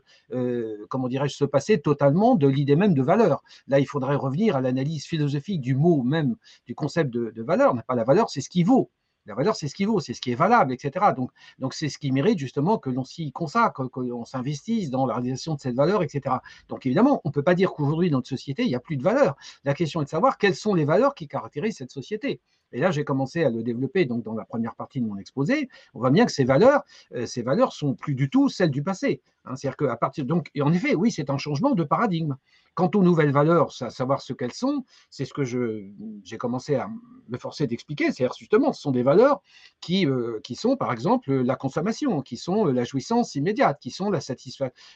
comment 0.89 1.07
dirais-je, 1.07 1.35
se 1.35 1.45
passer 1.45 1.79
totalement 1.79 2.35
de 2.35 2.47
l'idée 2.47 2.75
même 2.75 2.93
de 2.93 3.01
valeur. 3.01 3.43
Là, 3.67 3.79
il 3.79 3.85
faudrait 3.85 4.15
revenir 4.15 4.55
à 4.55 4.61
l'analyse 4.61 5.05
philosophique 5.05 5.61
du 5.61 5.75
mot 5.75 6.03
même, 6.03 6.35
du 6.67 6.75
concept 6.75 7.09
de, 7.11 7.31
de 7.35 7.43
valeur. 7.43 7.73
Pas 7.87 7.95
la 7.95 8.03
valeur, 8.03 8.18
c'est 8.27 8.41
ce 8.41 8.49
qui 8.49 8.63
vaut. 8.63 8.89
La 9.25 9.35
valeur, 9.35 9.55
c'est 9.55 9.67
ce 9.67 9.75
qui 9.75 9.85
vaut, 9.85 9.99
c'est 9.99 10.15
ce 10.15 10.21
qui 10.21 10.31
est 10.31 10.35
valable, 10.35 10.73
etc. 10.73 11.13
Donc, 11.15 11.29
donc 11.59 11.75
c'est 11.75 11.87
ce 11.87 11.99
qui 11.99 12.11
mérite 12.11 12.39
justement 12.39 12.79
que 12.79 12.89
l'on 12.89 13.03
s'y 13.03 13.31
consacre, 13.31 13.87
que 13.87 13.99
l'on 13.99 14.25
s'investisse 14.25 14.89
dans 14.89 15.05
la 15.05 15.13
réalisation 15.13 15.53
de 15.53 15.59
cette 15.59 15.75
valeur, 15.75 16.01
etc. 16.01 16.37
Donc, 16.67 16.87
évidemment, 16.87 17.21
on 17.23 17.29
ne 17.29 17.33
peut 17.33 17.43
pas 17.43 17.53
dire 17.53 17.71
qu'aujourd'hui, 17.71 18.09
dans 18.09 18.17
notre 18.17 18.27
société, 18.27 18.63
il 18.63 18.69
n'y 18.69 18.75
a 18.75 18.79
plus 18.79 18.97
de 18.97 19.03
valeur. 19.03 19.35
La 19.65 19.75
question 19.75 20.01
est 20.01 20.05
de 20.05 20.09
savoir 20.09 20.39
quelles 20.39 20.55
sont 20.55 20.73
les 20.73 20.85
valeurs 20.85 21.13
qui 21.13 21.27
caractérisent 21.27 21.77
cette 21.77 21.91
société. 21.91 22.41
Et 22.71 22.79
là, 22.79 22.91
j'ai 22.91 23.03
commencé 23.03 23.43
à 23.43 23.49
le 23.49 23.63
développer 23.63 24.05
donc 24.05 24.23
dans 24.23 24.35
la 24.35 24.45
première 24.45 24.75
partie 24.75 25.01
de 25.01 25.05
mon 25.05 25.17
exposé. 25.17 25.69
On 25.93 25.99
voit 25.99 26.11
bien 26.11 26.25
que 26.25 26.31
ces 26.31 26.43
valeurs, 26.43 26.83
euh, 27.13 27.25
ces 27.25 27.41
valeurs 27.41 27.73
sont 27.73 27.95
plus 27.95 28.15
du 28.15 28.29
tout 28.29 28.49
celles 28.49 28.71
du 28.71 28.83
passé. 28.83 29.21
Hein. 29.45 29.55
C'est-à-dire 29.55 29.77
qu'à 29.77 29.97
partir 29.97 30.25
donc, 30.25 30.49
et 30.53 30.61
en 30.61 30.71
effet, 30.71 30.95
oui, 30.95 31.11
c'est 31.11 31.29
un 31.29 31.37
changement 31.37 31.71
de 31.71 31.83
paradigme. 31.83 32.35
Quant 32.75 32.89
aux 32.95 33.03
nouvelles 33.03 33.31
valeurs, 33.31 33.71
à 33.81 33.89
savoir 33.89 34.21
ce 34.21 34.33
qu'elles 34.33 34.53
sont, 34.53 34.85
c'est 35.09 35.25
ce 35.25 35.33
que 35.33 35.43
j'ai 35.43 36.37
commencé 36.37 36.75
à 36.75 36.89
me 37.27 37.37
forcer 37.37 37.67
d'expliquer. 37.67 38.11
C'est-à-dire 38.11 38.35
justement, 38.37 38.73
ce 38.73 38.81
sont 38.81 38.91
des 38.91 39.03
valeurs 39.03 39.41
qui, 39.81 40.05
euh, 40.05 40.39
qui 40.43 40.55
sont, 40.55 40.77
par 40.77 40.91
exemple, 40.91 41.31
la 41.31 41.55
consommation, 41.55 42.21
qui 42.21 42.37
sont 42.37 42.67
euh, 42.67 42.71
la 42.71 42.83
jouissance 42.83 43.35
immédiate, 43.35 43.79
qui 43.81 43.91
sont 43.91 44.11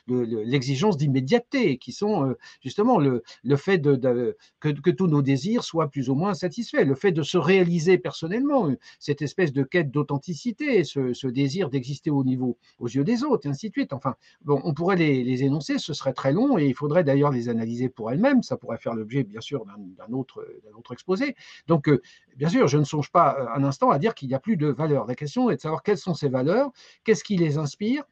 l'exigence 0.08 0.98
d'immédiateté, 0.98 1.78
qui 1.78 1.92
sont 1.92 2.36
justement 2.62 3.00
le, 3.00 3.24
le 3.44 3.56
fait 3.56 3.78
de, 3.78 4.36
que, 4.60 4.70
que, 4.70 4.92
tous 4.92 5.08
nos 5.08 5.22
désirs 5.22 5.64
soient 5.64 5.90
plus 5.90 6.10
ou 6.10 6.16
moins 6.16 6.34
satisfaits, 6.34 6.84
le 6.86 6.96
fait 6.96 7.12
de 7.12 7.24
se 7.24 7.38
réaliser 7.38 7.98
personnellement, 7.98 8.70
euh, 8.70 8.78
cette 9.00 9.22
espèce 9.22 9.54
de 9.54 9.64
quête 9.64 9.92
d'authenticité, 9.92 10.84
ce, 10.84 11.28
désir 11.28 11.70
d'exister 11.70 12.12
au 12.12 12.24
niveau, 12.24 12.58
aux 12.80 12.88
yeux 12.88 13.04
des 13.04 13.24
autres, 13.24 13.48
et 13.48 13.50
ainsi 13.50 13.70
de 13.70 13.74
suite. 13.74 13.94
Enfin, 13.94 14.16
bon, 14.42 14.62
on 14.64 14.74
pourrait 14.74 14.96
les, 14.96 15.44
énoncer, 15.44 15.80
ce 15.80 15.94
serait 15.94 16.14
très 16.14 16.32
long, 16.32 16.58
et 16.58 16.66
il 16.66 16.76
faudrait 16.76 17.04
d'ailleurs 17.04 17.32
les 17.32 17.50
analyser 17.50 17.73
pour 17.90 18.12
elles-mêmes. 18.12 18.44
Ça 18.44 18.58
pourrait 18.58 18.78
faire 18.78 18.94
l'objet, 18.94 19.24
bien 19.24 19.42
sûr, 19.42 19.66
d'un 19.66 20.14
autre, 20.14 20.46
autre 20.78 20.94
exposé. 20.94 21.36
Donc, 21.68 21.90
euh, 21.90 22.02
bien 22.36 22.50
sûr, 22.50 22.68
je 22.68 22.78
ne 22.78 22.84
songe 22.84 23.12
pas 23.12 23.38
euh, 23.40 23.48
un 23.56 23.64
instant 23.64 23.90
à 23.90 24.00
dire 24.00 24.16
qu'il 24.16 24.28
n'y 24.28 24.36
a 24.36 24.40
plus 24.40 24.58
de 24.58 24.68
valeurs. 24.68 25.06
La 25.06 25.16
question 25.16 25.50
est 25.50 25.56
de 25.56 25.62
savoir 25.62 25.84
quelles 25.84 25.98
sont 25.98 26.14
ces 26.14 26.30
valeurs, 26.30 26.72
qu'est-ce 27.04 27.24
qui 27.24 27.38
les 27.38 27.58
inspire, 27.58 28.04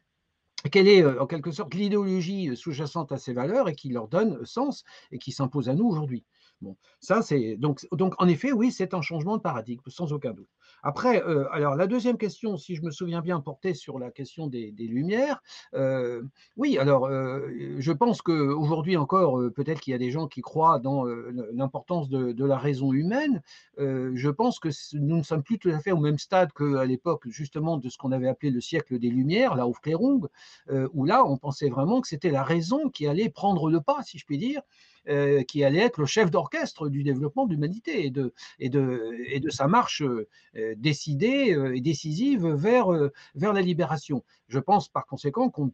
quelle 0.70 0.86
est 0.86 1.04
en 1.04 1.26
quelque 1.26 1.50
sorte 1.50 1.74
l'idéologie 1.74 2.56
sous-jacente 2.56 3.10
à 3.10 3.18
ces 3.18 3.32
valeurs 3.32 3.68
et 3.68 3.74
qui 3.74 3.88
leur 3.88 4.06
donne 4.06 4.44
sens 4.46 4.84
et 5.10 5.18
qui 5.18 5.32
s'impose 5.32 5.68
à 5.68 5.74
nous 5.74 5.86
aujourd'hui. 5.86 6.24
Bon, 6.60 6.76
donc, 7.58 7.84
donc 7.90 8.14
en 8.18 8.28
effet, 8.28 8.52
oui, 8.52 8.70
c'est 8.70 8.94
un 8.94 9.02
changement 9.02 9.36
de 9.36 9.42
paradigme, 9.42 9.82
sans 9.88 10.12
aucun 10.12 10.32
doute. 10.32 10.48
Après, 10.82 11.22
euh, 11.22 11.46
alors 11.52 11.76
la 11.76 11.86
deuxième 11.86 12.18
question, 12.18 12.56
si 12.56 12.74
je 12.74 12.82
me 12.82 12.90
souviens 12.90 13.20
bien, 13.20 13.40
portait 13.40 13.74
sur 13.74 13.98
la 13.98 14.10
question 14.10 14.48
des, 14.48 14.72
lumières. 14.78 15.40
Euh, 15.74 16.22
oui, 16.56 16.76
alors 16.76 17.06
euh, 17.06 17.48
je 17.78 17.92
pense 17.92 18.20
qu'aujourd'hui 18.20 18.96
encore, 18.96 19.40
peut-être 19.54 19.80
qu'il 19.80 19.92
y 19.92 19.94
a 19.94 19.98
des 19.98 20.10
gens 20.10 20.26
qui 20.26 20.40
croient 20.40 20.80
dans 20.80 21.04
l'importance 21.52 22.08
de, 22.08 22.44
la 22.44 22.58
raison 22.58 22.92
humaine. 22.92 23.40
je 23.78 24.28
pense 24.28 24.58
que 24.58 24.68
nous 24.94 25.18
ne 25.18 25.22
sommes 25.22 25.44
plus 25.44 25.58
tout 25.58 25.70
à 25.70 25.78
fait 25.78 25.92
au 25.92 26.00
même 26.00 26.18
stade 26.18 26.52
qu'à 26.52 26.84
l'époque, 26.84 27.28
justement, 27.28 27.76
de 27.78 27.88
ce 27.88 27.96
qu'on 27.96 28.10
avait 28.10 28.28
appelé 28.28 28.50
le 28.50 28.60
siècle 28.60 28.98
des 28.98 29.10
Lumières, 29.10 29.54
la 29.54 29.66
Aufklärung, 29.68 30.26
où 30.92 31.04
là, 31.04 31.24
on 31.24 31.36
pensait 31.36 31.68
vraiment 31.68 32.00
que 32.00 32.08
c'était 32.08 32.30
la 32.30 32.42
raison 32.42 32.88
qui 32.90 33.06
allait 33.06 33.28
prendre 33.28 33.70
le 33.70 33.80
pas, 33.80 34.02
si 34.02 34.18
je 34.18 34.26
puis 34.26 34.38
dire, 34.38 34.62
euh, 35.08 35.42
qui 35.42 35.64
allait 35.64 35.80
être 35.80 35.98
le 35.98 36.06
chef 36.06 36.30
d'orchestre 36.30 36.88
du 36.88 37.02
développement 37.02 37.44
de 37.46 37.52
l'humanité 37.52 38.06
et 38.06 38.10
de, 38.70 39.50
sa 39.50 39.66
marche 39.66 40.02
euh, 40.02 40.28
décidée 40.76 41.54
euh, 41.54 41.74
et 41.74 41.80
décisive 41.80 42.46
vers, 42.46 42.86
vers 43.34 43.52
la 43.52 43.62
libération. 43.62 44.22
Je 44.46 44.60
pense 44.60 44.88
par 44.88 45.06
conséquent 45.06 45.50
qu'on 45.50 45.72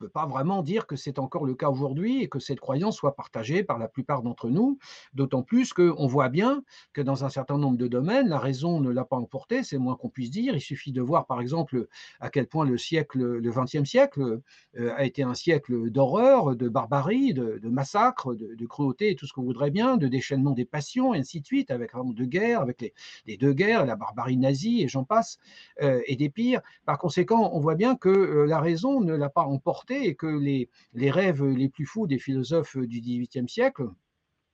ne 0.00 0.06
peut 0.06 0.12
pas 0.12 0.26
vraiment 0.26 0.62
dire 0.62 0.86
que 0.86 0.96
c'est 0.96 1.18
encore 1.18 1.44
le 1.44 1.54
cas 1.54 1.68
aujourd'hui 1.68 2.22
et 2.22 2.28
que 2.28 2.38
cette 2.38 2.60
croyance 2.60 2.96
soit 2.96 3.14
partagée 3.14 3.62
par 3.62 3.78
la 3.78 3.86
plupart 3.86 4.22
d'entre 4.22 4.48
nous, 4.48 4.78
d'autant 5.12 5.42
plus 5.42 5.72
qu'on 5.72 6.06
voit 6.06 6.30
bien 6.30 6.62
que 6.92 7.02
dans 7.02 7.24
un 7.24 7.28
certain 7.28 7.58
nombre 7.58 7.76
de 7.76 7.86
domaines, 7.86 8.28
la 8.28 8.38
raison 8.38 8.80
ne 8.80 8.90
l'a 8.90 9.04
pas 9.04 9.16
emporté, 9.16 9.62
c'est 9.62 9.78
moins 9.78 9.96
qu'on 9.96 10.08
puisse 10.08 10.30
dire. 10.30 10.54
Il 10.54 10.60
suffit 10.60 10.92
de 10.92 11.02
voir 11.02 11.26
par 11.26 11.40
exemple 11.40 11.86
à 12.20 12.30
quel 12.30 12.46
point 12.46 12.64
le 12.64 12.78
siècle, 12.78 13.18
le 13.18 13.50
XXe 13.50 13.88
siècle 13.88 14.40
euh, 14.78 14.92
a 14.96 15.04
été 15.04 15.22
un 15.22 15.34
siècle 15.34 15.90
d'horreur, 15.90 16.56
de 16.56 16.68
barbarie, 16.68 17.34
de, 17.34 17.60
massacre, 17.68 18.34
de, 18.34 18.66
cruauté 18.66 19.10
et 19.10 19.16
tout 19.16 19.26
ce 19.26 19.32
qu'on 19.32 19.42
voudrait 19.42 19.70
bien, 19.70 19.96
de 19.96 20.08
déchaînement 20.08 20.52
des 20.52 20.64
passions 20.64 21.12
et 21.12 21.18
ainsi 21.18 21.40
de 21.40 21.46
suite, 21.46 21.70
avec 21.70 21.92
vraiment 21.92 22.12
de 22.12 22.24
guerres, 22.24 22.60
avec 22.60 22.92
les, 23.26 23.36
deux 23.36 23.52
guerres, 23.52 23.84
la 23.84 23.96
barbarie 23.96 24.36
nazie 24.36 24.82
et 24.82 24.88
j'en 24.88 25.04
passe, 25.04 25.38
euh, 25.82 26.00
et 26.06 26.16
des 26.16 26.30
pires. 26.30 26.60
Par 26.86 26.98
conséquent, 26.98 27.50
on 27.52 27.60
voit 27.60 27.74
bien 27.74 27.96
que 27.96 28.08
euh, 28.08 28.46
la 28.46 28.60
raison 28.60 29.00
ne 29.00 29.14
l'a 29.14 29.28
pas 29.28 29.42
emporté 29.42 29.89
et 29.90 30.14
que 30.14 30.26
les, 30.26 30.68
les 30.94 31.10
rêves 31.10 31.44
les 31.44 31.68
plus 31.68 31.86
fous 31.86 32.06
des 32.06 32.18
philosophes 32.18 32.76
du 32.76 33.00
XVIIIe 33.00 33.48
siècle 33.48 33.88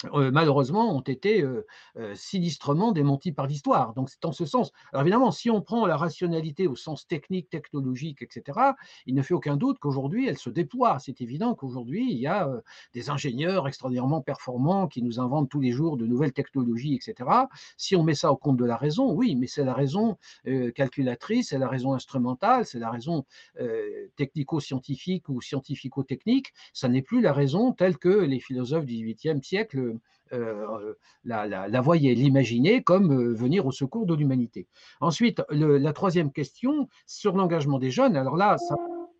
euh, 0.05 0.31
malheureusement, 0.31 0.95
ont 0.95 1.01
été 1.01 1.43
euh, 1.43 1.67
euh, 1.97 2.15
sinistrement 2.15 2.93
démentis 2.93 3.33
par 3.33 3.47
l'histoire. 3.47 3.95
Donc, 3.95 4.11
c'est 4.11 4.25
en 4.27 4.33
ce 4.33 4.45
sens. 4.45 4.71
Alors, 4.93 5.03
évidemment, 5.03 5.31
si 5.31 5.49
on 5.49 5.63
prend 5.63 5.87
la 5.87 5.97
rationalité 5.97 6.67
au 6.67 6.77
sens 6.77 7.07
technique, 7.07 7.49
technologique, 7.49 8.21
etc., 8.21 8.59
il 9.07 9.15
ne 9.15 9.23
fait 9.23 9.33
aucun 9.33 9.57
doute 9.57 9.79
qu'aujourd'hui, 9.79 10.29
elle 10.29 10.37
se 10.37 10.51
déploie. 10.51 10.99
C'est 10.99 11.23
évident 11.23 11.55
qu'aujourd'hui, 11.55 12.09
il 12.11 12.19
y 12.19 12.27
a 12.27 12.51
des 12.93 13.09
ingénieurs 13.09 13.67
extraordinairement 13.69 14.21
performants 14.21 14.87
qui 14.87 15.03
nous 15.03 15.19
inventent 15.19 15.49
tous 15.49 15.61
les 15.61 15.73
jours 15.73 15.97
de 15.97 16.07
nouvelles 16.07 16.33
technologies, 16.33 16.95
etc. 16.95 17.31
Si 17.79 17.97
on 17.97 18.03
met 18.03 18.15
ça 18.15 18.31
au 18.31 18.37
compte 18.37 18.59
de 18.59 18.65
la 18.65 18.77
raison, 18.77 19.13
oui, 19.13 19.35
mais 19.35 19.47
c'est 19.47 19.65
la 19.65 19.75
raison 19.75 20.17
calculatrice, 20.75 21.49
c'est 21.49 21.59
la 21.59 21.69
raison 21.69 21.95
instrumentale, 21.95 22.67
c'est 22.67 22.79
la 22.79 22.91
raison 22.91 23.25
technico-scientifique 24.17 25.29
ou 25.29 25.41
scientifico-technique. 25.41 26.53
Ça 26.73 26.89
n'est 26.89 27.03
plus 27.03 27.21
la 27.21 27.33
raison 27.33 27.73
telle 27.73 27.97
que 27.99 28.09
les 28.09 28.41
philosophes 28.41 28.87
du 28.87 29.15
XVIIIe 29.15 29.43
siècle 29.43 29.86
euh, 30.33 30.95
la, 31.25 31.47
la, 31.47 31.81
voyer, 31.81 32.15
l'imaginer 32.15 32.83
comme 32.83 33.13
euh, 33.13 33.33
venir 33.33 33.65
au 33.65 33.71
secours 33.71 34.07
de 34.07 34.15
l'humanité. 34.15 34.67
Ensuite, 35.01 35.41
la 35.51 35.93
troisième 35.93 36.33
question 36.33 36.89
sur 37.07 37.37
l'engagement 37.37 37.79
des 37.79 37.93
jeunes. 37.93 38.17
Alors 38.17 38.37
là, 38.37 38.57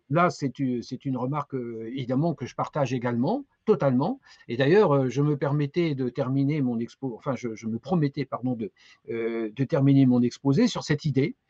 là 0.09 0.29
c'est 0.29 0.59
une 0.59 1.17
remarque 1.17 1.53
euh, 1.55 1.89
évidemment 1.93 2.33
que 2.33 2.45
je 2.45 2.55
partage 2.55 2.93
également, 2.93 3.45
totalement. 3.65 4.19
Et 4.49 4.57
d'ailleurs, 4.57 5.09
je 5.09 5.21
me 5.21 5.37
permettais 5.37 5.95
de 5.95 6.09
terminer 6.09 6.61
mon 6.61 6.77
expo, 6.77 7.15
enfin, 7.17 7.35
je, 7.37 7.67
me 7.67 7.79
promettais, 7.79 8.25
pardon, 8.25 8.55
de, 8.55 8.71
de 9.07 9.63
terminer 9.63 10.05
mon 10.05 10.21
exposé 10.21 10.67
sur 10.67 10.83
cette 10.83 11.05
idée 11.05 11.35
euh, 11.35 11.46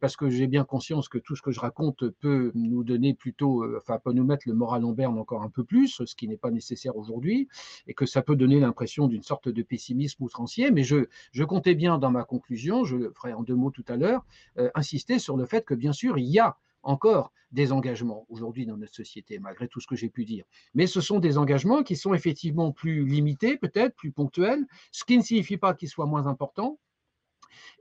parce 0.00 0.16
que 0.16 0.30
j'ai 0.30 0.46
bien 0.46 0.64
conscience 0.64 1.08
que 1.08 1.18
tout 1.18 1.36
ce 1.36 1.42
que 1.42 1.50
je 1.50 1.60
raconte 1.60 2.08
peut 2.08 2.52
nous 2.54 2.84
donner 2.84 3.14
plutôt, 3.14 3.62
euh, 3.62 3.78
enfin, 3.80 3.98
peut 3.98 4.12
nous 4.12 4.24
mettre 4.24 4.48
le 4.48 4.54
moral 4.54 4.84
en 4.84 4.92
berne 4.92 5.18
encore 5.18 5.42
un 5.42 5.50
peu 5.50 5.64
plus, 5.64 6.02
ce 6.04 6.14
qui 6.14 6.28
n'est 6.28 6.36
pas 6.36 6.50
nécessaire 6.50 6.96
aujourd'hui, 6.96 7.48
et 7.86 7.94
que 7.94 8.06
ça 8.06 8.22
peut 8.22 8.36
donner 8.36 8.60
l'impression 8.60 9.06
d'une 9.06 9.22
sorte 9.22 9.48
de 9.48 9.62
pessimisme 9.62 10.22
outrancier. 10.22 10.70
Mais 10.70 10.82
je, 10.82 11.06
je, 11.32 11.44
comptais 11.44 11.74
bien 11.74 11.98
dans 11.98 12.10
ma 12.10 12.24
conclusion, 12.24 12.84
je 12.84 12.96
le 12.96 13.12
ferai 13.14 13.32
en 13.32 13.42
deux 13.42 13.54
mots 13.54 13.70
tout 13.70 13.84
à 13.88 13.96
l'heure, 13.96 14.24
euh, 14.58 14.70
insister 14.74 15.18
sur 15.18 15.36
le 15.36 15.46
fait 15.46 15.64
que 15.64 15.74
bien 15.74 15.92
sûr, 15.92 16.18
il 16.18 16.26
y 16.26 16.38
a 16.38 16.56
encore 16.82 17.32
des 17.52 17.72
engagements 17.72 18.26
aujourd'hui 18.28 18.66
dans 18.66 18.76
notre 18.76 18.94
société, 18.94 19.38
malgré 19.38 19.68
tout 19.68 19.80
ce 19.80 19.86
que 19.86 19.96
j'ai 19.96 20.08
pu 20.08 20.24
dire. 20.24 20.44
Mais 20.74 20.86
ce 20.86 21.00
sont 21.00 21.18
des 21.18 21.38
engagements 21.38 21.82
qui 21.82 21.96
sont 21.96 22.14
effectivement 22.14 22.72
plus 22.72 23.04
limités, 23.04 23.56
peut-être, 23.56 23.94
plus 23.94 24.12
ponctuels, 24.12 24.64
ce 24.92 25.04
qui 25.04 25.16
ne 25.16 25.22
signifie 25.22 25.56
pas 25.56 25.74
qu'ils 25.74 25.88
soient 25.88 26.06
moins 26.06 26.26
importants, 26.26 26.78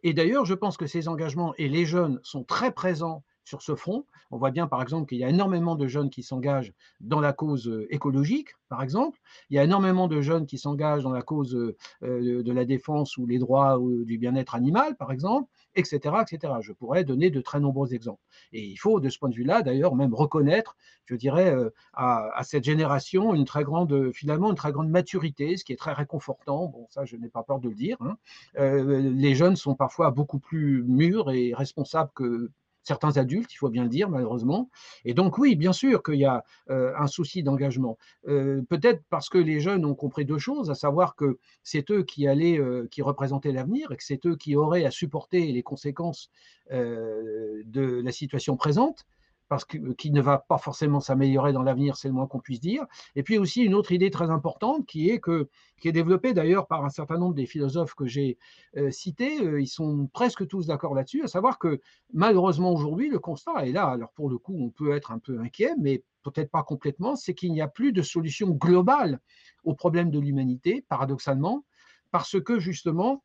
et 0.04 0.14
d'ailleurs, 0.14 0.46
je 0.46 0.54
pense 0.54 0.78
que 0.78 0.88
ces 0.88 1.08
engagements, 1.08 1.54
et 1.58 1.68
les 1.68 1.86
jeunes 1.86 2.20
sont 2.24 2.44
très 2.44 2.72
présents 2.72 3.24
sur 3.44 3.62
ce 3.62 3.76
front. 3.76 4.06
On 4.32 4.38
voit 4.38 4.52
bien, 4.52 4.68
par 4.68 4.82
exemple, 4.82 5.08
qu'il 5.08 5.20
y 5.20 5.24
a 5.24 5.30
énormément 5.30 5.76
de 5.76 5.88
jeunes 5.88 6.10
qui 6.10 6.24
s'engagent 6.24 6.74
dans 7.00 7.20
la 7.20 7.32
cause 7.32 7.68
euh, 7.68 7.88
écologique, 7.94 8.50
par 8.70 8.82
exemple. 8.82 9.20
Il 9.50 9.56
y 9.56 9.60
a 9.60 9.64
énormément 9.64 10.08
de 10.08 10.20
jeunes 10.20 10.48
qui 10.48 10.58
s'engagent 10.58 11.04
dans 11.04 11.12
la 11.12 11.22
cause 11.22 11.56
euh, 11.56 11.76
de 12.02 12.52
la 12.52 12.66
défense 12.66 13.18
ou 13.18 13.28
les 13.28 13.38
droits 13.38 13.80
du 13.80 14.18
bien-être 14.18 14.56
animal, 14.56 14.98
par 14.98 15.12
exemple, 15.12 15.50
etc., 15.76 16.16
etc. 16.22 16.54
Je 16.62 16.74
pourrais 16.74 17.04
donner 17.04 17.30
de 17.30 17.42
très 17.42 17.60
nombreux 17.60 17.94
exemples. 17.94 18.22
Et 18.54 18.64
il 18.64 18.78
faut, 18.78 19.00
de 19.00 19.10
ce 19.10 19.20
point 19.20 19.30
de 19.30 19.36
vue-là, 19.36 19.62
d'ailleurs, 19.62 19.96
même 19.96 20.14
reconnaître, 20.14 20.76
je 21.06 21.16
dirais, 21.16 21.54
euh, 21.54 21.70
à, 21.94 22.42
cette 22.44 22.64
génération 22.64 23.34
une 23.34 23.46
très 23.46 23.64
grande, 23.64 24.12
finalement, 24.14 24.50
une 24.50 24.56
très 24.56 24.72
grande 24.72 24.90
maturité, 24.90 25.58
ce 25.58 25.64
qui 25.64 25.74
est 25.74 25.78
très 25.78 25.94
réconfortant. 25.94 26.68
Bon, 26.68 26.88
ça, 26.90 27.06
je 27.06 27.16
n'ai 27.16 27.30
pas 27.30 27.44
peur 27.44 27.60
de 27.60 27.70
le 27.70 27.76
dire. 27.76 27.98
Hein. 28.02 28.18
les 28.56 29.36
jeunes 29.36 29.56
sont 29.56 29.76
parfois 29.76 30.12
beaucoup 30.12 30.40
plus 30.40 30.84
mûrs 30.84 31.32
et 31.32 31.54
responsables 31.54 32.12
que 32.16 32.52
certains 32.86 33.18
adultes, 33.18 33.52
il 33.54 33.58
faut 33.58 33.70
bien 33.70 33.84
le 33.84 33.90
dire, 33.90 34.10
malheureusement. 34.10 34.70
Et 35.04 35.14
donc 35.14 35.38
oui, 35.38 35.56
bien 35.56 35.74
sûr 35.74 36.02
qu'il 36.04 36.16
y 36.16 36.26
a 36.26 36.44
un 36.70 37.08
souci 37.08 37.44
d'engagement. 37.44 37.98
Peut-être 38.24 39.04
parce 39.10 39.28
que 39.28 39.38
les 39.38 39.60
jeunes 39.60 39.86
ont 39.86 39.96
compris 39.96 40.24
deux 40.24 40.38
choses, 40.38 40.70
à 40.70 40.76
savoir 40.76 41.16
que 41.16 41.40
c'est 41.64 41.92
eux 41.92 42.04
qui 42.04 42.28
allaient, 42.28 42.60
qui 42.92 43.02
représentaient 43.02 43.52
l'avenir 43.52 43.92
et 43.92 43.98
que 43.98 44.04
c'est 44.04 44.26
eux 44.26 44.36
qui 44.36 44.56
auraient 44.56 44.86
à 44.86 44.92
supporter 44.92 45.52
les 45.52 45.64
conséquences 45.64 46.30
de 46.72 48.02
la 48.04 48.12
situation 48.12 48.56
présente 48.56 49.06
parce 49.48 49.66
que, 49.66 49.78
qui 49.94 50.12
ne 50.12 50.22
va 50.22 50.40
pas 50.40 50.58
forcément 50.58 51.00
s'améliorer 51.00 51.54
dans 51.54 51.62
l'avenir, 51.62 51.98
c'est 51.98 52.08
le 52.08 52.14
moins 52.14 52.28
qu'on 52.28 52.40
puisse 52.40 52.60
dire. 52.60 52.86
Et 53.16 53.24
puis 53.24 53.38
aussi 53.38 53.64
une 53.64 53.76
autre 53.76 53.92
idée 53.92 54.10
très 54.10 54.30
importante 54.30 54.86
qui 54.86 55.10
est 55.10 55.20
que 55.20 55.50
qui 55.80 55.90
est 55.90 55.92
développée 55.92 56.34
d'ailleurs 56.34 56.68
par 56.68 56.86
un 56.86 56.90
certain 56.90 57.18
nombre 57.18 57.36
des 57.36 57.46
philosophes 57.46 57.96
que 57.96 58.06
j'ai 58.06 58.38
euh, 58.78 58.92
cités, 58.92 59.46
euh, 59.46 59.62
ils 59.62 59.68
sont 59.68 60.08
presque 60.14 60.48
tous 60.48 60.68
d'accord 60.68 60.96
là-dessus, 60.96 61.24
à 61.24 61.28
savoir 61.28 61.60
que 61.60 61.82
malheureusement 62.14 62.72
aujourd'hui 62.72 63.10
le 63.10 63.20
constat 63.20 63.68
est 63.68 63.72
là. 63.72 63.88
Alors 63.88 64.12
pour 64.14 64.30
le 64.30 64.38
coup, 64.38 64.56
on 64.58 64.70
peut 64.70 64.96
être 64.96 65.12
un 65.12 65.20
peu 65.20 65.40
inquiet, 65.40 65.74
mais 65.78 66.04
peut-être 66.24 66.50
pas 66.50 66.64
complètement, 66.64 67.16
c'est 67.16 67.34
qu'il 67.34 67.52
n'y 67.52 67.62
a 67.62 67.68
plus 67.68 67.92
de 67.92 68.02
solution 68.02 68.50
globale 68.50 69.20
au 69.64 69.76
problème 69.76 70.10
de 70.10 70.20
l'humanité, 70.20 70.84
paradoxalement, 70.88 71.66
parce 72.12 72.42
que 72.42 72.60
justement 72.60 73.22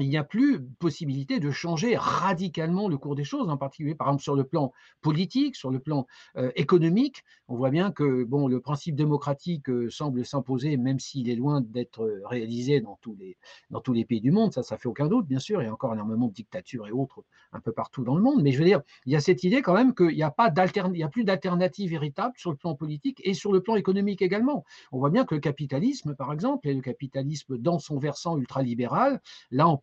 il 0.00 0.08
n'y 0.08 0.16
a 0.16 0.24
plus 0.24 0.62
possibilité 0.78 1.40
de 1.40 1.50
changer 1.50 1.96
radicalement 1.96 2.88
le 2.88 2.98
cours 2.98 3.14
des 3.14 3.24
choses, 3.24 3.48
en 3.48 3.56
particulier 3.56 3.94
par 3.94 4.08
exemple 4.08 4.22
sur 4.22 4.34
le 4.34 4.44
plan 4.44 4.72
politique, 5.00 5.56
sur 5.56 5.70
le 5.70 5.78
plan 5.78 6.06
euh, 6.36 6.50
économique. 6.56 7.24
On 7.48 7.56
voit 7.56 7.70
bien 7.70 7.90
que 7.92 8.24
bon, 8.24 8.48
le 8.48 8.60
principe 8.60 8.94
démocratique 8.94 9.68
euh, 9.70 9.90
semble 9.90 10.24
s'imposer, 10.24 10.76
même 10.76 10.98
s'il 10.98 11.30
est 11.30 11.36
loin 11.36 11.60
d'être 11.60 12.02
euh, 12.02 12.20
réalisé 12.26 12.80
dans 12.80 12.98
tous, 13.00 13.16
les, 13.18 13.36
dans 13.70 13.80
tous 13.80 13.92
les 13.92 14.04
pays 14.04 14.20
du 14.20 14.30
monde, 14.30 14.52
ça, 14.52 14.62
ça 14.62 14.76
fait 14.76 14.88
aucun 14.88 15.06
doute, 15.06 15.26
bien 15.26 15.38
sûr. 15.38 15.62
Il 15.62 15.64
y 15.66 15.68
a 15.68 15.72
encore 15.72 15.94
énormément 15.94 16.28
de 16.28 16.32
dictatures 16.32 16.86
et 16.86 16.92
autres 16.92 17.22
un 17.52 17.60
peu 17.60 17.72
partout 17.72 18.04
dans 18.04 18.14
le 18.14 18.22
monde. 18.22 18.42
Mais 18.42 18.52
je 18.52 18.58
veux 18.58 18.64
dire, 18.64 18.82
il 19.06 19.12
y 19.12 19.16
a 19.16 19.20
cette 19.20 19.44
idée 19.44 19.62
quand 19.62 19.74
même 19.74 19.94
qu'il 19.94 20.08
n'y 20.08 20.22
a, 20.22 20.34
a 20.36 21.08
plus 21.08 21.24
d'alternative 21.24 21.90
véritable 21.90 22.34
sur 22.36 22.50
le 22.50 22.56
plan 22.56 22.74
politique 22.74 23.20
et 23.24 23.34
sur 23.34 23.52
le 23.52 23.62
plan 23.62 23.76
économique 23.76 24.22
également. 24.22 24.64
On 24.92 24.98
voit 24.98 25.10
bien 25.10 25.24
que 25.24 25.34
le 25.34 25.40
capitalisme, 25.40 26.14
par 26.14 26.32
exemple, 26.32 26.68
et 26.68 26.74
le 26.74 26.82
capitalisme 26.82 27.58
dans 27.58 27.78
son 27.78 27.98
versant 27.98 28.36
ultralibéral, 28.36 29.20
là, 29.50 29.68
on 29.68 29.76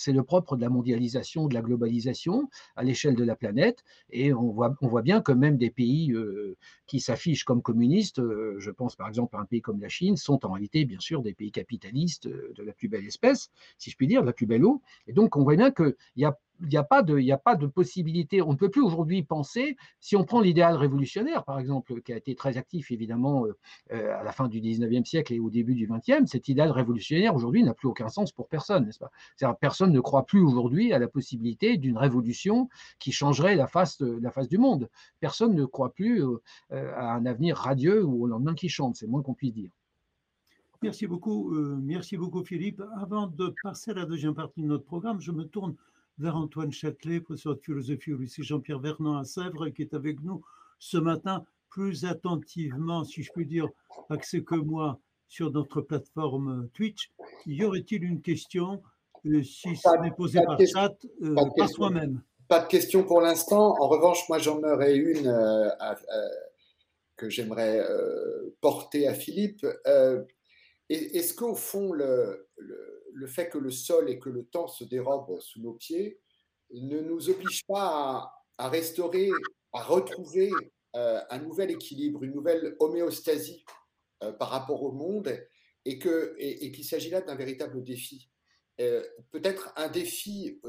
c'est 0.00 0.12
le 0.12 0.22
propre 0.22 0.56
de 0.56 0.62
la 0.62 0.70
mondialisation, 0.70 1.46
de 1.46 1.54
la 1.54 1.60
globalisation 1.60 2.48
à 2.74 2.84
l'échelle 2.84 3.14
de 3.14 3.24
la 3.24 3.36
planète. 3.36 3.84
Et 4.10 4.32
on 4.32 4.50
voit, 4.50 5.02
bien 5.02 5.20
que 5.20 5.32
même 5.32 5.58
des 5.58 5.70
pays 5.70 6.12
euh, 6.12 6.56
qui 6.86 7.00
s'affichent 7.00 7.44
comme 7.44 7.60
communistes, 7.60 8.18
euh, 8.18 8.56
je 8.58 8.70
pense 8.70 8.96
par 8.96 9.08
exemple 9.08 9.36
à 9.36 9.40
un 9.40 9.44
pays 9.44 9.60
comme 9.60 9.80
la 9.80 9.88
Chine, 9.88 10.16
sont 10.16 10.44
en 10.46 10.52
réalité 10.52 10.86
bien 10.86 11.00
sûr 11.00 11.22
des 11.22 11.34
pays 11.34 11.52
capitalistes 11.52 12.26
euh, 12.26 12.52
de 12.56 12.62
la 12.62 12.72
plus 12.72 12.88
belle 12.88 13.06
espèce, 13.06 13.50
si 13.76 13.90
je 13.90 13.96
puis 13.96 14.06
dire, 14.06 14.22
de 14.22 14.26
la 14.26 14.32
plus 14.32 14.46
belle 14.46 14.64
eau. 14.64 14.80
Et 15.06 15.12
donc 15.12 15.36
on 15.36 15.42
voit 15.42 15.56
bien 15.56 15.70
qu'il 15.70 15.94
y 16.16 16.24
a 16.24 16.38
n'y 16.68 16.76
a, 16.76 16.84
pas 16.84 17.02
de, 17.02 17.30
a 17.30 17.38
pas 17.38 17.56
de 17.56 17.66
possibilité. 17.66 18.42
On 18.42 18.52
ne 18.52 18.56
peut 18.56 18.70
plus 18.70 18.82
aujourd'hui 18.82 19.22
penser, 19.22 19.76
si 20.00 20.16
on 20.16 20.24
prend 20.24 20.40
l'idéal 20.40 20.76
révolutionnaire, 20.76 21.44
par 21.44 21.58
exemple, 21.58 22.00
qui 22.02 22.12
a 22.12 22.16
été 22.16 22.34
très 22.34 22.56
actif 22.56 22.90
évidemment 22.90 23.46
euh, 23.46 23.56
euh, 23.92 24.18
à 24.18 24.22
la 24.22 24.32
fin 24.32 24.48
du 24.48 24.60
19e 24.60 25.04
siècle 25.04 25.32
et 25.32 25.40
au 25.40 25.50
début 25.50 25.74
du 25.74 25.88
20e, 25.88 26.26
cet 26.26 26.48
idéal 26.48 26.70
révolutionnaire 26.70 27.34
aujourd'hui 27.34 27.62
n'a 27.62 27.74
plus 27.74 27.88
aucun 27.88 28.08
sens 28.08 28.32
pour 28.32 28.48
personne, 28.48 28.86
n'est-ce 28.86 28.98
pas? 28.98 29.10
Personne 29.60 29.92
ne 29.92 30.00
croit 30.00 30.26
plus 30.26 30.42
aujourd'hui 30.42 30.92
à 30.92 30.98
la 30.98 31.08
possibilité 31.08 31.76
d'une 31.76 31.96
révolution 31.96 32.68
qui 32.98 33.12
changerait 33.12 33.56
la 33.56 33.66
face, 33.66 34.00
la 34.00 34.30
face 34.30 34.48
du 34.48 34.58
monde. 34.58 34.88
Personne 35.20 35.54
ne 35.54 35.64
croit 35.64 35.92
plus 35.92 36.22
euh, 36.22 36.38
à 36.70 37.14
un 37.14 37.26
avenir 37.26 37.56
radieux 37.56 38.04
ou 38.04 38.24
au 38.24 38.26
lendemain 38.26 38.54
qui 38.54 38.68
chante, 38.68 38.96
c'est 38.96 39.06
moins 39.06 39.22
qu'on 39.22 39.34
puisse 39.34 39.52
dire. 39.52 39.70
Merci 40.82 41.06
beaucoup, 41.06 41.50
merci 41.82 42.16
beaucoup 42.16 42.42
Philippe. 42.42 42.82
Avant 42.96 43.26
de 43.26 43.54
passer 43.62 43.90
à 43.90 43.94
la 43.94 44.06
deuxième 44.06 44.34
partie 44.34 44.62
de 44.62 44.66
notre 44.66 44.84
programme, 44.84 45.20
je 45.20 45.30
me 45.30 45.44
tourne 45.44 45.74
vers 46.20 46.36
Antoine 46.36 46.70
Châtelet, 46.70 47.20
professeur 47.20 47.56
de 47.56 47.60
philosophie 47.60 48.12
au 48.12 48.18
lycée 48.18 48.42
Jean-Pierre 48.42 48.78
Vernon 48.78 49.16
à 49.16 49.24
Sèvres, 49.24 49.70
qui 49.70 49.82
est 49.82 49.94
avec 49.94 50.22
nous 50.22 50.42
ce 50.78 50.98
matin 50.98 51.44
plus 51.70 52.04
attentivement, 52.04 53.04
si 53.04 53.22
je 53.22 53.32
puis 53.32 53.46
dire, 53.46 53.68
accès 54.10 54.42
que 54.42 54.54
moi 54.54 55.00
sur 55.28 55.50
notre 55.50 55.80
plateforme 55.80 56.68
Twitch. 56.74 57.10
Y 57.46 57.64
aurait-il 57.64 58.04
une 58.04 58.20
question? 58.20 58.82
Euh, 59.26 59.42
Si 59.42 59.76
ce 59.76 60.02
n'est 60.02 60.10
posé 60.10 60.40
par 60.44 60.58
chat, 60.58 60.94
euh, 61.22 61.34
par 61.56 61.68
soi-même 61.68 62.22
Pas 62.48 62.60
de 62.60 62.66
question 62.66 63.04
pour 63.04 63.20
l'instant. 63.20 63.76
En 63.80 63.88
revanche, 63.88 64.28
moi 64.28 64.38
j'en 64.38 64.58
aurais 64.58 64.96
une 64.96 65.28
euh, 65.28 65.68
que 67.16 67.30
j'aimerais 67.30 67.82
porter 68.60 69.06
à 69.06 69.14
Philippe. 69.14 69.64
Est-ce 70.88 71.34
qu'au 71.34 71.54
fond, 71.54 71.92
le, 71.92 72.48
le, 72.56 72.99
fait 73.26 73.48
que 73.48 73.58
le 73.58 73.70
sol 73.70 74.10
et 74.10 74.18
que 74.18 74.28
le 74.28 74.44
temps 74.44 74.68
se 74.68 74.84
dérobent 74.84 75.40
sous 75.40 75.60
nos 75.60 75.74
pieds 75.74 76.20
ne 76.72 77.00
nous 77.00 77.30
oblige 77.30 77.64
pas 77.66 78.32
à, 78.58 78.68
restaurer, 78.68 79.30
à 79.72 79.82
retrouver 79.82 80.50
euh, 80.96 81.20
un 81.30 81.38
nouvel 81.38 81.70
équilibre, 81.70 82.22
une 82.24 82.32
nouvelle 82.32 82.76
homéostasie 82.78 83.64
euh, 84.22 84.32
par 84.32 84.50
rapport 84.50 84.82
au 84.82 84.92
monde 84.92 85.36
et 85.84 85.98
qu'il 85.98 86.84
s'agit 86.84 87.10
là 87.10 87.20
d'un 87.20 87.36
véritable 87.36 87.82
défi. 87.82 88.30
Euh, 88.80 89.02
peut-être 89.30 89.72
un 89.76 89.88
défi 89.88 90.60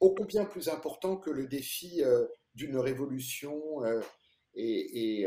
ô 0.00 0.14
combien 0.14 0.44
plus 0.44 0.68
important 0.68 1.16
que 1.16 1.30
le 1.30 1.46
défi 1.46 2.02
d'une 2.54 2.78
révolution 2.78 3.82
et 4.54 5.26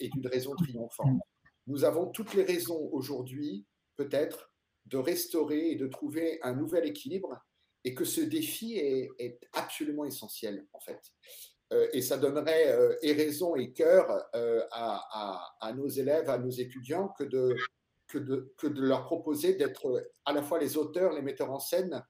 d'une 0.00 0.26
raison 0.26 0.54
triomphante. 0.54 1.20
Nous 1.66 1.84
avons 1.84 2.06
toutes 2.06 2.34
les 2.34 2.44
raisons 2.44 2.88
aujourd'hui, 2.92 3.66
peut-être, 3.96 4.52
de 4.86 4.96
restaurer 4.96 5.70
et 5.70 5.76
de 5.76 5.86
trouver 5.86 6.38
un 6.42 6.54
nouvel 6.54 6.86
équilibre 6.86 7.38
et 7.84 7.94
que 7.94 8.04
ce 8.04 8.20
défi 8.20 8.76
est, 8.76 9.38
absolument 9.52 10.04
essentiel, 10.04 10.66
en 10.72 10.80
fait. 10.80 11.00
Euh, 11.72 11.88
et 11.92 12.02
ça 12.02 12.16
donnerait 12.16 12.72
euh, 12.72 12.96
et 13.02 13.12
raison 13.12 13.56
et 13.56 13.72
cœur 13.72 14.08
euh, 14.34 14.62
à, 14.70 15.72
nos 15.74 15.88
élèves, 15.88 16.30
à 16.30 16.38
nos 16.38 16.50
étudiants, 16.50 17.08
que 17.08 17.24
de, 17.24 17.54
que 18.06 18.18
de, 18.18 18.54
que 18.58 18.66
de 18.66 18.80
leur 18.80 19.04
proposer 19.04 19.54
d'être 19.54 20.10
à 20.24 20.32
la 20.32 20.42
fois 20.42 20.58
les 20.58 20.76
auteurs, 20.76 21.12
les 21.12 21.22
metteurs 21.22 21.50
en 21.50 21.58
scène 21.58 22.04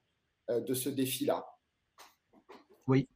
de 0.49 0.73
ce 0.73 0.89
défi-là. 0.89 1.45
Oui, 2.87 3.07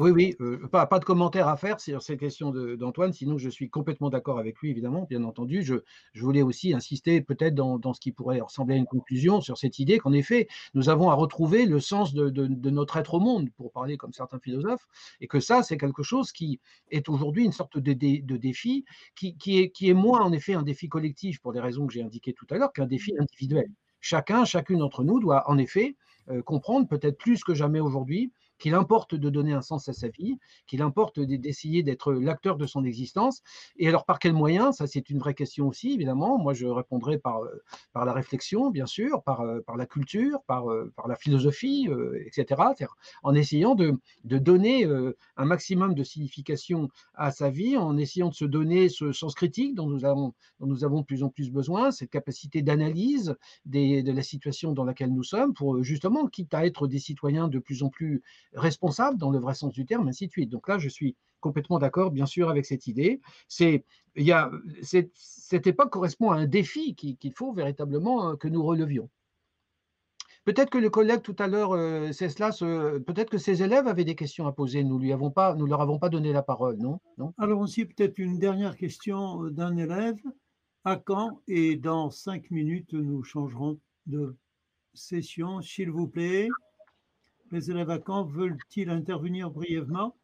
oui, 0.00 0.10
oui, 0.12 0.36
euh, 0.40 0.66
pas, 0.68 0.86
de 0.98 1.04
commentaire 1.04 1.46
à 1.46 1.58
faire 1.58 1.78
sur 1.78 2.00
ces 2.00 2.16
questions 2.16 2.50
d'Antoine, 2.50 3.12
sinon 3.12 3.36
je 3.36 3.50
suis 3.50 3.68
complètement 3.68 4.08
d'accord 4.08 4.38
avec 4.38 4.58
lui, 4.60 4.70
évidemment, 4.70 5.06
bien 5.08 5.24
entendu. 5.24 5.62
Je, 5.62 5.74
voulais 6.14 6.40
aussi 6.40 6.72
insister 6.72 7.20
peut-être 7.20 7.54
dans, 7.54 7.92
ce 7.92 8.00
qui 8.00 8.10
pourrait 8.10 8.40
ressembler 8.40 8.76
à 8.76 8.78
une 8.78 8.86
conclusion 8.86 9.42
sur 9.42 9.58
cette 9.58 9.78
idée 9.78 9.98
qu'en 9.98 10.12
effet, 10.12 10.48
nous 10.72 10.88
avons 10.88 11.10
à 11.10 11.14
retrouver 11.14 11.66
le 11.66 11.80
sens 11.80 12.14
de, 12.14 12.70
notre 12.70 12.96
être 12.96 13.12
au 13.12 13.20
monde, 13.20 13.50
pour 13.58 13.72
parler 13.72 13.98
comme 13.98 14.14
certains 14.14 14.38
philosophes, 14.38 14.86
et 15.20 15.26
que 15.26 15.38
ça, 15.38 15.62
c'est 15.62 15.76
quelque 15.76 16.02
chose 16.02 16.32
qui 16.32 16.60
est 16.90 17.10
aujourd'hui 17.10 17.44
une 17.44 17.52
sorte 17.52 17.76
de, 17.76 17.92
défi 17.92 18.86
qui, 19.14 19.36
qui, 19.36 19.58
est, 19.58 19.70
qui 19.70 19.90
est 19.90 19.94
moins 19.94 20.20
en 20.22 20.32
effet 20.32 20.54
un 20.54 20.62
défi 20.62 20.88
collectif, 20.88 21.40
pour 21.40 21.52
des 21.52 21.60
raisons 21.60 21.86
que 21.86 21.92
j'ai 21.92 22.02
indiquées 22.02 22.32
tout 22.32 22.46
à 22.48 22.56
l'heure, 22.56 22.72
qu'un 22.72 22.86
défi 22.86 23.12
individuel. 23.18 23.70
Chacun, 24.00 24.46
chacune 24.46 24.78
d'entre 24.78 25.04
nous 25.04 25.20
doit 25.20 25.48
en 25.50 25.58
effet 25.58 25.94
euh, 26.30 26.40
comprendre, 26.42 26.88
peut-être 26.88 27.18
plus 27.18 27.44
que 27.44 27.52
jamais 27.54 27.80
aujourd'hui, 27.80 28.32
qu'il 28.60 28.74
importe 28.74 29.14
de 29.16 29.30
donner 29.30 29.52
un 29.52 29.62
sens 29.62 29.88
à 29.88 29.92
sa 29.92 30.08
vie, 30.08 30.38
qu'il 30.66 30.82
importe 30.82 31.18
d'essayer 31.18 31.82
d'être 31.82 32.12
l'acteur 32.12 32.56
de 32.56 32.66
son 32.66 32.84
existence. 32.84 33.42
Et 33.76 33.88
alors, 33.88 34.04
par 34.04 34.18
quels 34.18 34.34
moyens? 34.34 34.76
Ça, 34.76 34.86
c'est 34.86 35.10
une 35.10 35.18
vraie 35.18 35.34
question 35.34 35.66
aussi, 35.66 35.92
évidemment. 35.92 36.38
Moi, 36.38 36.54
je 36.54 36.66
répondrai 36.66 37.18
par, 37.18 37.42
euh, 37.42 37.62
par 37.92 38.04
la 38.04 38.12
réflexion, 38.12 38.70
bien 38.70 38.86
sûr, 38.86 39.22
par, 39.22 39.40
euh, 39.40 39.60
par 39.66 39.76
la 39.76 39.86
culture, 39.86 40.42
par, 40.46 40.70
euh, 40.70 40.92
par 40.94 41.08
la 41.08 41.16
philosophie, 41.16 41.88
etc. 42.26 42.62
En 43.22 43.34
essayant 43.34 43.74
de, 43.74 43.94
de 44.24 44.38
donner 44.38 44.86
un 45.36 45.44
maximum 45.44 45.94
de 45.94 46.04
signification 46.04 46.88
à 47.14 47.30
sa 47.30 47.48
vie, 47.48 47.76
en 47.76 47.96
essayant 47.96 48.28
de 48.28 48.34
se 48.34 48.44
donner 48.44 48.88
ce 48.88 49.12
sens 49.12 49.34
critique 49.34 49.74
dont 49.74 49.86
nous 49.86 50.04
avons, 50.04 50.34
dont 50.60 50.66
nous 50.66 50.84
avons 50.84 51.00
de 51.00 51.06
plus 51.06 51.22
en 51.22 51.30
plus 51.30 51.50
besoin, 51.50 51.90
cette 51.90 52.10
capacité 52.10 52.62
d'analyse 52.62 53.34
de 53.64 54.12
la 54.12 54.22
situation 54.22 54.72
dans 54.72 54.84
laquelle 54.84 55.12
nous 55.12 55.22
sommes, 55.22 55.54
pour 55.54 55.82
justement, 55.82 56.26
quitte 56.26 56.52
à 56.54 56.66
être 56.66 56.86
des 56.86 56.98
citoyens 56.98 57.48
de 57.48 57.58
plus 57.58 57.82
en 57.82 57.88
plus 57.88 58.22
responsable 58.54 59.18
dans 59.18 59.30
le 59.30 59.38
vrai 59.38 59.54
sens 59.54 59.72
du 59.72 59.86
terme, 59.86 60.08
ainsi 60.08 60.26
de 60.26 60.32
suite. 60.32 60.50
Donc 60.50 60.68
là, 60.68 60.78
je 60.78 60.88
suis 60.88 61.16
complètement 61.40 61.78
d'accord, 61.78 62.10
bien 62.10 62.26
sûr, 62.26 62.50
avec 62.50 62.66
cette 62.66 62.86
idée. 62.86 63.20
C'est, 63.48 63.84
il 64.16 64.24
y 64.24 64.32
a, 64.32 64.50
cette 64.82 65.66
époque 65.66 65.90
correspond 65.90 66.30
à 66.30 66.36
un 66.36 66.46
défi 66.46 66.94
qu'il 66.94 67.32
faut 67.32 67.52
véritablement 67.52 68.30
euh, 68.30 68.36
que 68.36 68.48
nous 68.48 68.62
relevions. 68.62 69.08
Peut-être 70.44 70.70
que 70.70 70.78
le 70.78 70.88
collègue 70.88 71.22
tout 71.22 71.36
à 71.38 71.46
l'heure, 71.46 71.72
euh, 71.72 72.12
c'est 72.12 72.30
cela, 72.30 72.50
peut-être 73.00 73.30
que 73.30 73.38
ses 73.38 73.62
élèves 73.62 73.86
avaient 73.86 74.04
des 74.04 74.14
questions 74.14 74.46
à 74.46 74.52
poser. 74.52 74.82
Nous 74.84 74.98
lui 74.98 75.08
leur 75.08 75.80
avons 75.80 75.98
pas 75.98 76.08
donné 76.08 76.32
la 76.32 76.42
parole, 76.42 76.78
non, 76.78 76.98
non? 77.18 77.34
Alors 77.38 77.60
aussi 77.60 77.84
peut-être 77.84 78.18
une 78.18 78.38
dernière 78.38 78.76
question 78.76 79.44
euh, 79.44 79.50
d'un 79.50 79.76
élève. 79.76 80.18
À 80.84 80.96
quand 80.96 81.42
Et 81.46 81.76
dans 81.76 82.10
cinq 82.10 82.50
minutes, 82.50 82.94
nous 82.94 83.22
changerons 83.22 83.78
de 84.06 84.34
session, 84.94 85.60
s'il 85.60 85.90
vous 85.90 86.08
plaît. 86.08 86.48
Les 87.52 87.68
élèves 87.68 87.90
à 87.90 87.98
Caen 88.04 88.24
veulent-ils 88.24 88.90
intervenir 88.90 89.50
brièvement? 89.50 90.16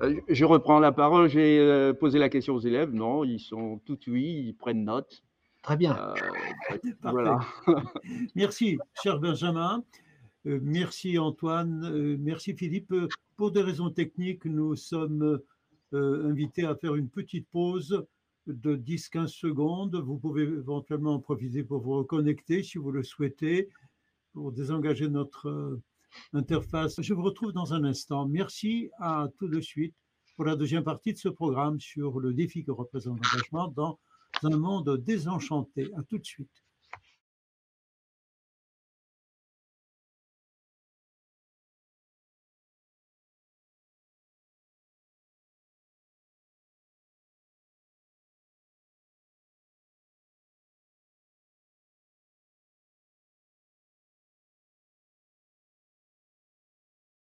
Euh, 0.00 0.18
Je 0.28 0.44
reprends 0.44 0.78
la 0.78 0.92
parole. 0.92 1.28
J'ai 1.28 1.58
euh, 1.58 1.92
posé 1.92 2.18
la 2.18 2.30
question 2.30 2.54
aux 2.54 2.60
élèves. 2.60 2.92
Non, 2.92 3.22
ils 3.22 3.40
sont 3.40 3.78
tout 3.84 3.98
oui, 4.06 4.44
ils 4.46 4.54
prennent 4.54 4.84
note. 4.84 5.22
Très 5.62 5.76
bien. 5.76 5.96
Euh, 5.98 6.78
voilà. 7.02 7.40
Merci, 8.34 8.78
cher 9.02 9.18
Benjamin. 9.18 9.84
merci 10.44 11.18
Antoine, 11.18 12.16
merci 12.18 12.54
Philippe. 12.54 12.94
Pour 13.36 13.50
des 13.50 13.62
raisons 13.62 13.90
techniques, 13.90 14.44
nous 14.44 14.76
sommes 14.76 15.40
invités 15.92 16.64
à 16.64 16.74
faire 16.76 16.94
une 16.94 17.08
petite 17.08 17.48
pause 17.48 18.06
de 18.46 18.76
10-15 18.76 19.26
secondes. 19.26 19.96
Vous 19.96 20.18
pouvez 20.18 20.44
éventuellement 20.44 21.14
en 21.14 21.18
profiter 21.18 21.64
pour 21.64 21.80
vous 21.80 21.94
reconnecter 21.98 22.62
si 22.62 22.78
vous 22.78 22.92
le 22.92 23.02
souhaitez, 23.02 23.68
pour 24.36 24.52
désengager 24.52 25.08
notre 25.08 25.80
interface. 26.34 27.00
Je 27.00 27.14
vous 27.14 27.22
retrouve 27.22 27.52
dans 27.52 27.72
un 27.72 27.84
instant. 27.84 28.28
Merci 28.28 28.90
à 28.98 29.28
tout 29.38 29.48
de 29.48 29.62
suite 29.62 29.94
pour 30.36 30.44
la 30.44 30.56
deuxième 30.56 30.84
partie 30.84 31.14
de 31.14 31.18
ce 31.18 31.30
programme 31.30 31.80
sur 31.80 32.20
le 32.20 32.34
défi 32.34 32.62
que 32.62 32.70
représente 32.70 33.18
l'engagement 33.24 33.68
dans 33.68 33.98
un 34.42 34.58
monde 34.58 34.98
désenchanté. 34.98 35.90
À 35.96 36.02
tout 36.02 36.18
de 36.18 36.24
suite. 36.26 36.65